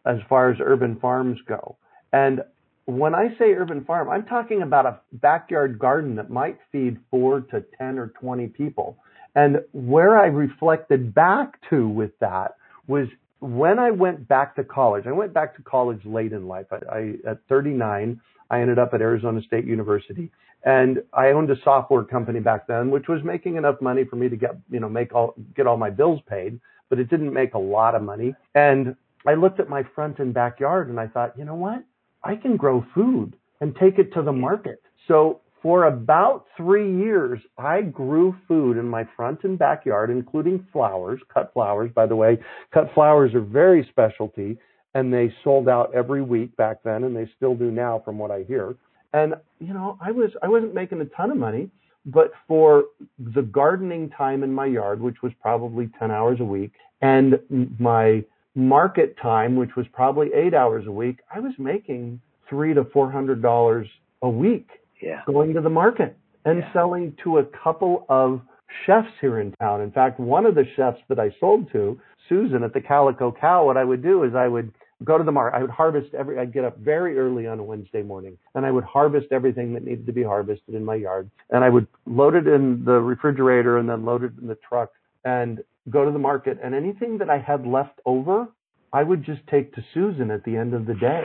as 0.04 0.18
far 0.28 0.50
as 0.50 0.58
urban 0.60 0.98
farms 1.00 1.38
go? 1.46 1.76
And 2.12 2.42
when 2.86 3.14
I 3.14 3.28
say 3.38 3.52
urban 3.52 3.84
farm, 3.84 4.10
I'm 4.10 4.24
talking 4.24 4.62
about 4.62 4.86
a 4.86 5.00
backyard 5.12 5.78
garden 5.78 6.16
that 6.16 6.30
might 6.30 6.58
feed 6.70 6.98
four 7.10 7.40
to 7.40 7.64
10 7.78 7.98
or 7.98 8.08
20 8.08 8.48
people. 8.48 8.98
And 9.34 9.58
where 9.72 10.18
I 10.18 10.26
reflected 10.26 11.14
back 11.14 11.58
to 11.70 11.88
with 11.88 12.12
that 12.20 12.56
was 12.86 13.08
when 13.40 13.78
I 13.78 13.90
went 13.90 14.28
back 14.28 14.56
to 14.56 14.64
college, 14.64 15.06
I 15.06 15.12
went 15.12 15.32
back 15.32 15.56
to 15.56 15.62
college 15.62 16.00
late 16.04 16.32
in 16.32 16.46
life. 16.46 16.66
I, 16.70 16.96
I, 16.96 17.30
at 17.30 17.38
39, 17.48 18.20
I 18.50 18.60
ended 18.60 18.78
up 18.78 18.94
at 18.94 19.00
Arizona 19.00 19.42
State 19.42 19.64
University, 19.64 20.30
and 20.64 21.02
I 21.12 21.28
owned 21.28 21.50
a 21.50 21.56
software 21.64 22.04
company 22.04 22.40
back 22.40 22.66
then, 22.66 22.90
which 22.90 23.08
was 23.08 23.22
making 23.24 23.56
enough 23.56 23.80
money 23.80 24.04
for 24.04 24.16
me 24.16 24.28
to 24.28 24.36
get, 24.36 24.56
you 24.70 24.80
know, 24.80 24.88
make 24.88 25.14
all 25.14 25.34
get 25.54 25.66
all 25.66 25.76
my 25.76 25.90
bills 25.90 26.20
paid, 26.28 26.60
but 26.88 26.98
it 26.98 27.10
didn't 27.10 27.32
make 27.32 27.54
a 27.54 27.58
lot 27.58 27.94
of 27.94 28.02
money. 28.02 28.34
And 28.54 28.96
I 29.26 29.34
looked 29.34 29.60
at 29.60 29.68
my 29.68 29.82
front 29.94 30.18
and 30.20 30.32
backyard 30.32 30.88
and 30.88 31.00
I 31.00 31.08
thought, 31.08 31.36
you 31.38 31.44
know 31.44 31.54
what? 31.54 31.82
I 32.24 32.36
can 32.36 32.56
grow 32.56 32.84
food 32.94 33.36
and 33.60 33.76
take 33.76 33.98
it 33.98 34.12
to 34.14 34.22
the 34.22 34.32
market. 34.32 34.82
So 35.06 35.40
for 35.62 35.84
about 35.84 36.46
three 36.56 36.94
years, 36.94 37.40
I 37.56 37.82
grew 37.82 38.36
food 38.46 38.76
in 38.76 38.86
my 38.86 39.06
front 39.16 39.44
and 39.44 39.58
backyard, 39.58 40.10
including 40.10 40.66
flowers, 40.72 41.20
cut 41.32 41.52
flowers, 41.54 41.90
by 41.94 42.06
the 42.06 42.16
way. 42.16 42.38
Cut 42.72 42.90
flowers 42.94 43.34
are 43.34 43.40
very 43.40 43.86
specialty 43.90 44.58
and 44.94 45.12
they 45.12 45.34
sold 45.42 45.68
out 45.68 45.94
every 45.94 46.22
week 46.22 46.56
back 46.56 46.82
then 46.84 47.04
and 47.04 47.16
they 47.16 47.30
still 47.36 47.54
do 47.54 47.70
now 47.70 48.02
from 48.04 48.18
what 48.18 48.30
I 48.30 48.42
hear. 48.42 48.76
And, 49.12 49.34
you 49.58 49.72
know, 49.72 49.96
I 50.00 50.10
was, 50.10 50.30
I 50.42 50.48
wasn't 50.48 50.74
making 50.74 51.00
a 51.00 51.06
ton 51.06 51.30
of 51.30 51.36
money, 51.36 51.70
but 52.06 52.32
for 52.46 52.84
the 53.18 53.42
gardening 53.42 54.10
time 54.10 54.42
in 54.42 54.52
my 54.52 54.66
yard, 54.66 55.00
which 55.00 55.22
was 55.22 55.32
probably 55.40 55.88
10 55.98 56.10
hours 56.10 56.40
a 56.40 56.44
week 56.44 56.72
and 57.00 57.38
my 57.78 58.24
market 58.54 59.16
time, 59.20 59.56
which 59.56 59.76
was 59.76 59.86
probably 59.92 60.30
eight 60.34 60.54
hours 60.54 60.86
a 60.86 60.92
week, 60.92 61.18
I 61.34 61.40
was 61.40 61.52
making 61.58 62.20
three 62.48 62.74
to 62.74 62.84
four 62.92 63.10
hundred 63.10 63.42
dollars 63.42 63.88
a 64.22 64.28
week 64.28 64.68
yeah. 65.02 65.22
going 65.26 65.54
to 65.54 65.60
the 65.60 65.70
market 65.70 66.16
and 66.44 66.58
Yeah. 66.58 66.72
selling 66.72 67.16
to 67.24 67.38
a 67.38 67.44
couple 67.44 68.06
of 68.08 68.40
chefs 68.86 69.08
here 69.20 69.40
in 69.40 69.52
town. 69.60 69.80
In 69.80 69.90
fact, 69.90 70.18
one 70.18 70.46
of 70.46 70.54
the 70.54 70.64
chefs 70.76 71.00
that 71.08 71.18
I 71.18 71.30
sold 71.40 71.70
to, 71.72 71.98
Susan 72.28 72.62
at 72.62 72.72
the 72.72 72.80
Calico 72.80 73.32
Cow, 73.32 73.66
what 73.66 73.76
I 73.76 73.84
would 73.84 74.02
do 74.02 74.24
is 74.24 74.34
I 74.34 74.48
would 74.48 74.72
go 75.02 75.18
to 75.18 75.24
the 75.24 75.32
market. 75.32 75.56
I 75.56 75.60
would 75.60 75.70
harvest 75.70 76.14
every, 76.14 76.38
I'd 76.38 76.52
get 76.52 76.64
up 76.64 76.78
very 76.78 77.18
early 77.18 77.46
on 77.46 77.58
a 77.58 77.62
Wednesday 77.62 78.02
morning 78.02 78.38
and 78.54 78.64
I 78.64 78.70
would 78.70 78.84
harvest 78.84 79.26
everything 79.32 79.74
that 79.74 79.84
needed 79.84 80.06
to 80.06 80.12
be 80.12 80.22
harvested 80.22 80.74
in 80.74 80.84
my 80.84 80.94
yard. 80.94 81.28
And 81.50 81.62
I 81.64 81.68
would 81.68 81.86
load 82.06 82.34
it 82.34 82.46
in 82.46 82.84
the 82.84 83.00
refrigerator 83.00 83.78
and 83.78 83.88
then 83.88 84.04
load 84.04 84.24
it 84.24 84.32
in 84.40 84.46
the 84.46 84.58
truck 84.66 84.90
and 85.24 85.62
go 85.90 86.04
to 86.04 86.10
the 86.10 86.18
market. 86.18 86.58
And 86.62 86.74
anything 86.74 87.18
that 87.18 87.30
I 87.30 87.38
had 87.38 87.66
left 87.66 88.00
over, 88.04 88.48
I 88.92 89.02
would 89.02 89.24
just 89.24 89.40
take 89.50 89.74
to 89.74 89.84
Susan 89.92 90.30
at 90.30 90.44
the 90.44 90.56
end 90.56 90.74
of 90.74 90.86
the 90.86 90.94
day. 90.94 91.24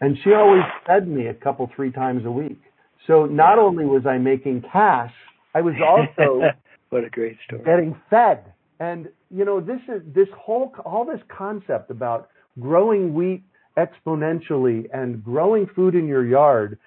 And 0.00 0.16
she 0.24 0.32
always 0.32 0.62
fed 0.86 1.08
me 1.08 1.26
a 1.26 1.34
couple, 1.34 1.70
three 1.74 1.92
times 1.92 2.24
a 2.24 2.30
week. 2.30 2.60
So 3.06 3.26
not 3.26 3.58
only 3.58 3.84
was 3.84 4.06
I 4.06 4.18
making 4.18 4.62
cash, 4.72 5.12
I 5.54 5.60
was 5.60 5.74
also 5.86 6.42
what 6.90 7.04
a 7.04 7.10
great 7.10 7.36
story. 7.46 7.62
getting 7.64 8.00
fed. 8.08 8.52
And 8.78 9.08
you 9.30 9.44
know, 9.44 9.60
this 9.60 9.80
is 9.88 10.02
this 10.14 10.28
whole 10.38 10.72
all 10.84 11.04
this 11.04 11.20
concept 11.28 11.90
about 11.90 12.28
growing 12.58 13.14
wheat 13.14 13.42
exponentially 13.76 14.86
and 14.92 15.22
growing 15.22 15.66
food 15.74 15.94
in 15.94 16.06
your 16.06 16.26
yard. 16.26 16.78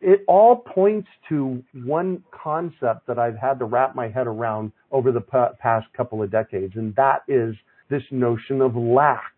It 0.00 0.22
all 0.28 0.56
points 0.56 1.08
to 1.30 1.62
one 1.84 2.22
concept 2.30 3.06
that 3.06 3.18
I've 3.18 3.36
had 3.36 3.58
to 3.60 3.64
wrap 3.64 3.94
my 3.94 4.08
head 4.08 4.26
around 4.26 4.72
over 4.90 5.12
the 5.12 5.20
pa- 5.20 5.52
past 5.58 5.86
couple 5.96 6.22
of 6.22 6.30
decades, 6.30 6.74
and 6.76 6.94
that 6.96 7.22
is 7.26 7.54
this 7.88 8.02
notion 8.10 8.60
of 8.60 8.76
lack. 8.76 9.32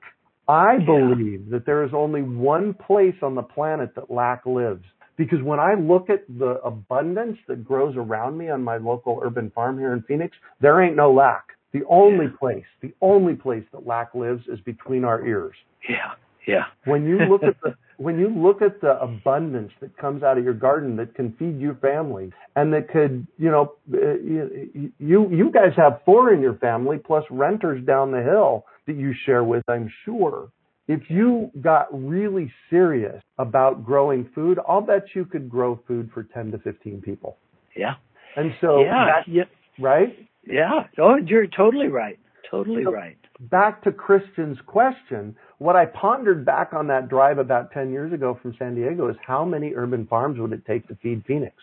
I 0.48 0.74
Yeah. 0.74 0.86
believe 0.86 1.50
that 1.50 1.64
there 1.64 1.84
is 1.84 1.94
only 1.94 2.22
one 2.22 2.74
place 2.74 3.14
on 3.22 3.34
the 3.34 3.42
planet 3.42 3.94
that 3.94 4.10
lack 4.10 4.44
lives. 4.44 4.84
Because 5.16 5.40
when 5.42 5.60
I 5.60 5.74
look 5.74 6.10
at 6.10 6.24
the 6.28 6.60
abundance 6.64 7.38
that 7.46 7.64
grows 7.64 7.96
around 7.96 8.36
me 8.36 8.50
on 8.50 8.62
my 8.62 8.78
local 8.78 9.20
urban 9.22 9.50
farm 9.50 9.78
here 9.78 9.92
in 9.92 10.02
Phoenix, 10.02 10.36
there 10.60 10.80
ain't 10.82 10.96
no 10.96 11.12
lack. 11.12 11.44
The 11.72 11.84
only 11.88 12.28
place, 12.28 12.64
the 12.80 12.92
only 13.00 13.34
place 13.34 13.64
that 13.72 13.86
lack 13.86 14.14
lives 14.14 14.46
is 14.48 14.60
between 14.60 15.04
our 15.04 15.24
ears. 15.24 15.54
Yeah, 15.88 16.12
yeah. 16.46 16.64
When 16.84 17.04
you 17.04 17.18
look 17.20 17.42
at 17.42 17.60
the 17.62 17.74
when 17.98 18.18
you 18.18 18.28
look 18.28 18.62
at 18.62 18.80
the 18.80 19.00
abundance 19.00 19.72
that 19.80 19.96
comes 19.96 20.22
out 20.22 20.38
of 20.38 20.44
your 20.44 20.54
garden 20.54 20.96
that 20.96 21.14
can 21.14 21.32
feed 21.38 21.60
your 21.60 21.74
family 21.76 22.32
and 22.56 22.72
that 22.72 22.88
could, 22.88 23.26
you 23.38 23.50
know, 23.50 23.74
uh, 23.92 24.14
you 24.14 24.92
you 24.98 25.30
you 25.30 25.50
guys 25.50 25.72
have 25.76 26.00
four 26.04 26.32
in 26.32 26.40
your 26.40 26.54
family 26.54 26.98
plus 26.98 27.24
renters 27.30 27.84
down 27.86 28.10
the 28.10 28.22
hill 28.22 28.64
that 28.86 28.96
you 28.96 29.14
share 29.24 29.44
with, 29.44 29.62
I'm 29.68 29.90
sure. 30.04 30.48
If 30.86 31.08
you 31.08 31.50
got 31.62 31.86
really 31.92 32.52
serious 32.68 33.22
about 33.38 33.84
growing 33.84 34.28
food, 34.34 34.58
I'll 34.68 34.82
bet 34.82 35.04
you 35.14 35.24
could 35.24 35.48
grow 35.48 35.80
food 35.88 36.10
for 36.12 36.24
10 36.24 36.50
to 36.52 36.58
15 36.58 37.00
people. 37.00 37.38
Yeah. 37.74 37.94
And 38.36 38.52
so, 38.60 38.82
yeah, 38.82 39.22
yeah, 39.26 39.44
right? 39.78 40.28
yeah. 40.46 40.86
Oh, 40.98 41.16
you're 41.16 41.46
totally 41.46 41.88
right. 41.88 42.18
Totally 42.50 42.84
So- 42.84 42.92
right. 42.92 43.16
Back 43.40 43.82
to 43.84 43.92
Christian's 43.92 44.58
question, 44.66 45.36
what 45.58 45.76
I 45.76 45.86
pondered 45.86 46.44
back 46.44 46.72
on 46.72 46.86
that 46.88 47.08
drive 47.08 47.38
about 47.38 47.72
10 47.72 47.90
years 47.90 48.12
ago 48.12 48.38
from 48.40 48.54
San 48.58 48.74
Diego 48.74 49.08
is 49.08 49.16
how 49.26 49.44
many 49.44 49.72
urban 49.74 50.06
farms 50.06 50.38
would 50.38 50.52
it 50.52 50.64
take 50.66 50.86
to 50.88 50.96
feed 50.96 51.24
Phoenix? 51.26 51.54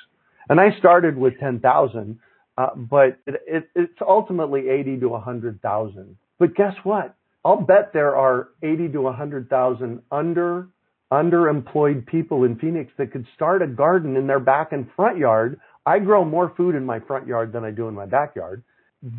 And 0.49 0.59
I 0.59 0.77
started 0.79 1.17
with 1.17 1.39
10,000, 1.39 2.19
uh, 2.57 2.67
but 2.75 3.17
it, 3.25 3.41
it, 3.47 3.69
it's 3.75 4.01
ultimately 4.01 4.69
80 4.69 4.99
to 4.99 5.09
100,000. 5.09 6.17
But 6.39 6.55
guess 6.55 6.73
what? 6.83 7.15
I'll 7.43 7.61
bet 7.61 7.91
there 7.93 8.15
are 8.15 8.49
80 8.61 8.89
to 8.89 9.01
100,000 9.01 10.01
under 10.11 10.67
underemployed 11.11 12.07
people 12.07 12.45
in 12.45 12.57
Phoenix 12.57 12.91
that 12.97 13.11
could 13.11 13.25
start 13.35 13.61
a 13.61 13.67
garden 13.67 14.15
in 14.15 14.27
their 14.27 14.39
back 14.39 14.71
and 14.71 14.87
front 14.95 15.17
yard. 15.17 15.59
I 15.85 15.99
grow 15.99 16.23
more 16.23 16.53
food 16.55 16.73
in 16.73 16.85
my 16.85 16.99
front 17.01 17.27
yard 17.27 17.51
than 17.51 17.65
I 17.65 17.71
do 17.71 17.87
in 17.89 17.93
my 17.93 18.05
backyard 18.05 18.63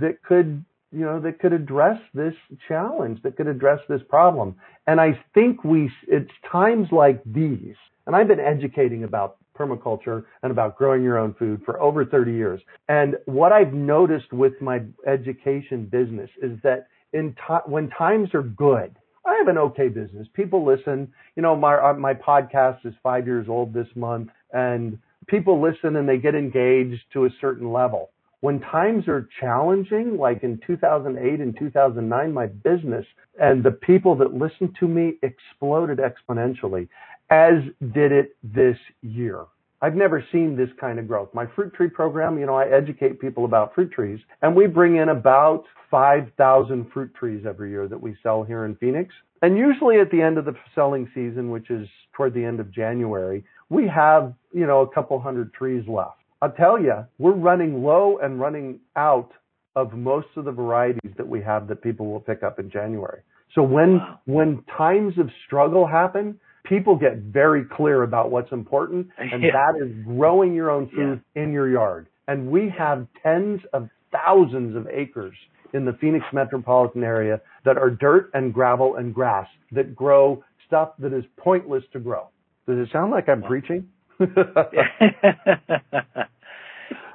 that 0.01 0.23
could 0.23 0.65
you 0.93 1.05
know, 1.05 1.21
that 1.21 1.39
could 1.41 1.53
address 1.53 1.99
this 2.15 2.35
challenge, 2.69 3.23
that 3.23 3.37
could 3.37 3.47
address 3.47 3.81
this 3.89 4.03
problem. 4.09 4.57
And 4.87 5.01
I 5.01 5.19
think 5.35 5.65
we, 5.65 5.91
it's 6.07 6.31
times 6.51 6.89
like 6.93 7.23
these, 7.25 7.75
and 8.07 8.15
I've 8.15 8.29
been 8.29 8.41
educating 8.41 9.05
about 9.05 9.37
permaculture 9.59 10.25
and 10.43 10.51
about 10.51 10.77
growing 10.77 11.03
your 11.03 11.19
own 11.19 11.35
food 11.35 11.63
for 11.65 11.81
over 11.81 12.05
30 12.05 12.33
years. 12.33 12.61
And 12.89 13.17
what 13.27 13.53
I've 13.53 13.73
noticed 13.73 14.33
with 14.33 14.55
my 14.61 14.83
education 15.07 15.87
business 15.87 16.31
is 16.43 16.59
that 16.63 16.89
in 17.13 17.35
when 17.67 17.91
times 17.91 18.31
are 18.35 18.43
good, 18.43 18.97
I 19.25 19.35
have 19.37 19.49
an 19.49 19.59
okay 19.59 19.89
business. 19.89 20.27
People 20.35 20.65
listen. 20.65 21.13
You 21.37 21.43
know, 21.43 21.55
my 21.55 21.77
uh, 21.77 21.95
my 21.95 22.15
podcast 22.15 22.85
is 22.85 22.95
five 23.03 23.27
years 23.27 23.47
old 23.49 23.73
this 23.73 23.87
month, 23.95 24.31
and 24.53 24.99
people 25.27 25.61
listen 25.61 25.97
and 25.97 26.09
they 26.09 26.17
get 26.19 26.35
engaged 26.35 27.03
to 27.13 27.27
a 27.27 27.31
certain 27.41 27.71
level 27.73 28.11
when 28.43 28.59
times 28.59 29.07
are 29.07 29.29
challenging, 29.41 30.19
like 30.19 30.43
in 30.43 30.61
2008 30.67 31.41
and 31.41 31.57
2009, 31.57 32.33
my 32.35 32.47
business 32.47 33.07
and 33.41 33.63
the 33.63 33.71
people 33.71 34.17
that 34.17 34.35
listened 34.35 34.77
to 34.81 34.89
me 34.89 35.15
exploded 35.23 36.01
exponentially, 36.01 36.89
as 37.31 37.55
did 37.95 38.11
it 38.11 38.37
this 38.43 38.77
year. 39.01 39.45
I've 39.81 39.95
never 39.95 40.27
seen 40.33 40.57
this 40.57 40.71
kind 40.81 40.99
of 40.99 41.07
growth. 41.07 41.29
My 41.33 41.47
fruit 41.55 41.73
tree 41.73 41.89
program, 41.89 42.37
you 42.37 42.47
know, 42.47 42.57
I 42.57 42.67
educate 42.67 43.21
people 43.21 43.45
about 43.45 43.77
fruit 43.77 43.93
trees 43.93 44.19
and 44.43 44.57
we 44.57 44.67
bring 44.67 44.97
in 44.97 45.11
about 45.11 45.63
5,000 45.89 46.91
fruit 46.93 47.15
trees 47.15 47.45
every 47.49 47.71
year 47.71 47.87
that 47.87 48.01
we 48.01 48.17
sell 48.25 48.43
here 48.43 48.65
in 48.65 48.75
Phoenix. 48.75 49.15
And 49.43 49.57
usually 49.57 50.01
at 50.01 50.11
the 50.11 50.21
end 50.21 50.37
of 50.37 50.47
the 50.47 50.57
selling 50.75 51.09
season, 51.15 51.53
which 51.53 51.71
is 51.71 51.89
toward 52.13 52.35
the 52.35 52.45
end 52.45 52.59
of 52.59 52.73
January, 52.73 53.45
we 53.69 53.87
have, 53.87 54.35
you 54.53 54.67
know, 54.67 54.81
a 54.81 54.93
couple 54.93 55.21
hundred 55.21 55.55
trees 55.55 55.87
left. 55.87 56.22
I'll 56.43 56.51
tell 56.53 56.79
you, 56.79 57.07
we're 57.19 57.33
running 57.33 57.83
low 57.85 58.19
and 58.21 58.39
running 58.41 58.81
out 58.97 59.31
of 59.77 59.93
most 59.95 60.27
of 60.37 60.45
the 60.45 60.53
varieties 60.53 61.13
that 61.17 61.27
we 61.27 61.41
have 61.43 61.69
that 61.69 61.81
people 61.83 62.07
will 62.11 62.21
pick 62.21 62.43
up 62.43 62.59
in 62.59 62.69
January. 62.69 63.21
So 63.55 63.63
when 63.63 63.99
Wow. 63.99 64.19
when 64.27 64.63
times 64.77 65.17
of 65.19 65.31
struggle 65.47 65.87
happen, 65.87 66.39
people 66.65 66.97
get 66.97 67.17
very 67.19 67.65
clear 67.65 68.03
about 68.03 68.31
what's 68.33 68.51
important, 68.53 69.09
and 69.19 69.43
Yeah. 69.43 69.53
that 69.53 69.77
is 69.81 69.93
growing 70.05 70.53
your 70.55 70.71
own 70.71 70.89
food 70.89 71.21
in 71.37 71.53
your 71.53 71.69
yard. 71.69 72.07
And 72.29 72.51
we 72.51 72.69
have 72.71 73.07
tens 73.23 73.61
of 73.73 73.89
thousands 74.11 74.75
of 74.77 74.89
acres 74.89 75.35
in 75.73 75.85
the 75.85 75.93
Phoenix 75.95 76.25
metropolitan 76.33 77.03
area 77.05 77.41
that 77.65 77.79
are 77.79 77.91
dirt 77.91 78.31
and 78.35 78.53
gravel 78.53 78.97
and 78.97 79.15
grass 79.15 79.49
that 79.71 79.95
grow 79.95 80.43
stuff 80.67 80.91
that 80.99 81.13
is 81.13 81.25
pointless 81.37 81.85
to 81.93 82.01
grow. 82.01 82.29
Does 82.67 82.79
it 82.79 82.91
sound 82.93 83.11
like 83.13 83.29
I'm 83.29 83.43
preaching? 83.43 83.89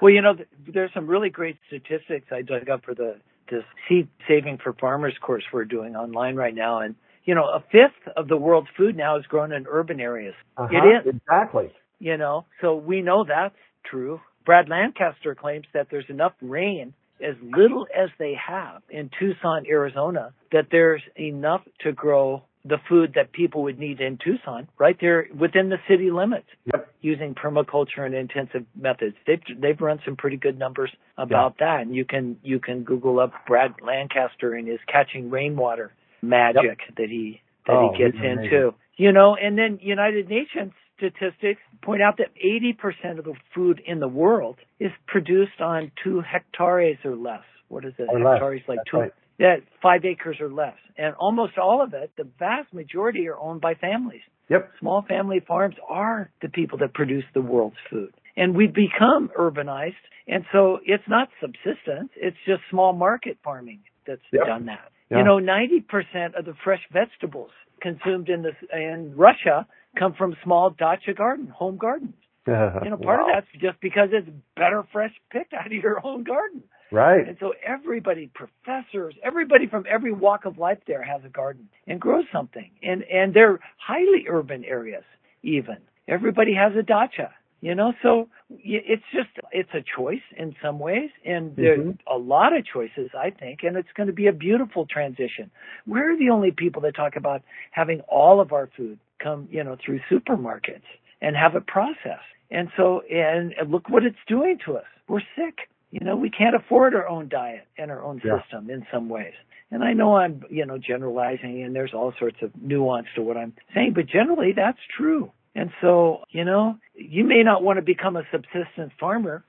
Well, 0.02 0.12
you 0.12 0.22
know, 0.22 0.36
there's 0.68 0.92
some 0.94 1.08
really 1.08 1.30
great 1.30 1.58
statistics 1.68 2.28
I 2.32 2.42
dug 2.42 2.70
up 2.70 2.84
for 2.86 2.94
the 2.94 3.18
this 3.50 3.64
seed 3.88 4.10
saving 4.28 4.58
for 4.62 4.74
farmers 4.74 5.16
course 5.22 5.44
we're 5.54 5.64
doing 5.66 5.96
online 5.96 6.36
right 6.36 6.54
now, 6.54 6.80
and 6.80 6.96
you 7.24 7.36
know, 7.36 7.46
a 7.46 7.64
fifth 7.72 8.08
of 8.16 8.28
the 8.28 8.38
world's 8.38 8.68
food 8.76 8.96
now 8.96 9.18
is 9.18 9.26
grown 9.26 9.52
in 9.52 9.66
urban 9.70 10.00
areas. 10.00 10.34
Uh-huh, 10.58 10.70
It 10.76 11.08
is, 11.08 11.16
exactly. 11.16 11.72
you 12.00 12.18
know, 12.18 12.46
so 12.62 12.76
we 12.76 13.02
know 13.02 13.24
that's 13.26 13.56
true. 13.86 14.20
Brad 14.46 14.70
Lancaster 14.70 15.36
claims 15.36 15.66
that 15.74 15.88
there's 15.92 16.10
enough 16.10 16.34
rain, 16.42 16.94
as 17.22 17.36
little 17.42 17.86
as 17.96 18.10
they 18.18 18.34
have 18.36 18.82
in 18.90 19.10
Tucson, 19.20 19.66
Arizona, 19.68 20.34
that 20.52 20.68
there's 20.72 21.02
enough 21.20 21.62
to 21.82 21.92
grow 21.92 22.44
the 22.68 22.78
food 22.90 23.14
that 23.16 23.32
people 23.32 23.64
would 23.64 23.80
need 23.80 24.00
in 24.02 24.18
Tucson, 24.24 24.68
right 24.78 24.98
there 25.00 25.28
within 25.38 25.70
the 25.70 25.78
city 25.88 26.12
limits 26.12 26.48
Yep. 26.66 26.94
using 27.02 27.36
permaculture 27.36 28.06
and 28.06 28.14
intensive 28.14 28.66
methods. 28.76 29.16
They've 29.26 29.42
they've 29.60 29.80
run 29.80 30.00
some 30.06 30.16
pretty 30.16 30.38
good 30.38 30.58
numbers 30.60 30.92
about 31.18 31.58
that, 31.60 31.82
and 31.82 31.96
you 31.96 32.06
can 32.06 32.38
you 32.44 32.60
can 32.60 32.84
Google 32.84 33.20
up 33.20 33.32
Brad 33.48 33.76
Lancaster 33.86 34.54
and 34.54 34.68
his 34.68 34.80
catching 34.92 35.30
rainwater 35.30 35.92
magic 36.22 36.80
that 36.98 37.10
he 37.10 37.42
that 37.66 37.74
Oh, 37.74 37.92
he 37.92 37.98
gets 37.98 38.18
into. 38.18 38.74
You 38.98 39.12
know, 39.12 39.36
and 39.36 39.58
then 39.58 39.80
United 39.82 40.28
Nations 40.30 40.74
statistics 40.98 41.62
point 41.84 42.02
out 42.02 42.18
that 42.18 42.30
80% 42.44 43.20
of 43.20 43.26
the 43.26 43.36
food 43.54 43.80
in 43.86 44.00
the 44.00 44.08
world 44.08 44.58
is 44.80 44.92
produced 45.06 45.62
on 45.62 45.92
two 46.04 46.22
hectares 46.22 46.98
or 47.06 47.16
less. 47.16 47.44
What 47.68 47.86
is 47.86 47.94
it? 48.00 48.08
Or 48.10 48.20
less. 48.20 48.40
hectares 48.40 48.62
like 48.68 48.80
That's 48.80 48.90
two 48.92 48.98
right. 48.98 49.12
That 49.40 49.58
five 49.82 50.04
acres 50.06 50.38
or 50.40 50.50
less. 50.50 50.76
And 50.98 51.14
almost 51.16 51.58
all 51.58 51.84
of 51.84 51.94
it, 51.94 52.12
the 52.18 52.28
vast 52.40 52.74
majority 52.74 53.28
are 53.28 53.38
owned 53.38 53.62
by 53.62 53.76
families. 53.76 54.22
Yep. 54.50 54.72
Small 54.80 55.04
family 55.08 55.42
farms 55.46 55.76
are 55.88 56.32
the 56.42 56.50
people 56.50 56.78
that 56.80 56.94
produce 56.94 57.26
the 57.34 57.42
world's 57.42 57.76
food. 57.90 58.14
And 58.36 58.56
we've 58.56 58.74
become 58.74 59.30
urbanized. 59.38 59.94
And 60.28 60.46
so 60.52 60.80
it's 60.86 61.04
not 61.08 61.30
subsistence. 61.42 62.10
It's 62.16 62.38
just 62.46 62.62
small 62.70 62.94
market 62.94 63.38
farming 63.44 63.82
that's 64.06 64.22
Yep. 64.32 64.46
done 64.46 64.66
that. 64.68 64.92
Yeah. 65.10 65.20
You 65.20 65.24
know, 65.24 65.38
90% 65.40 66.36
of 66.36 66.46
the 66.46 66.54
fresh 66.64 66.82
vegetables 66.92 67.52
consumed 67.82 68.30
in 68.30 68.42
this, 68.42 68.56
in 68.74 69.14
Russia 69.16 69.68
come 69.98 70.14
from 70.14 70.36
small 70.44 70.70
dacha 70.70 71.14
garden, 71.14 71.48
home 71.48 71.78
gardens. 71.78 72.16
You 72.48 72.90
know, 72.92 72.98
part 72.98 73.20
of 73.20 73.28
that's 73.34 73.48
just 73.62 73.80
because 73.82 74.10
it's 74.14 74.30
better 74.56 74.84
fresh 74.94 75.12
picked 75.32 75.54
out 75.54 75.66
of 75.66 75.72
your 75.74 76.00
own 76.06 76.24
garden. 76.24 76.64
Right. 76.92 77.28
And 77.28 77.38
so 77.40 77.54
everybody, 77.66 78.30
professors, 78.34 79.16
everybody 79.24 79.68
from 79.68 79.86
every 79.90 80.14
walk 80.14 80.46
of 80.46 80.58
life 80.58 80.80
there 80.88 81.04
has 81.04 81.22
a 81.26 81.30
garden 81.30 81.70
and 81.88 82.00
grows 82.00 82.26
something. 82.32 82.70
And 82.82 83.04
and 83.04 83.34
they're 83.34 83.60
highly 83.78 84.26
urban 84.30 84.64
areas 84.64 85.04
even. 85.44 85.78
Everybody 86.08 86.54
has 86.54 86.74
a 86.78 86.84
dacha, 86.84 87.32
you 87.62 87.76
know, 87.76 87.94
so 88.02 88.30
it's 88.50 89.04
just 89.14 89.30
it's 89.52 89.70
a 89.74 89.84
choice 89.98 90.22
in 90.38 90.56
some 90.62 90.80
ways 90.80 91.10
and 91.26 91.56
there's 91.58 91.80
Mhm. 91.80 92.00
a 92.08 92.18
lot 92.18 92.54
of 92.56 92.66
choices 92.66 93.10
I 93.14 93.32
think 93.32 93.64
and 93.64 93.76
it's 93.76 93.92
going 93.94 94.08
to 94.08 94.14
be 94.14 94.28
a 94.28 94.34
beautiful 94.34 94.86
transition. 94.86 95.52
We're 95.86 96.16
the 96.18 96.30
only 96.30 96.52
people 96.52 96.82
that 96.84 96.96
talk 96.96 97.18
about 97.18 97.42
having 97.72 98.00
all 98.08 98.40
of 98.40 98.54
our 98.54 98.68
food 98.78 99.00
come, 99.20 99.50
you 99.52 99.64
know, 99.64 99.76
through 99.84 100.00
supermarkets 100.10 100.86
and 101.22 101.36
have 101.36 101.56
it 101.56 101.68
processed. 101.68 102.32
And 102.50 102.72
so 102.78 103.02
and 103.02 103.54
look 103.70 103.90
what 103.90 104.04
it's 104.06 104.24
doing 104.28 104.58
to 104.66 104.78
us. 104.78 104.86
We're 105.10 105.22
sick. 105.36 105.68
You 105.92 106.02
know, 106.06 106.16
we 106.16 106.30
can't 106.30 106.56
afford 106.56 106.94
our 106.96 107.08
own 107.08 107.30
diet 107.30 107.66
and 107.78 107.90
our 107.92 108.04
own 108.04 108.22
Yeah. 108.24 108.42
system 108.42 108.70
in 108.70 108.86
some 108.92 109.08
ways. 109.10 109.34
And 109.72 109.84
I 109.84 109.94
know 109.94 110.16
I'm, 110.16 110.44
you 110.50 110.66
know, 110.66 110.78
generalizing 110.78 111.64
and 111.64 111.76
there's 111.76 111.94
all 111.94 112.14
sorts 112.20 112.42
of 112.42 112.52
nuance 112.62 113.08
to 113.16 113.22
what 113.22 113.38
I'm 113.38 113.54
saying, 113.74 113.94
but 113.94 114.06
generally 114.06 114.52
that's 114.54 114.80
true. 114.98 115.32
And 115.56 115.72
so, 115.82 116.24
you 116.30 116.46
know, 116.46 116.78
you 116.94 117.24
may 117.24 117.42
not 117.44 117.64
want 117.64 117.78
to 117.78 117.82
become 117.82 118.16
a 118.16 118.24
subsistence 118.32 118.92
farmer, 119.00 119.44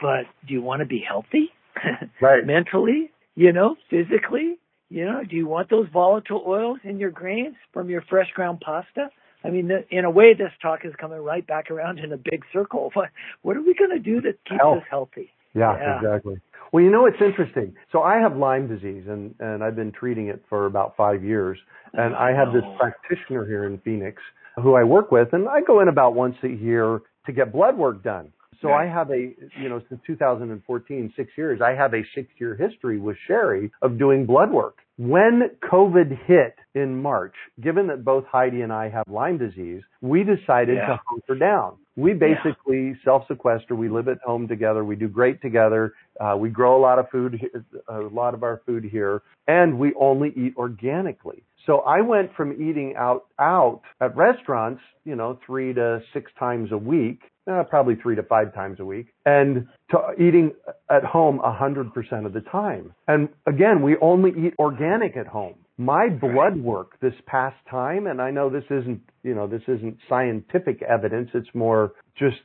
but 0.00 0.24
do 0.46 0.54
you 0.54 0.62
want 0.62 0.80
to 0.80 0.86
be 0.86 1.00
healthy? 1.06 1.50
Right. 2.20 2.44
Mentally, 2.44 3.10
you 3.36 3.52
know, 3.52 3.76
physically, 3.88 4.58
you 4.90 5.04
know, 5.04 5.22
do 5.24 5.36
you 5.36 5.46
want 5.46 5.68
those 5.70 5.86
volatile 5.92 6.42
oils 6.46 6.78
in 6.84 6.98
your 6.98 7.10
grains 7.10 7.54
from 7.72 7.88
your 7.90 8.02
fresh 8.02 8.30
ground 8.32 8.60
pasta? 8.60 9.10
I 9.44 9.50
mean, 9.50 9.70
in 9.90 10.04
a 10.04 10.10
way, 10.10 10.34
this 10.34 10.50
talk 10.60 10.80
is 10.84 10.92
coming 10.96 11.20
right 11.20 11.46
back 11.46 11.70
around 11.70 11.98
in 12.00 12.12
a 12.12 12.16
big 12.16 12.42
circle. 12.52 12.90
What, 12.94 13.10
what 13.42 13.56
are 13.56 13.62
we 13.62 13.74
going 13.74 13.90
to 13.90 13.98
do 14.00 14.20
that 14.22 14.42
keeps 14.48 14.60
Health. 14.60 14.78
us 14.78 14.84
healthy? 14.90 15.30
Yeah, 15.54 15.76
Yeah. 15.76 15.96
exactly. 15.98 16.40
Well, 16.72 16.84
you 16.84 16.90
know, 16.90 17.06
it's 17.06 17.20
interesting. 17.22 17.74
So 17.92 18.02
I 18.02 18.18
have 18.18 18.36
Lyme 18.36 18.68
disease 18.68 19.04
and, 19.08 19.34
and 19.40 19.64
I've 19.64 19.74
been 19.76 19.90
treating 19.92 20.28
it 20.28 20.42
for 20.50 20.66
about 20.66 20.96
five 20.96 21.24
years. 21.24 21.58
And 21.94 22.14
I 22.14 22.32
have 22.34 22.52
this 22.52 22.62
Oh. 22.64 22.76
practitioner 22.78 23.46
here 23.46 23.64
in 23.64 23.78
Phoenix 23.78 24.20
who 24.56 24.74
I 24.74 24.82
work 24.84 25.10
with 25.10 25.32
and 25.32 25.48
I 25.48 25.60
go 25.62 25.80
in 25.80 25.88
about 25.88 26.14
once 26.14 26.36
a 26.42 26.48
year 26.48 27.00
to 27.26 27.32
get 27.32 27.52
blood 27.52 27.76
work 27.78 28.02
done. 28.02 28.32
So 28.60 28.72
I 28.72 28.86
have 28.86 29.08
a, 29.12 29.34
you 29.62 29.68
know, 29.68 29.80
since 29.88 30.00
2014, 30.04 31.12
six 31.16 31.30
years, 31.38 31.60
I 31.62 31.74
have 31.74 31.94
a 31.94 32.02
six 32.14 32.28
year 32.38 32.56
history 32.56 32.98
with 32.98 33.16
Sherry 33.26 33.70
of 33.82 33.98
doing 33.98 34.26
blood 34.26 34.50
work. 34.50 34.78
When 34.96 35.50
COVID 35.62 36.18
hit 36.26 36.56
in 36.74 37.00
March, 37.00 37.34
given 37.60 37.86
that 37.86 38.04
both 38.04 38.24
Heidi 38.26 38.62
and 38.62 38.72
I 38.72 38.88
have 38.88 39.04
Lyme 39.08 39.38
disease, 39.38 39.82
we 40.00 40.24
decided 40.24 40.76
Yeah. 40.76 40.86
to 40.88 41.00
hunker 41.06 41.36
down. 41.36 41.76
We 41.98 42.12
basically 42.12 42.96
self-sequester. 43.04 43.74
We 43.74 43.88
live 43.88 44.06
at 44.06 44.18
home 44.24 44.46
together. 44.46 44.84
We 44.84 44.94
do 44.94 45.08
great 45.08 45.42
together. 45.42 45.94
Uh, 46.20 46.36
we 46.38 46.48
grow 46.48 46.78
a 46.78 46.80
lot 46.80 47.00
of 47.00 47.10
food, 47.10 47.44
a 47.88 47.98
lot 47.98 48.34
of 48.34 48.44
our 48.44 48.62
food 48.64 48.84
here, 48.84 49.22
and 49.48 49.80
we 49.80 49.92
only 49.98 50.32
eat 50.36 50.54
organically. 50.56 51.42
So 51.66 51.80
I 51.80 52.00
went 52.02 52.32
from 52.36 52.52
eating 52.52 52.94
out 52.96 53.26
out 53.40 53.80
at 54.00 54.16
restaurants, 54.16 54.80
you 55.04 55.16
know, 55.16 55.40
three 55.44 55.74
to 55.74 56.00
six 56.14 56.30
times 56.38 56.70
a 56.70 56.78
week, 56.78 57.20
uh, 57.50 57.64
probably 57.64 57.96
three 57.96 58.14
to 58.14 58.22
five 58.22 58.54
times 58.54 58.78
a 58.78 58.84
week, 58.84 59.08
and 59.26 59.66
to 59.90 60.12
eating 60.20 60.52
at 60.88 61.02
home 61.02 61.40
a 61.40 61.52
hundred 61.52 61.92
percent 61.92 62.26
of 62.26 62.32
the 62.32 62.42
time. 62.42 62.94
And 63.08 63.28
again, 63.44 63.82
we 63.82 63.96
only 64.00 64.30
eat 64.30 64.54
organic 64.60 65.16
at 65.16 65.26
home. 65.26 65.56
My 65.78 66.08
blood 66.08 66.56
work 66.56 66.98
this 67.00 67.14
past 67.26 67.56
time, 67.70 68.08
and 68.08 68.20
I 68.20 68.32
know 68.32 68.50
this 68.50 68.64
isn't, 68.68 69.00
you 69.22 69.34
know, 69.34 69.46
this 69.46 69.62
isn't 69.68 69.96
scientific 70.08 70.82
evidence. 70.82 71.30
It's 71.34 71.48
more 71.54 71.92
just 72.18 72.36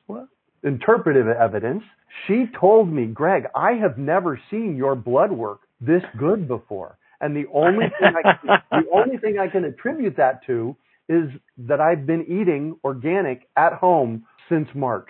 interpretive 0.64 1.28
evidence. 1.28 1.84
She 2.28 2.46
told 2.60 2.90
me, 2.94 3.08
Greg, 3.08 3.46
I 3.56 3.74
have 3.74 3.98
never 3.98 4.40
seen 4.52 4.76
your 4.78 4.96
blood 4.96 5.32
work 5.32 5.62
this 5.82 6.04
good 6.20 6.48
before. 6.48 6.98
And 7.22 7.36
the 7.36 7.46
only 7.54 7.88
thing 8.00 8.14
I 8.16 8.34
can, 8.34 8.60
the 8.72 8.90
only 8.94 9.18
thing 9.18 9.40
I 9.40 9.48
can 9.48 9.66
attribute 9.66 10.16
that 10.18 10.46
to 10.48 10.76
is 11.10 11.30
that 11.58 11.82
I've 11.82 12.06
been 12.06 12.24
eating 12.24 12.78
organic 12.84 13.48
at 13.58 13.74
home 13.74 14.26
since 14.50 14.68
March. 14.76 15.08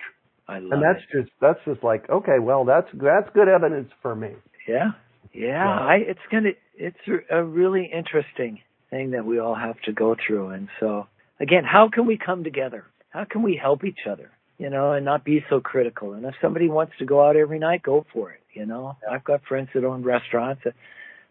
I 0.48 0.60
love 0.60 0.72
And 0.72 0.82
that's 0.82 1.00
it. 1.12 1.22
just 1.22 1.30
that's 1.40 1.58
just 1.66 1.84
like, 1.84 2.08
okay, 2.10 2.38
well 2.40 2.64
that's 2.64 2.88
that's 2.94 3.28
good 3.34 3.48
evidence 3.48 3.90
for 4.02 4.14
me. 4.16 4.30
Yeah, 4.68 4.92
yeah. 5.34 5.68
I 5.68 5.96
it's 5.96 6.20
gonna 6.30 6.50
it's 6.76 6.96
a 7.30 7.42
really 7.42 7.90
interesting 7.92 8.60
thing 8.90 9.10
that 9.12 9.24
we 9.24 9.38
all 9.38 9.54
have 9.54 9.80
to 9.82 9.92
go 9.92 10.16
through. 10.26 10.50
And 10.50 10.68
so 10.80 11.06
again, 11.40 11.64
how 11.64 11.88
can 11.92 12.06
we 12.06 12.18
come 12.18 12.44
together? 12.44 12.84
How 13.10 13.24
can 13.24 13.42
we 13.42 13.58
help 13.60 13.84
each 13.84 14.06
other? 14.10 14.30
You 14.58 14.70
know, 14.70 14.92
and 14.92 15.04
not 15.04 15.24
be 15.24 15.44
so 15.50 15.60
critical. 15.60 16.12
And 16.12 16.24
if 16.24 16.34
somebody 16.40 16.68
wants 16.68 16.92
to 17.00 17.04
go 17.04 17.26
out 17.26 17.36
every 17.36 17.58
night, 17.58 17.82
go 17.82 18.06
for 18.12 18.30
it. 18.30 18.40
You 18.52 18.66
know, 18.66 18.96
I've 19.10 19.24
got 19.24 19.42
friends 19.48 19.68
that 19.74 19.84
own 19.84 20.04
restaurants. 20.04 20.62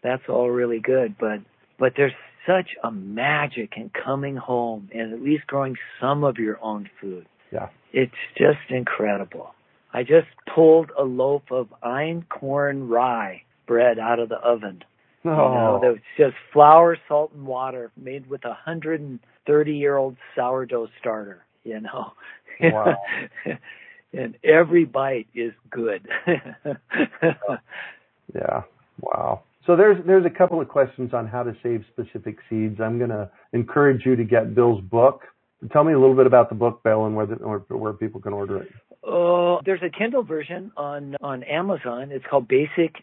That's 0.02 0.22
all 0.28 0.50
really 0.50 0.80
good, 0.80 1.16
but 1.18 1.40
but 1.78 1.94
there's 1.96 2.12
such 2.46 2.68
a 2.82 2.90
magic 2.90 3.72
in 3.76 3.90
coming 3.90 4.36
home 4.36 4.90
and 4.94 5.14
at 5.14 5.22
least 5.22 5.46
growing 5.46 5.76
some 6.00 6.24
of 6.24 6.36
your 6.36 6.62
own 6.62 6.90
food. 7.00 7.26
Yeah. 7.50 7.68
It's 7.92 8.12
just 8.36 8.70
incredible. 8.70 9.54
I 9.92 10.02
just 10.02 10.26
pulled 10.54 10.90
a 10.98 11.04
loaf 11.04 11.42
of 11.50 11.68
einkorn 11.82 12.88
rye 12.90 13.42
bread 13.66 13.98
out 13.98 14.18
of 14.18 14.28
the 14.28 14.36
oven. 14.36 14.82
You 15.24 15.30
know, 15.30 15.36
Oh, 15.36 15.78
that 15.80 15.88
was 15.88 16.00
just 16.18 16.34
flour, 16.52 16.98
salt, 17.08 17.32
and 17.32 17.46
water 17.46 17.90
made 17.96 18.28
with 18.28 18.44
a 18.44 18.48
130 18.48 19.72
year 19.72 19.96
old 19.96 20.16
sourdough 20.34 20.88
starter, 21.00 21.44
you 21.64 21.80
know. 21.80 22.12
Wow. 22.60 22.96
and 24.12 24.36
every 24.44 24.84
bite 24.84 25.26
is 25.34 25.52
good. 25.70 26.06
yeah. 28.34 28.62
Wow. 29.00 29.42
So 29.66 29.76
there's 29.76 29.96
there's 30.06 30.26
a 30.26 30.30
couple 30.30 30.60
of 30.60 30.68
questions 30.68 31.14
on 31.14 31.26
how 31.26 31.42
to 31.42 31.56
save 31.62 31.84
specific 31.92 32.36
seeds. 32.50 32.80
I'm 32.80 32.98
going 32.98 33.10
to 33.10 33.30
encourage 33.52 34.04
you 34.04 34.14
to 34.16 34.24
get 34.24 34.54
Bill's 34.54 34.82
book. 34.82 35.22
Tell 35.72 35.84
me 35.84 35.94
a 35.94 35.98
little 35.98 36.14
bit 36.14 36.26
about 36.26 36.50
the 36.50 36.54
book, 36.54 36.82
Bill, 36.82 37.06
and 37.06 37.16
where 37.16 37.26
the, 37.26 37.36
where, 37.36 37.58
where 37.70 37.92
people 37.94 38.20
can 38.20 38.34
order 38.34 38.58
it. 38.58 38.68
Oh, 39.02 39.60
there's 39.64 39.82
a 39.82 39.90
Kindle 39.90 40.22
version 40.22 40.70
on 40.76 41.16
on 41.22 41.42
Amazon. 41.44 42.10
It's 42.12 42.24
called 42.30 42.46
Basic 42.46 42.94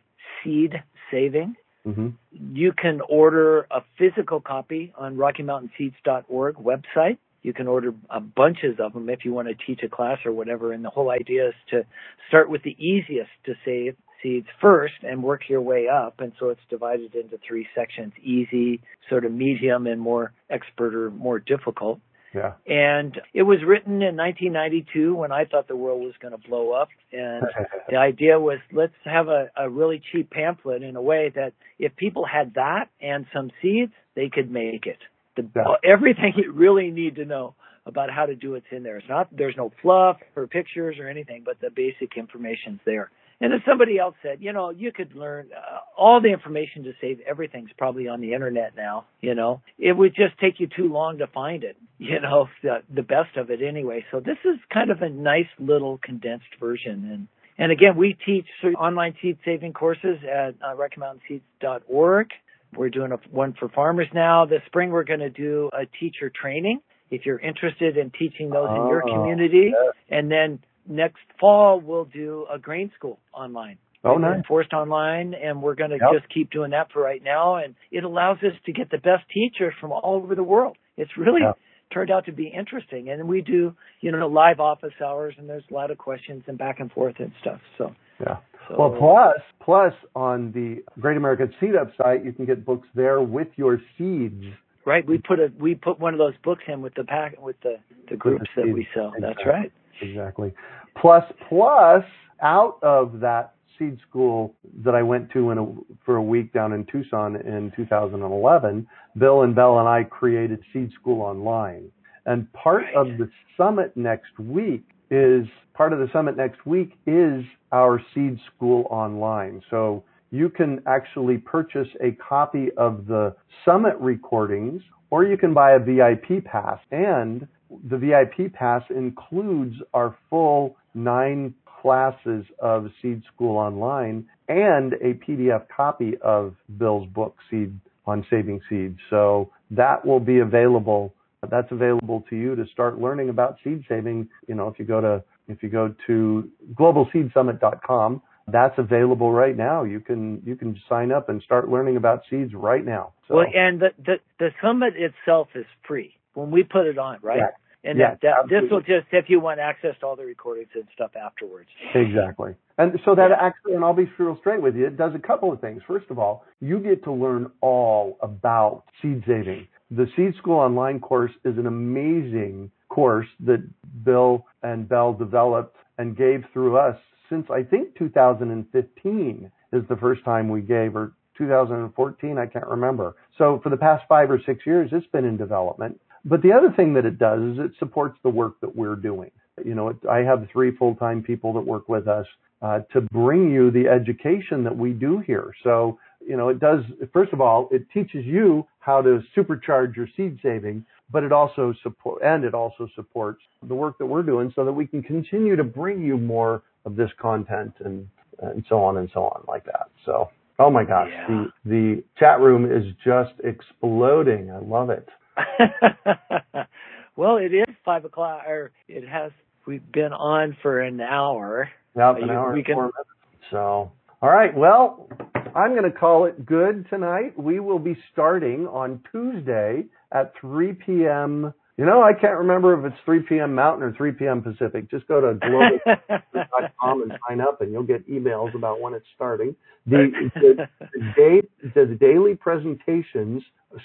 Seed 0.43 0.73
Saving. 1.11 1.55
hmm 1.83 2.09
You 2.31 2.73
can 2.73 3.01
order 3.09 3.67
a 3.71 3.81
physical 3.97 4.39
copy 4.39 4.93
on 4.97 5.15
RockyMountainSeeds.org 5.15 6.55
website. 6.55 7.17
You 7.43 7.53
can 7.53 7.67
order 7.67 7.93
uh, 8.09 8.19
bunches 8.19 8.79
of 8.79 8.93
them 8.93 9.09
if 9.09 9.25
you 9.25 9.33
want 9.33 9.47
to 9.47 9.55
teach 9.55 9.81
a 9.83 9.89
class 9.89 10.19
or 10.25 10.31
whatever. 10.31 10.73
And 10.73 10.85
the 10.85 10.89
whole 10.89 11.09
idea 11.09 11.49
is 11.49 11.55
to 11.71 11.85
start 12.27 12.49
with 12.49 12.61
the 12.63 12.75
easiest 12.77 13.31
to 13.45 13.55
save 13.65 13.95
seeds 14.21 14.47
first 14.59 14.93
and 15.01 15.23
work 15.23 15.49
your 15.49 15.61
way 15.61 15.87
up. 15.87 16.19
And 16.19 16.33
so 16.39 16.49
it's 16.49 16.61
divided 16.69 17.15
into 17.15 17.39
three 17.45 17.67
sections: 17.73 18.13
easy, 18.21 18.81
sort 19.09 19.25
of 19.25 19.31
medium, 19.31 19.87
and 19.87 19.99
more 19.99 20.33
expert 20.49 20.93
or 20.93 21.09
more 21.09 21.39
difficult. 21.39 21.99
Yeah. 22.33 22.53
And 22.65 23.19
it 23.33 23.43
was 23.43 23.59
written 23.65 24.01
in 24.01 24.15
1992 24.15 25.15
when 25.15 25.31
I 25.31 25.45
thought 25.45 25.67
the 25.67 25.75
world 25.75 26.01
was 26.01 26.13
going 26.21 26.31
to 26.31 26.49
blow 26.49 26.71
up. 26.71 26.89
And 27.11 27.43
the 27.89 27.97
idea 27.97 28.39
was 28.39 28.59
let's 28.71 28.93
have 29.03 29.27
a, 29.27 29.49
a 29.57 29.69
really 29.69 30.01
cheap 30.11 30.29
pamphlet 30.29 30.83
in 30.83 30.95
a 30.95 31.01
way 31.01 31.31
that 31.35 31.53
if 31.77 31.95
people 31.95 32.25
had 32.25 32.53
that 32.55 32.85
and 33.01 33.25
some 33.33 33.51
seeds, 33.61 33.93
they 34.15 34.29
could 34.29 34.49
make 34.51 34.85
it. 34.85 34.99
The, 35.35 35.47
Yeah. 35.55 35.63
Everything 35.83 36.33
you 36.37 36.51
really 36.51 36.91
need 36.91 37.15
to 37.15 37.25
know 37.25 37.55
about 37.85 38.11
how 38.11 38.25
to 38.25 38.35
do 38.35 38.55
it's 38.55 38.67
in 38.71 38.83
there. 38.83 38.97
It's 38.97 39.09
not 39.09 39.27
there's 39.35 39.55
no 39.57 39.71
fluff 39.81 40.17
or 40.35 40.47
pictures 40.47 40.97
or 40.99 41.07
anything, 41.07 41.43
but 41.43 41.59
the 41.59 41.69
basic 41.69 42.15
information's 42.15 42.79
there. 42.85 43.09
And 43.41 43.51
as 43.53 43.61
somebody 43.67 43.97
else 43.97 44.15
said, 44.21 44.37
you 44.39 44.53
know, 44.53 44.69
you 44.69 44.91
could 44.91 45.15
learn 45.15 45.49
uh, 45.51 45.79
all 45.97 46.21
the 46.21 46.29
information 46.31 46.83
to 46.83 46.93
save 47.01 47.19
everything's 47.27 47.71
probably 47.77 48.07
on 48.07 48.21
the 48.21 48.33
internet 48.33 48.75
now. 48.77 49.05
You 49.19 49.33
know, 49.33 49.61
it 49.79 49.93
would 49.93 50.13
just 50.15 50.37
take 50.39 50.59
you 50.59 50.67
too 50.67 50.87
long 50.93 51.17
to 51.17 51.27
find 51.27 51.63
it. 51.63 51.75
You 52.01 52.19
know, 52.19 52.49
the 52.63 52.81
the 52.93 53.03
best 53.03 53.37
of 53.37 53.51
it 53.51 53.61
anyway. 53.61 54.03
So 54.09 54.19
this 54.19 54.37
is 54.43 54.57
kind 54.73 54.89
of 54.89 55.03
a 55.03 55.09
nice 55.09 55.45
little 55.59 55.99
condensed 56.03 56.53
version. 56.59 57.07
And 57.11 57.27
and 57.59 57.71
again, 57.71 57.95
we 57.95 58.17
teach 58.25 58.47
online 58.75 59.13
seed 59.21 59.37
saving 59.45 59.73
courses 59.73 60.17
at 60.23 60.55
uh, 60.63 60.73
RockyMountainSeeds.org. 60.75 62.27
We're 62.75 62.89
doing 62.89 63.11
a, 63.11 63.17
one 63.29 63.53
for 63.59 63.69
farmers 63.69 64.07
now. 64.13 64.45
This 64.45 64.61
spring, 64.65 64.89
we're 64.91 65.03
going 65.03 65.19
to 65.19 65.29
do 65.29 65.69
a 65.73 65.85
teacher 65.99 66.31
training. 66.31 66.79
If 67.09 67.25
you're 67.25 67.39
interested 67.39 67.97
in 67.97 68.09
teaching 68.17 68.49
those 68.49 68.69
in 68.69 68.87
your 68.87 69.03
Oh, 69.07 69.13
community, 69.13 69.71
yes. 69.73 69.93
and 70.09 70.31
then 70.31 70.59
next 70.87 71.19
fall 71.39 71.79
we'll 71.79 72.05
do 72.05 72.45
a 72.53 72.57
grain 72.59 72.91
school 72.97 73.19
online 73.33 73.77
Oh, 74.03 74.17
nice. 74.17 74.43
Forced 74.47 74.73
online, 74.73 75.35
and 75.35 75.61
we're 75.61 75.75
going 75.75 75.91
to 75.91 75.97
Yep. 76.01 76.11
just 76.13 76.29
keep 76.33 76.49
doing 76.49 76.71
that 76.71 76.91
for 76.91 77.03
right 77.03 77.21
now. 77.23 77.55
And 77.57 77.75
it 77.91 78.03
allows 78.03 78.37
us 78.41 78.53
to 78.65 78.71
get 78.71 78.89
the 78.89 78.97
best 78.97 79.29
teachers 79.29 79.73
from 79.79 79.91
all 79.91 80.15
over 80.15 80.33
the 80.33 80.43
world. 80.43 80.75
It's 80.97 81.15
really 81.17 81.41
Yep. 81.41 81.59
turned 81.91 82.09
out 82.09 82.25
to 82.25 82.31
be 82.31 82.47
interesting. 82.47 83.09
And 83.09 83.27
we 83.27 83.41
do, 83.41 83.75
you 83.99 84.11
know, 84.11 84.25
live 84.27 84.59
office 84.59 84.93
hours, 85.05 85.35
and 85.37 85.47
there's 85.47 85.69
a 85.69 85.73
lot 85.73 85.91
of 85.91 85.99
questions 85.99 86.43
and 86.47 86.57
back 86.57 86.79
and 86.79 86.91
forth 86.91 87.19
and 87.19 87.31
stuff. 87.41 87.61
So, 87.77 87.93
Yeah. 88.19 88.37
so 88.67 88.75
Well, 88.75 88.91
plus, 88.97 89.39
plus 89.59 89.93
on 90.15 90.51
the 90.51 90.83
Great 90.99 91.17
American 91.17 91.53
Seed 91.59 91.75
Up 91.75 91.95
site, 91.95 92.23
you 92.25 92.33
can 92.33 92.45
get 92.45 92.65
books 92.65 92.87
there 92.95 93.21
with 93.21 93.55
your 93.55 93.79
seeds. 93.97 94.43
right, 94.85 95.05
we 95.05 95.19
put 95.19 95.39
a 95.39 95.51
we 95.59 95.75
put 95.75 95.99
one 95.99 96.15
of 96.15 96.17
those 96.17 96.35
books 96.37 96.63
in 96.67 96.81
with 96.81 96.95
the 96.95 97.03
pack 97.03 97.39
with 97.39 97.59
the 97.61 97.77
the 98.09 98.17
groups 98.17 98.49
that 98.55 98.67
we 98.67 98.87
sell. 98.95 99.13
That's 99.19 99.45
right. 99.45 99.71
Exactly. 100.01 100.53
Plus, 100.95 101.23
plus, 101.47 102.03
out 102.41 102.77
of 102.81 103.19
that 103.19 103.53
seed 103.77 103.97
school 104.07 104.55
that 104.83 104.95
I 104.95 105.01
went 105.01 105.31
to 105.31 105.51
in 105.51 105.57
a, 105.57 105.67
for 106.05 106.17
a 106.17 106.21
week 106.23 106.53
down 106.53 106.73
in 106.73 106.85
Tucson 106.85 107.35
in 107.35 107.71
2011, 107.75 108.87
Bill 109.17 109.41
and 109.41 109.55
Belle 109.55 109.79
and 109.79 109.87
I 109.87 110.03
created 110.03 110.59
Seed 110.73 110.91
School 110.99 111.21
Online. 111.21 111.91
And 112.25 112.51
part 112.53 112.83
Right. 112.83 112.95
of 112.95 113.17
the 113.17 113.29
summit 113.57 113.95
next 113.95 114.37
week 114.39 114.83
is 115.09 115.47
part 115.73 115.93
of 115.93 115.99
the 115.99 116.09
summit 116.13 116.37
next 116.37 116.65
week 116.65 116.93
is 117.07 117.43
our 117.71 118.01
Seed 118.13 118.39
School 118.55 118.87
Online. 118.91 119.61
So 119.69 120.03
you 120.29 120.49
can 120.49 120.81
actually 120.85 121.37
purchase 121.37 121.87
a 122.01 122.11
copy 122.13 122.71
of 122.77 123.07
the 123.07 123.35
summit 123.65 123.95
recordings 123.99 124.81
or 125.09 125.25
you 125.25 125.37
can 125.37 125.53
buy 125.53 125.71
a 125.71 125.79
VIP 125.79 126.43
pass. 126.45 126.79
And 126.91 127.47
the 127.89 127.97
VIP 127.97 128.53
pass 128.53 128.83
includes 128.89 129.75
our 129.93 130.17
full 130.29 130.75
nine 130.93 131.53
classes 131.81 132.45
of 132.59 132.87
Seed 133.01 133.23
School 133.33 133.57
Online 133.57 134.25
and 134.47 134.93
a 134.93 135.13
PDF 135.15 135.65
copy 135.75 136.13
of 136.21 136.55
Bill's 136.77 137.07
book, 137.07 137.35
Seed 137.49 137.79
on 138.05 138.25
Saving 138.29 138.61
Seeds. 138.69 138.99
So 139.09 139.49
that 139.71 140.05
will 140.05 140.19
be 140.19 140.39
available. 140.39 141.13
That's 141.49 141.71
available 141.71 142.23
to 142.29 142.35
you 142.35 142.55
to 142.55 142.65
start 142.71 142.99
learning 142.99 143.29
about 143.29 143.57
seed 143.63 143.83
saving. 143.89 144.29
You 144.47 144.55
know, 144.55 144.67
if 144.67 144.77
you 144.77 144.85
go 144.85 145.01
to 145.01 145.23
if 145.47 145.63
you 145.63 145.69
go 145.69 145.93
to 146.07 146.49
globalseedsummit.com, 146.75 148.21
that's 148.47 148.77
available 148.77 149.31
right 149.31 149.57
now. 149.57 149.83
You 149.83 149.99
can 149.99 150.41
you 150.45 150.55
can 150.55 150.79
sign 150.87 151.11
up 151.11 151.29
and 151.29 151.41
start 151.41 151.69
learning 151.69 151.97
about 151.97 152.21
seeds 152.29 152.53
right 152.53 152.85
now. 152.85 153.13
So, 153.27 153.37
Well, 153.37 153.47
and 153.53 153.79
the, 153.79 153.89
the 154.05 154.15
the 154.39 154.49
summit 154.61 154.93
itself 154.97 155.47
is 155.55 155.65
free 155.87 156.13
when 156.33 156.51
we 156.51 156.63
put 156.63 156.85
it 156.85 156.97
on, 156.97 157.17
right? 157.21 157.37
Yeah. 157.37 157.47
And 157.83 157.97
Yes, 157.97 158.17
that, 158.21 158.35
that, 158.43 158.49
this 158.49 158.69
will 158.69 158.81
just 158.81 159.07
if 159.11 159.25
you 159.27 159.39
want 159.39 159.59
access 159.59 159.95
to 160.01 160.05
all 160.05 160.15
the 160.15 160.23
recordings 160.23 160.69
and 160.75 160.83
stuff 160.93 161.11
afterwards. 161.15 161.67
Exactly. 161.95 162.53
And 162.77 162.99
so 163.03 163.15
that 163.15 163.31
Yeah. 163.31 163.37
actually, 163.39 163.73
and 163.73 163.83
I'll 163.83 163.93
be 163.93 164.09
real 164.19 164.37
straight 164.39 164.61
with 164.61 164.75
you, 164.75 164.85
it 164.85 164.97
does 164.97 165.15
a 165.15 165.19
couple 165.19 165.51
of 165.51 165.59
things. 165.61 165.81
First 165.87 166.05
of 166.11 166.19
all, 166.19 166.45
you 166.59 166.79
get 166.79 167.03
to 167.05 167.11
learn 167.11 167.51
all 167.61 168.19
about 168.21 168.83
seed 169.01 169.23
saving. 169.25 169.67
The 169.89 170.07
Seed 170.15 170.35
School 170.35 170.59
Online 170.59 170.99
course 170.99 171.31
is 171.43 171.57
an 171.57 171.65
amazing 171.65 172.71
course 172.89 173.27
that 173.41 173.63
Bill 174.03 174.45
and 174.61 174.87
Belle 174.87 175.13
developed 175.13 175.75
and 175.97 176.15
gave 176.15 176.45
through 176.53 176.77
us 176.77 176.97
since 177.29 177.49
I 177.49 177.63
think 177.63 177.95
2015 177.97 179.51
is 179.73 179.83
the 179.87 179.95
first 179.95 180.23
time 180.23 180.49
we 180.49 180.61
gave, 180.61 180.95
or 180.95 181.13
2014, 181.37 182.37
I 182.37 182.45
can't 182.45 182.67
remember. 182.67 183.15
So 183.37 183.59
for 183.63 183.69
the 183.69 183.77
past 183.77 184.03
five 184.07 184.29
or 184.29 184.39
six 184.45 184.65
years, 184.65 184.89
it's 184.91 185.07
been 185.07 185.25
in 185.25 185.37
development. 185.37 185.99
But 186.25 186.41
the 186.41 186.51
other 186.51 186.71
thing 186.75 186.93
that 186.93 187.05
it 187.05 187.17
does 187.17 187.41
is 187.41 187.59
it 187.59 187.71
supports 187.79 188.17
the 188.23 188.29
work 188.29 188.59
that 188.61 188.75
we're 188.75 188.95
doing. 188.95 189.31
You 189.63 189.75
know, 189.75 189.89
it, 189.89 189.97
I 190.09 190.19
have 190.19 190.47
three 190.51 190.75
full-time 190.75 191.23
people 191.23 191.53
that 191.53 191.61
work 191.61 191.89
with 191.89 192.07
us 192.07 192.25
uh, 192.61 192.81
to 192.93 193.01
bring 193.11 193.51
you 193.51 193.71
the 193.71 193.87
education 193.87 194.63
that 194.63 194.75
we 194.75 194.91
do 194.91 195.19
here. 195.19 195.51
So, 195.63 195.97
you 196.25 196.37
know, 196.37 196.49
it 196.49 196.59
does, 196.59 196.81
first 197.11 197.33
of 197.33 197.41
all, 197.41 197.67
it 197.71 197.89
teaches 197.91 198.25
you 198.25 198.67
how 198.79 199.01
to 199.01 199.21
supercharge 199.35 199.95
your 199.95 200.07
seed 200.15 200.39
saving, 200.43 200.85
but 201.11 201.23
it 201.23 201.31
also 201.31 201.73
support, 201.81 202.21
and 202.23 202.43
it 202.43 202.53
also 202.53 202.87
supports 202.95 203.41
the 203.67 203.73
work 203.75 203.97
that 203.97 204.05
we're 204.05 204.21
doing 204.23 204.51
so 204.55 204.63
that 204.63 204.71
we 204.71 204.85
can 204.85 205.01
continue 205.01 205.55
to 205.55 205.63
bring 205.63 206.01
you 206.03 206.17
more 206.17 206.61
of 206.85 206.95
this 206.95 207.09
content 207.19 207.73
and, 207.83 208.07
and 208.39 208.63
so 208.69 208.81
on 208.81 208.97
and 208.97 209.09
so 209.13 209.23
on 209.23 209.43
like 209.47 209.65
that. 209.65 209.89
So, 210.05 210.29
oh 210.59 210.69
my 210.69 210.83
gosh, 210.83 211.09
Yeah. 211.11 211.27
the, 211.27 211.69
the 211.69 212.03
chat 212.17 212.39
room 212.39 212.71
is 212.71 212.93
just 213.03 213.33
exploding. 213.43 214.51
I 214.51 214.59
love 214.59 214.89
it. 214.91 215.09
well, 217.15 217.37
it 217.37 217.53
is 217.53 217.75
five 217.85 218.05
o'clock, 218.05 218.43
or 218.47 218.71
it 218.87 219.07
has. 219.07 219.31
We've 219.67 219.91
been 219.91 220.13
on 220.13 220.57
for 220.61 220.79
an 220.81 221.01
hour. 221.01 221.69
You- 221.95 222.01
an 222.01 222.29
hour 222.29 222.53
we 222.53 222.63
can- 222.63 222.75
four 222.75 222.83
minutes. 222.83 223.09
So, 223.51 223.91
all 224.21 224.29
right. 224.29 224.55
Well, 224.55 225.09
I'm 225.55 225.71
going 225.71 225.83
to 225.83 225.91
call 225.91 226.25
it 226.25 226.45
good 226.45 226.87
tonight. 226.89 227.37
We 227.37 227.59
will 227.59 227.79
be 227.79 227.97
starting 228.13 228.65
on 228.67 229.01
Tuesday 229.11 229.85
at 230.13 230.33
3 230.39 230.73
p.m. 230.73 231.53
You 231.77 231.85
know, 231.85 232.03
I 232.03 232.13
can't 232.13 232.37
remember 232.37 232.77
if 232.77 232.91
it's 232.91 233.01
3 233.05 233.21
p.m. 233.21 233.55
Mountain 233.55 233.83
or 233.83 233.93
3 233.93 234.11
p.m. 234.11 234.41
Pacific. 234.41 234.89
Just 234.91 235.07
go 235.07 235.21
to 235.21 235.39
global.com 235.39 237.01
and 237.03 237.13
sign 237.27 237.41
up, 237.41 237.61
and 237.61 237.71
you'll 237.71 237.83
get 237.83 238.07
emails 238.09 238.53
about 238.53 238.81
when 238.81 238.93
it's 238.93 239.05
starting. 239.15 239.55
The, 239.87 240.11
the, 240.35 240.67
the, 240.93 241.13
day, 241.15 241.41
the 241.73 241.97
daily 241.99 242.35
presentations 242.35 243.41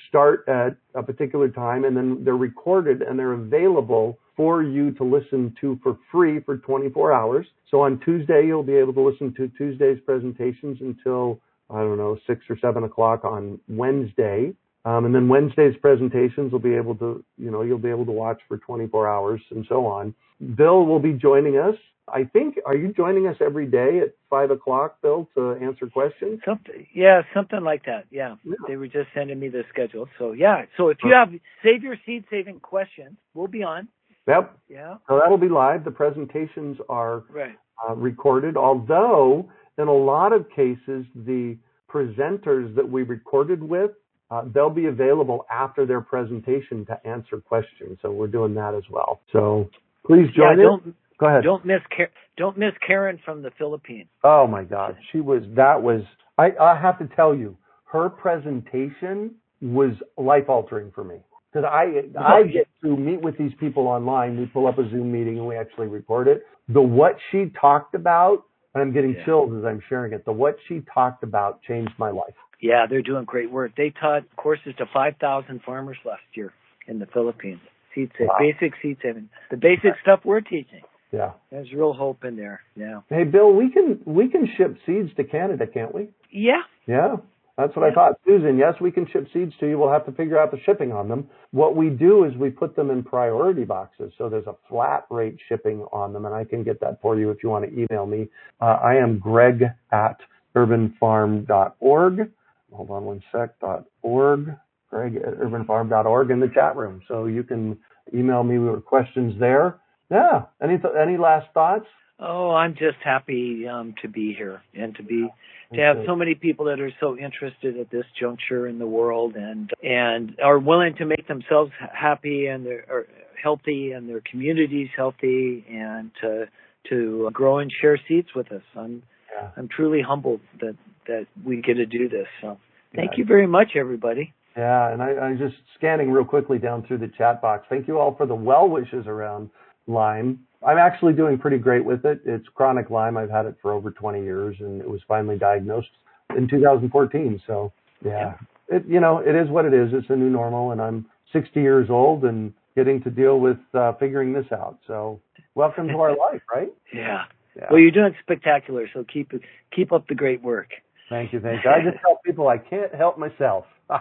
start 0.09 0.45
at 0.49 0.77
a 0.95 1.03
particular 1.03 1.49
time, 1.49 1.85
and 1.85 1.97
then 1.97 2.25
they're 2.25 2.37
recorded 2.37 3.03
and 3.03 3.19
they're 3.19 3.33
available 3.33 4.19
for 4.37 4.63
you 4.63 4.91
to 4.93 5.05
listen 5.05 5.55
to 5.61 5.79
for 5.83 5.99
free 6.13 6.41
for 6.41 6.59
24 6.59 7.13
hours. 7.13 7.47
So 7.71 7.81
on 7.81 8.01
Tuesday, 8.01 8.45
you'll 8.47 8.63
be 8.63 8.75
able 8.75 8.93
to 8.95 9.01
listen 9.01 9.33
to 9.37 9.49
Tuesday's 9.57 9.99
presentations 10.05 10.79
until, 10.81 11.41
I 11.71 11.79
don't 11.79 11.97
know, 11.97 12.19
6 12.27 12.41
or 12.51 12.59
7 12.59 12.85
o'clock 12.85 13.25
on 13.25 13.59
Wednesday. 13.69 14.53
Um, 14.87 15.05
and 15.05 15.13
then 15.13 15.29
Wednesday's 15.29 15.75
presentations 15.83 16.53
will 16.53 16.61
be 16.61 16.75
able 16.75 16.95
to, 16.97 17.25
you 17.37 17.51
know, 17.51 17.63
you'll 17.63 17.77
be 17.77 17.91
able 17.91 18.07
to 18.07 18.13
watch 18.13 18.41
for 18.47 18.57
24 18.59 19.09
hours 19.09 19.41
and 19.51 19.67
so 19.69 19.85
on. 19.85 20.15
Bill 20.57 20.87
will 20.87 21.01
be 21.01 21.13
joining 21.13 21.59
us. 21.59 21.75
I 22.09 22.23
think, 22.23 22.57
are 22.65 22.77
you 22.77 22.93
joining 22.93 23.27
us 23.27 23.35
every 23.41 23.67
day 23.67 23.99
at 24.01 24.15
5 24.31 24.53
o'clock, 24.53 25.03
Bill, 25.03 25.29
to 25.35 25.59
answer 25.61 25.89
questions? 25.89 26.39
something, 26.47 26.87
yeah, 26.95 27.23
something 27.35 27.65
like 27.65 27.85
that. 27.87 28.05
Yeah. 28.13 28.37
Yeah. 28.45 28.55
they 28.69 28.77
were 28.77 28.87
just 28.87 29.09
sending 29.13 29.41
me 29.41 29.49
the 29.49 29.65
schedule. 29.73 30.07
So 30.21 30.31
yeah, 30.31 30.67
so 30.77 30.89
if 30.91 30.99
you 31.03 31.13
have 31.13 31.31
save 31.65 31.83
your 31.83 31.97
seed 32.07 32.25
saving 32.31 32.61
questions, 32.61 33.17
we'll 33.35 33.49
be 33.49 33.65
on. 33.65 33.89
Yep. 34.29 34.57
Yeah, 34.69 34.97
So 35.09 35.19
that'll 35.21 35.37
be 35.39 35.49
live. 35.49 35.85
The 35.85 35.91
presentations 35.91 36.79
are 36.89 37.25
right. 37.29 37.57
uh, 37.89 37.95
recorded, 37.97 38.57
although 38.57 39.49
in 39.79 39.89
a 39.89 39.93
lot 39.93 40.33
of 40.33 40.49
cases, 40.51 41.07
the 41.17 41.57
presenters 41.93 42.75
that 42.77 42.89
we 42.89 43.03
recorded 43.03 43.63
with, 43.63 43.91
uh, 44.31 44.43
they'll 44.53 44.71
be 44.71 44.87
available 44.87 45.47
after 45.51 45.87
their 45.87 46.01
presentation 46.01 46.85
to 46.87 47.07
answer 47.07 47.39
questions. 47.41 47.99
So 48.03 48.11
we're 48.11 48.27
doing 48.27 48.55
that 48.55 48.75
as 48.75 48.83
well. 48.91 49.21
So 49.33 49.69
please 50.07 50.29
Yeah, 50.37 50.55
join 50.55 50.61
us. 50.61 50.65
don't 50.65 50.97
Go 51.19 51.27
ahead. 51.27 51.45
don't 51.45 51.65
miss 51.65 51.81
Car- 51.97 52.11
don't 52.37 52.59
miss 52.59 52.73
Karen 52.87 53.19
from 53.25 53.41
the 53.43 53.51
Philippines. 53.53 54.09
Oh 54.25 54.47
my 54.47 54.65
God, 54.65 54.97
she 55.13 55.21
was. 55.21 55.43
That 55.55 55.83
was. 55.83 56.03
I, 56.39 56.53
I 56.61 56.79
have 56.79 56.99
to 56.99 57.07
tell 57.17 57.35
you, 57.35 57.57
her 57.85 58.11
presentation 58.11 59.35
was 59.63 59.93
life 60.19 60.49
altering 60.49 60.91
for 60.95 61.05
me 61.05 61.17
because 61.53 61.67
I 61.71 62.03
I 62.21 62.43
get 62.43 62.69
to 62.83 62.97
meet 62.97 63.23
with 63.23 63.39
these 63.39 63.53
people 63.59 63.87
online. 63.87 64.39
We 64.39 64.47
pull 64.47 64.67
up 64.67 64.79
a 64.79 64.89
Zoom 64.91 65.11
meeting 65.11 65.39
and 65.39 65.47
we 65.47 65.57
actually 65.57 65.87
record 65.87 66.29
it. 66.29 66.45
The 66.69 66.83
what 66.83 67.17
she 67.31 67.47
talked 67.59 67.95
about, 67.95 68.45
and 68.75 68.83
I'm 68.83 68.93
getting 68.93 69.15
Yeah. 69.15 69.25
chills 69.25 69.53
as 69.57 69.65
I'm 69.65 69.81
sharing 69.89 70.13
it. 70.13 70.25
The 70.27 70.33
what 70.33 70.57
she 70.69 70.83
talked 70.93 71.23
about 71.23 71.63
changed 71.63 71.93
my 71.99 72.11
life. 72.11 72.35
Yeah, 72.61 72.87
they're 72.89 73.03
doing 73.03 73.25
great 73.25 73.51
work. 73.51 73.73
They 73.77 73.91
taught 74.01 74.23
courses 74.37 74.75
to 74.79 74.87
5,000 74.93 75.61
farmers 75.65 75.99
last 76.05 76.23
year 76.35 76.53
in 76.89 76.99
the 76.99 77.07
Philippines. 77.07 77.61
Seed 77.95 78.11
saving, 78.13 78.29
Wow. 78.29 78.37
basic 78.39 78.73
seed 78.83 78.99
saving, 79.03 79.29
the 79.51 79.57
basic 79.57 79.93
stuff 80.03 80.21
we're 80.25 80.41
teaching. 80.41 80.83
Yeah. 81.13 81.33
There's 81.51 81.73
real 81.73 81.93
hope 81.95 82.25
in 82.25 82.37
there. 82.37 82.61
Yeah. 82.75 83.01
Hey 83.09 83.25
Bill, 83.25 83.53
we 83.55 83.71
can 83.71 84.01
we 84.05 84.29
can 84.29 84.47
ship 84.57 84.77
seeds 84.85 85.15
to 85.17 85.25
Canada, 85.25 85.67
can't 85.67 85.95
we? 85.95 86.09
Yeah. 86.31 86.63
Yeah, 86.87 87.17
that's 87.57 87.75
what 87.75 87.91
I 87.91 87.95
thought. 87.95 88.19
Susan, 88.27 88.59
yes, 88.59 88.75
we 88.83 88.91
can 88.91 89.07
ship 89.11 89.29
seeds 89.33 89.55
to 89.61 89.67
you. 89.69 89.79
We'll 89.79 89.93
have 89.93 90.05
to 90.07 90.13
figure 90.13 90.39
out 90.39 90.51
the 90.51 90.59
shipping 90.67 90.93
on 90.93 91.09
them. 91.09 91.29
What 91.53 91.75
we 91.75 91.89
do 91.89 92.25
is 92.25 92.37
we 92.37 92.51
put 92.51 92.77
them 92.77 92.91
in 92.91 93.03
priority 93.03 93.65
boxes. 93.65 94.13
So 94.19 94.29
there's 94.29 94.47
a 94.47 94.57
flat 94.69 95.07
rate 95.11 95.39
shipping 95.49 95.87
on 95.93 96.13
them, 96.13 96.27
and 96.27 96.35
I 96.35 96.45
can 96.45 96.63
get 96.65 96.81
that 96.81 97.01
for 97.01 97.17
you 97.19 97.31
if 97.31 97.43
you 97.43 97.49
want 97.49 97.65
to 97.65 97.73
email 97.73 98.05
me. 98.05 98.29
Uh, 98.61 98.65
I 98.83 98.97
am 98.97 99.19
greg 99.19 99.65
at 99.93 100.19
urbanfarm.org. 100.55 102.31
Hold 102.77 102.91
on 102.91 103.05
one 103.05 103.23
sec, 103.33 103.59
dot 103.61 103.85
.org. 104.03 104.55
Greg 104.91 105.17
at 105.17 105.35
urbanfarm.org 105.39 106.31
in 106.31 106.41
the 106.41 106.49
chat 106.49 106.77
room. 106.77 107.03
So 107.09 107.27
you 107.27 107.43
can 107.43 107.77
email 108.15 108.43
me 108.43 108.59
with 108.59 108.85
questions 108.85 109.35
there. 109.41 109.81
Yeah. 110.11 110.43
Any, 110.63 110.79
th- 110.79 110.95
any 111.01 111.17
last 111.17 111.49
thoughts? 111.53 111.87
Oh, 112.19 112.53
I'm 112.53 112.73
just 112.73 112.99
happy 113.05 113.67
um, 113.69 113.95
to 114.01 114.09
be 114.09 114.33
here 114.33 114.63
and 114.75 114.95
to 114.97 115.03
be 115.03 115.29
to 115.75 115.81
have 115.81 115.97
so 116.07 116.15
many 116.15 116.35
people 116.35 116.67
that 116.67 116.81
are 116.81 116.93
so 117.01 117.19
interested 117.19 117.79
at 117.79 117.91
this 117.91 118.05
juncture 118.19 118.69
in 118.69 118.79
the 118.79 118.87
world 118.87 119.35
and 119.35 119.71
and 119.83 120.39
are 120.43 120.59
willing 120.59 120.95
to 120.97 121.05
make 121.05 121.29
themselves 121.29 121.73
happy 121.93 122.47
and 122.47 122.65
they're 122.65 123.07
healthy 123.43 123.93
and 123.93 124.09
their 124.09 124.23
communities 124.31 124.89
healthy 124.97 125.67
and 125.69 126.11
to 126.23 126.47
to 126.89 127.29
grow 127.35 127.59
and 127.59 127.71
share 127.83 128.01
seeds 128.09 128.29
with 128.35 128.51
us. 128.51 128.63
I'm 128.75 129.03
yeah. 129.35 129.51
I'm 129.57 129.69
truly 129.69 130.01
humbled 130.01 130.41
that 130.61 130.77
that 131.09 131.27
we 131.45 131.61
get 131.61 131.75
to 131.75 131.87
do 131.87 132.09
this. 132.09 132.29
So 132.41 132.59
thank 132.97 133.13
Yeah. 133.13 133.19
you 133.19 133.25
very 133.25 133.47
much, 133.47 133.77
everybody. 133.77 134.33
Yeah, 134.57 134.91
and 134.91 135.03
I, 135.03 135.11
I'm 135.19 135.39
just 135.39 135.57
scanning 135.77 136.11
real 136.11 136.25
quickly 136.25 136.59
down 136.59 136.83
through 136.87 136.99
the 136.99 137.09
chat 137.09 137.43
box. 137.43 137.67
Thank 137.69 137.87
you 137.87 137.99
all 137.99 138.15
for 138.17 138.27
the 138.27 138.35
well 138.35 138.69
wishes 138.69 139.07
around 139.07 139.51
Lyme. 139.87 140.41
I'm 140.67 140.79
actually 140.79 141.13
doing 141.13 141.39
pretty 141.39 141.59
great 141.59 141.85
with 141.85 142.05
it. 142.07 142.21
It's 142.25 142.47
chronic 142.55 142.89
Lyme. 142.91 143.17
I've 143.17 143.31
had 143.31 143.45
it 143.47 143.57
for 143.61 143.73
over 143.73 143.91
20 143.91 144.23
years, 144.23 144.57
and 144.61 144.81
it 144.81 144.89
was 144.89 145.01
finally 145.07 145.37
diagnosed 145.39 145.91
in 146.37 146.49
2014. 146.49 147.41
So 147.47 147.73
yeah, 148.05 148.35
it 148.69 148.85
you 148.87 148.99
know 149.01 149.19
it 149.19 149.35
is 149.35 149.49
what 149.51 149.65
it 149.67 149.75
is. 149.75 149.91
It's 149.93 150.09
a 150.11 150.17
new 150.17 150.31
normal, 150.31 150.73
and 150.73 150.81
I'm 150.81 151.07
60 151.33 151.61
years 151.61 151.89
old 151.91 152.25
and 152.25 152.53
getting 152.75 153.03
to 153.03 153.11
deal 153.11 153.39
with 153.41 153.59
uh, 153.75 153.93
figuring 153.95 154.33
this 154.33 154.47
out. 154.53 154.79
So 154.87 155.21
welcome 155.55 155.87
to 155.89 155.99
our 156.01 156.17
life, 156.33 156.43
right? 156.53 156.73
Yeah. 156.95 157.25
Yeah. 157.57 157.69
Well, 157.71 157.79
you're 157.81 157.91
doing 157.91 158.15
spectacular. 158.23 158.89
So 158.93 159.05
keep 159.05 159.33
keep 159.75 159.93
up 159.93 160.09
the 160.09 160.15
great 160.15 160.43
work. 160.43 160.71
Thank 161.09 161.33
you, 161.33 161.41
thank 161.41 161.65
you. 161.65 161.71
I 161.71 161.83
just 161.83 162.03
tell 162.03 162.19
people 162.25 162.49
I 162.49 162.59
can't 162.59 162.95
help 162.95 163.19
myself. 163.19 163.65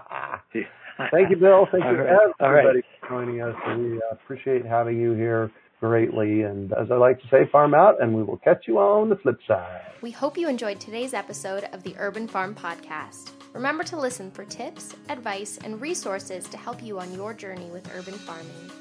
Thank 1.11 1.29
you, 1.29 1.35
Bill. 1.35 1.67
Thank 1.71 1.83
you, 1.83 1.91
right. 1.91 2.31
All 2.39 2.51
right. 2.51 2.65
everybody, 2.65 2.81
for 3.01 3.09
joining 3.09 3.41
us. 3.41 3.55
We 3.77 3.97
uh, 3.97 4.13
appreciate 4.13 4.65
having 4.65 4.99
you 4.99 5.13
here 5.13 5.51
greatly. 5.79 6.43
And 6.43 6.71
as 6.73 6.89
I 6.89 6.95
like 6.95 7.21
to 7.21 7.27
say, 7.27 7.49
farm 7.51 7.73
out, 7.73 8.01
and 8.01 8.15
we 8.15 8.23
will 8.23 8.37
catch 8.37 8.63
you 8.67 8.79
on 8.79 9.09
the 9.09 9.17
flip 9.17 9.39
side. 9.47 9.81
We 10.01 10.11
hope 10.11 10.37
you 10.37 10.47
enjoyed 10.47 10.79
today's 10.79 11.13
episode 11.13 11.65
of 11.73 11.83
the 11.83 11.95
Urban 11.97 12.27
Farm 12.27 12.55
Podcast. 12.55 13.31
Remember 13.53 13.83
to 13.83 13.97
listen 13.97 14.31
for 14.31 14.45
tips, 14.45 14.95
advice, 15.09 15.59
and 15.63 15.79
resources 15.79 16.47
to 16.49 16.57
help 16.57 16.81
you 16.81 16.99
on 16.99 17.13
your 17.13 17.33
journey 17.33 17.69
with 17.71 17.89
urban 17.95 18.13
farming. 18.13 18.71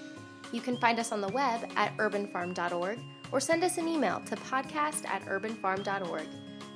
You 0.53 0.61
can 0.61 0.77
find 0.79 0.99
us 0.99 1.13
on 1.13 1.21
the 1.21 1.29
web 1.29 1.69
at 1.77 1.97
urbanfarm.org 1.97 2.99
or 3.33 3.41
send 3.41 3.65
us 3.65 3.79
an 3.79 3.89
email 3.89 4.21
to 4.27 4.37
podcast 4.37 5.07
at 5.07 5.25
urbanfarm.org. 5.27 6.27